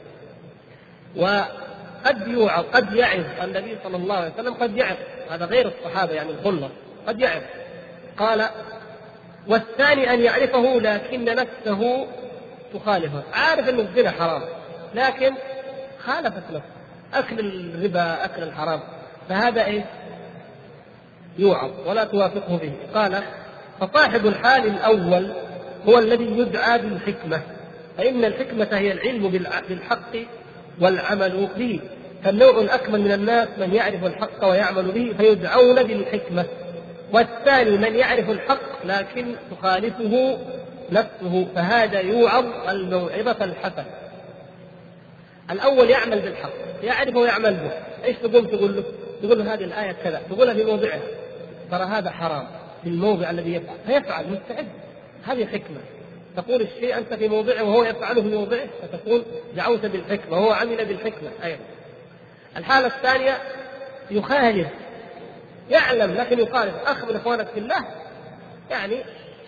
وقد 1.17 2.29
يوعظ 2.29 2.65
قد 2.65 2.95
يعظ 2.95 3.25
النبي 3.43 3.77
صلى 3.85 3.97
الله 3.97 4.15
عليه 4.15 4.33
وسلم 4.33 4.55
قد 4.55 4.77
يعظ. 4.77 4.97
هذا 5.31 5.45
غير 5.45 5.69
الصحابة 5.69 6.13
يعني 6.13 6.31
الخلة 6.31 6.71
قد 7.07 7.21
يعظ. 7.21 7.43
قال 8.17 8.49
والثاني 9.49 10.13
أن 10.15 10.21
يعرفه 10.21 10.81
لكن 10.81 11.25
نفسه 11.25 12.07
تخالفه. 12.75 13.23
عارف 13.33 13.69
أن 13.69 13.81
الزنا 13.81 14.11
حرام 14.11 14.43
لكن 14.95 15.35
خالفت 15.99 16.43
نفسه. 16.51 16.72
أكل 17.15 17.41
الربا 17.41 18.25
أكل 18.25 18.43
الحرام. 18.43 18.81
فهذا 19.29 19.65
إيه 19.65 19.85
يوعظ 21.39 21.71
ولا 21.87 22.05
توافقه 22.05 22.57
به. 22.57 22.73
قال 22.95 23.23
فصاحب 23.81 24.27
الحال 24.27 24.67
الأول 24.67 25.33
هو 25.89 25.99
الذي 25.99 26.39
يدعى 26.39 26.79
بالحكمة. 26.79 27.41
فإن 27.99 28.25
الحكمة 28.25 28.69
هي 28.73 28.93
العلم 28.93 29.29
بالحق 29.69 30.17
والعمل 30.81 31.49
به. 31.57 31.81
فالنوع 32.25 32.61
الأكمل 32.61 33.01
من 33.01 33.13
الناس 33.13 33.49
من 33.59 33.75
يعرف 33.75 34.05
الحق 34.05 34.45
ويعمل 34.45 34.93
به 34.93 35.15
فيدعون 35.19 35.83
بالحكمة. 35.83 36.45
والثاني 37.13 37.71
من 37.71 37.95
يعرف 37.95 38.31
الحق 38.31 38.85
لكن 38.85 39.35
تخالفه 39.51 40.39
نفسه 40.93 41.47
فهذا 41.55 42.01
يوعظ 42.01 42.45
الموعظة 42.69 43.45
الحسنة. 43.45 44.02
الأول 45.53 45.91
يعمل 45.91 46.21
بالحق 46.21 46.53
يعرف 46.83 47.17
ويعمل 47.17 47.55
به. 47.55 47.71
إيش 48.05 48.17
تقول؟ 48.17 48.51
تقول 48.51 48.77
له؟ 48.77 48.85
تقول 49.23 49.39
له 49.39 49.55
هذه 49.55 49.65
الآية 49.65 49.93
كذا 49.93 50.23
تقولها 50.31 50.55
في 50.55 50.65
موضعها. 50.65 51.01
ترى 51.71 51.85
هذا 51.85 52.11
حرام 52.11 52.47
في 52.83 52.89
الموضع 52.89 53.31
الذي 53.31 53.55
يفعل. 53.55 53.77
فيفعل 53.87 54.25
مستعد. 54.27 54.67
هذه 55.25 55.47
حكمة. 55.47 55.81
تقول 56.37 56.63
الشيء 56.63 56.99
أنت 56.99 57.15
في 57.15 57.29
موضعه 57.29 57.63
وهو 57.63 57.85
يفعله 57.85 58.23
في 58.23 58.29
موضعه 58.29 58.67
فتكون 58.83 59.25
دعوت 59.57 59.87
بالحكمة 59.87 60.39
وهو 60.39 60.53
عمل 60.53 60.85
بالحكمة 60.85 61.31
أيضا. 61.45 61.65
الحالة 62.57 62.87
الثانية 62.87 63.39
يخالف. 64.11 64.69
يعلم 65.71 66.15
لكن 66.15 66.41
يخالف. 66.41 66.75
أخبر 66.87 67.17
إخوانك 67.17 67.47
في 67.47 67.61
الله 67.61 67.85
يعني 68.71 68.97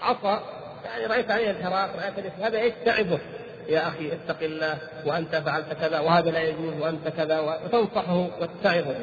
عصى 0.02 0.40
يعني 0.84 1.06
رأيت 1.06 1.30
عليه 1.30 1.50
الحراق 1.50 1.96
رأيت 1.96 2.32
هذا 2.40 2.58
إيش؟ 2.58 2.72
تعبه 2.84 3.18
يا 3.68 3.88
أخي 3.88 4.12
اتق 4.12 4.42
الله 4.42 4.78
وأنت 5.06 5.36
فعلت 5.36 5.72
كذا 5.80 6.00
وهذا 6.00 6.30
لا 6.30 6.40
يجوز 6.40 6.74
وأنت 6.80 7.08
كذا 7.08 7.40
وتنصحه 7.40 8.28
وتتعظه 8.40 8.94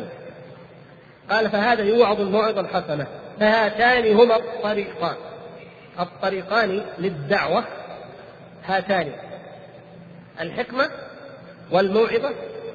قال 1.29 1.49
فهذا 1.49 1.83
يوعظ 1.83 2.21
الموعظة 2.21 2.61
الحسنة. 2.61 3.07
فهاتان 3.39 4.13
هما 4.15 4.35
الطريقان. 4.35 5.15
الطريقان 5.99 6.83
للدعوة 6.99 7.63
هاتان. 8.65 9.11
الحكمة 10.41 10.89
والموعظة 11.71 12.31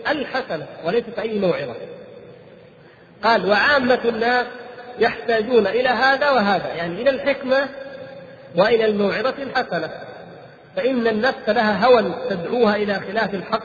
الحسنة 0.09 0.67
وليست 0.85 1.19
أي 1.19 1.39
موعظة. 1.39 1.75
قال 3.23 3.51
وعامة 3.51 4.01
الناس 4.05 4.47
يحتاجون 4.99 5.67
إلى 5.67 5.89
هذا 5.89 6.31
وهذا 6.31 6.75
يعني 6.75 7.03
إلى 7.03 7.11
الحكمة 7.11 7.69
وإلى 8.57 8.85
الموعظة 8.85 9.43
الحسنة. 9.43 9.91
فإن 10.77 11.07
النفس 11.07 11.49
لها 11.49 11.87
هوى 11.87 12.15
تدعوها 12.31 12.77
إلى 12.77 12.95
خلاف 12.95 13.35
الحق 13.35 13.63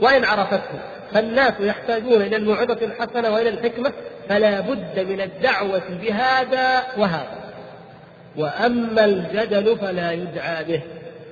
وإن 0.00 0.24
عرفته 0.24 0.80
فالناس 1.12 1.52
يحتاجون 1.60 2.22
إلى 2.22 2.36
الموعظة 2.36 2.84
الحسنة 2.84 3.30
وإلى 3.30 3.48
الحكمة 3.48 3.92
فلا 4.28 4.60
بد 4.60 5.00
من 5.00 5.20
الدعوة 5.20 5.82
بهذا 5.88 6.82
وهذا. 6.98 7.38
وأما 8.36 9.04
الجدل 9.04 9.76
فلا 9.76 10.12
يدعى 10.12 10.64
به. 10.64 10.82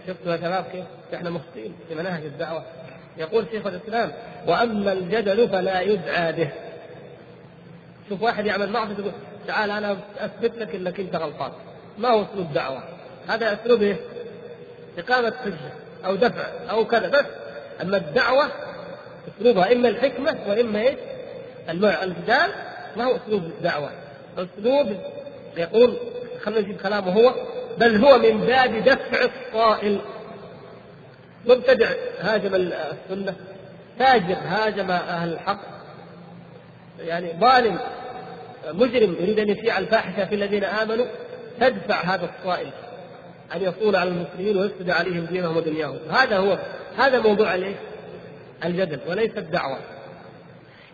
شفتوا 0.07 0.33
يا 0.33 0.37
شباب 0.37 0.65
كيف؟ 0.73 0.85
إحنا 1.15 1.31
مخطئين 1.31 1.75
في 1.89 1.95
مناهج 1.95 2.23
الدعوة. 2.25 2.63
يقول 3.19 3.47
شيخ 3.53 3.67
الإسلام 3.67 4.13
وأما 4.47 4.93
الجدل 4.93 5.49
فلا 5.49 5.81
يدعى 5.81 6.33
به. 6.33 6.49
شوف 8.09 8.23
واحد 8.23 8.47
يعمل 8.47 8.71
معصية 8.71 8.95
يقول 8.99 9.13
تعال 9.47 9.71
أنا 9.71 9.97
أثبت 10.19 10.59
لك 10.59 10.75
أنك 10.75 11.01
أنت 11.01 11.17
غلطان. 11.17 11.51
ما 11.99 12.09
هو 12.09 12.23
أسلوب 12.23 12.53
دعوة؟ 12.53 12.83
هذا 13.29 13.53
أسلوب 13.53 13.83
إيه؟ 13.83 13.97
إقامة 14.99 15.33
حجة 15.45 15.73
أو 16.07 16.15
دفع 16.15 16.45
أو 16.71 16.85
كذا 16.85 17.09
بس. 17.09 17.25
أما 17.83 17.97
الدعوة 17.97 18.49
أسلوبها 19.29 19.73
إما 19.73 19.89
الحكمة 19.89 20.37
وإما 20.49 20.81
إيش؟ 20.81 20.99
الجدال 21.71 22.51
ما 22.97 23.05
هو 23.05 23.17
أسلوب 23.17 23.45
الدعوة. 23.45 23.91
أسلوب 24.39 24.97
يقول 25.57 25.97
خلينا 26.43 26.61
نجيب 26.61 26.81
كلامه 26.81 27.13
هو 27.13 27.35
بل 27.79 28.05
هو 28.05 28.19
من 28.19 28.41
باب 28.41 28.85
دفع 28.85 29.19
الصائل 29.25 30.01
مبتدع 31.47 31.89
هاجم 32.21 32.55
السنة 32.55 33.35
تاجر 33.99 34.37
هاجم 34.47 34.91
أهل 34.91 35.33
الحق. 35.33 35.61
يعني 37.01 37.33
ظالم 37.41 37.79
مجرم 38.73 39.17
يريد 39.21 39.39
أن 39.39 39.49
يشيع 39.49 39.79
الفاحشة 39.79 40.25
في 40.25 40.35
الذين 40.35 40.65
آمنوا 40.65 41.07
تدفع 41.61 42.01
هذا 42.01 42.31
الصائل 42.39 42.71
أن 43.55 43.63
يصول 43.63 43.97
على 43.97 44.11
المسلمين 44.11 44.57
ويفسد 44.57 44.91
عليهم 44.91 45.25
دينهم 45.25 45.57
ودنياهم. 45.57 45.99
هذا 46.11 46.39
هو 46.39 46.59
هذا 46.99 47.21
موضوع 47.21 47.55
الايه؟ 47.55 47.75
الجدل 48.65 49.01
وليس 49.09 49.39
الدعوة. 49.39 49.79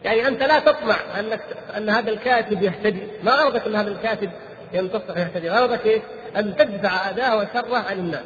يعني 0.04 0.28
أنت 0.28 0.42
لا 0.42 0.58
تطمع 0.58 0.96
أنك 1.18 1.40
أن 1.76 1.90
هذا 1.90 2.10
الكاتب 2.10 2.62
يهتدي. 2.62 3.02
ما 3.22 3.32
غرضك 3.32 3.66
أن 3.66 3.76
هذا 3.76 3.88
الكاتب 3.90 4.30
ينتصح 4.72 5.16
يهتدي؟ 5.16 5.50
غرضك 5.50 5.86
إيه؟ 5.86 6.02
أن 6.36 6.56
تدفع 6.56 7.10
أذاه 7.10 7.36
وشره 7.36 7.78
عن 7.78 7.98
الناس. 7.98 8.24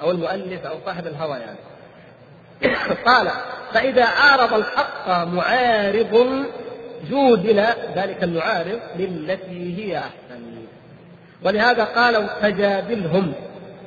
أو 0.00 0.10
المؤلف 0.10 0.66
أو 0.66 0.76
صاحب 0.86 1.06
الهوى 1.06 1.38
يعني. 1.38 1.58
قال 3.06 3.30
فإذا 3.72 4.04
عارض 4.04 4.54
الحق 4.54 5.08
معارض 5.08 6.44
جودل 7.10 7.64
ذلك 7.96 8.22
المعارض 8.22 8.80
للتي 8.96 9.76
هي 9.78 9.98
أحسن. 9.98 10.59
ولهذا 11.44 11.84
قالوا 11.84 12.26
فجادلهم 12.26 13.32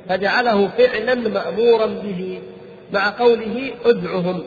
فجعله 0.08 0.68
فعلا 0.68 1.14
مأمورا 1.14 1.86
به 1.86 2.42
مع 2.92 3.10
قوله 3.10 3.72
ادعهم. 3.84 4.44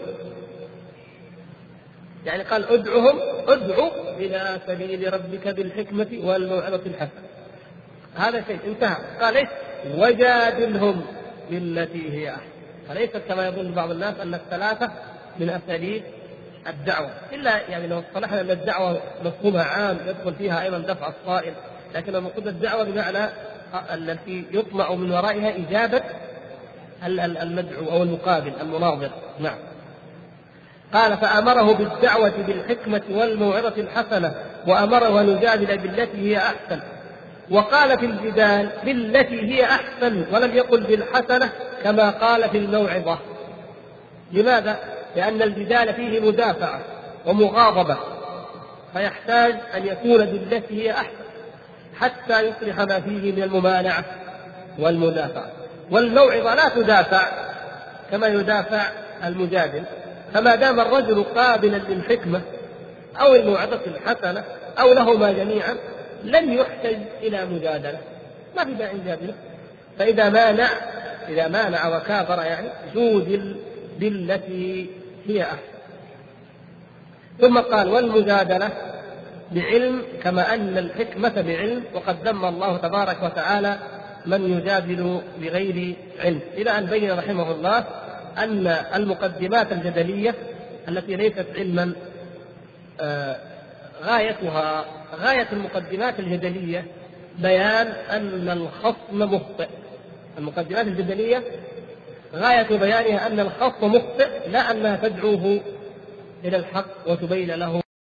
يعني 2.25 2.43
قال 2.43 2.69
ادعهم 2.73 3.19
ادعو 3.47 3.91
إلى 4.17 4.59
سبيل 4.67 5.13
ربك 5.13 5.47
بالحكمة 5.47 6.07
والموعظة 6.23 6.81
الحسنة. 6.85 7.27
هذا 8.15 8.43
شيء 8.47 8.59
انتهى. 8.67 8.97
قال 9.21 9.37
إيش؟ 9.37 9.49
وجادلهم 9.97 11.01
بالتي 11.51 12.11
هي 12.11 12.29
أحسن. 12.29 12.41
فليست 12.89 13.21
كما 13.27 13.47
يظن 13.47 13.71
بعض 13.71 13.91
الناس 13.91 14.19
أن 14.19 14.33
الثلاثة 14.33 14.91
من 15.39 15.49
أساليب 15.49 16.03
الدعوة. 16.67 17.09
إلا 17.33 17.69
يعني 17.69 17.87
لو 17.87 17.99
اصطلحنا 17.99 18.41
أن 18.41 18.51
الدعوة 18.51 19.01
مفهومها 19.25 19.63
عام 19.63 19.97
يدخل 20.07 20.33
فيها 20.33 20.63
أيضا 20.63 20.77
دفع 20.77 21.09
الصائل. 21.09 21.53
لكن 21.95 22.15
المقصود 22.15 22.47
الدعوة 22.47 22.83
بمعنى 22.83 23.29
التي 23.93 24.45
يطمع 24.51 24.93
من 24.93 25.11
ورائها 25.11 25.55
إجابة 25.57 26.01
المدعو 27.05 27.91
أو 27.91 28.03
المقابل 28.03 28.53
المناظر. 28.61 29.09
نعم. 29.39 29.57
قال 30.93 31.17
فأمره 31.17 31.73
بالدعوة 31.73 32.33
بالحكمة 32.47 33.01
والموعظة 33.09 33.73
الحسنة 33.77 34.35
وأمره 34.67 35.21
أن 35.21 35.29
يجادل 35.29 35.77
بالتي 35.77 36.17
هي 36.17 36.37
أحسن. 36.37 36.79
وقال 37.51 37.99
في 37.99 38.05
الجدال 38.05 38.71
بالتي 38.85 39.41
هي 39.41 39.65
أحسن 39.65 40.25
ولم 40.33 40.55
يقل 40.55 40.83
بالحسنة 40.83 41.49
كما 41.83 42.09
قال 42.09 42.49
في 42.49 42.57
الموعظة. 42.57 43.19
لماذا؟ 44.31 44.79
لأن 45.15 45.41
الجدال 45.41 45.93
فيه 45.93 46.19
مدافعة 46.19 46.79
ومغاضبة. 47.25 47.97
فيحتاج 48.93 49.55
أن 49.75 49.85
يكون 49.85 50.25
بالتي 50.25 50.83
هي 50.83 50.91
أحسن. 50.91 51.26
حتى 51.99 52.41
يصلح 52.41 52.79
ما 52.79 52.99
فيه 52.99 53.31
من 53.31 53.43
الممانعة 53.43 54.05
والمدافعة 54.79 55.51
والموعظة 55.91 56.55
لا 56.55 56.69
تدافع 56.69 57.27
كما 58.11 58.27
يدافع 58.27 58.81
المجادل. 59.23 59.83
فما 60.33 60.55
دام 60.55 60.79
الرجل 60.79 61.23
قابلا 61.23 61.77
للحكمة 61.77 62.41
أو 63.21 63.35
الموعظة 63.35 63.79
الحسنة 63.87 64.43
أو 64.79 64.93
لهما 64.93 65.31
جميعا 65.31 65.75
لن 66.23 66.53
يحتج 66.53 66.97
إلى 67.21 67.45
مجادلة. 67.45 67.99
ما 68.57 68.65
في 68.65 68.73
داعي 68.73 68.95
يجادله 68.95 69.33
فإذا 69.99 70.29
مانع 70.29 70.69
إذا 71.29 71.47
مانع 71.47 71.97
وكافر 71.97 72.41
يعني 72.41 72.67
جودل 72.95 73.55
بالتي 73.99 74.89
هي 75.27 75.43
أحسن. 75.43 75.77
ثم 77.41 77.57
قال 77.59 77.87
والمجادلة 77.87 78.69
بعلم 79.51 80.03
كما 80.23 80.53
أن 80.53 80.77
الحكمة 80.77 81.41
بعلم 81.41 81.83
وقد 81.93 82.27
ذم 82.27 82.45
الله 82.45 82.77
تبارك 82.77 83.23
وتعالى 83.23 83.79
من 84.25 84.57
يجادل 84.57 85.21
بغير 85.41 85.95
علم. 86.19 86.39
إلى 86.53 86.69
أن 86.69 86.85
بين 86.85 87.11
رحمه 87.11 87.51
الله 87.51 87.77
أن 88.37 88.67
المقدمات 88.95 89.71
الجدلية 89.71 90.35
التي 90.87 91.15
ليست 91.15 91.45
علما 91.55 91.93
آه، 93.01 93.37
غايتها 94.03 94.85
غاية 95.15 95.47
المقدمات 95.51 96.19
الجدلية 96.19 96.85
بيان 97.39 97.87
أن 97.87 98.49
الخصم 98.49 99.19
مخطئ. 99.19 99.67
المقدمات 100.37 100.87
الجدلية 100.87 101.43
غاية 102.35 102.77
بيانها 102.77 103.27
أن 103.27 103.39
الخصم 103.39 103.91
مخطئ 103.91 104.49
لا 104.49 104.71
أنها 104.71 104.95
تدعوه 104.95 105.59
إلى 106.45 106.57
الحق 106.57 107.07
وتبين 107.07 107.51
له 107.51 107.81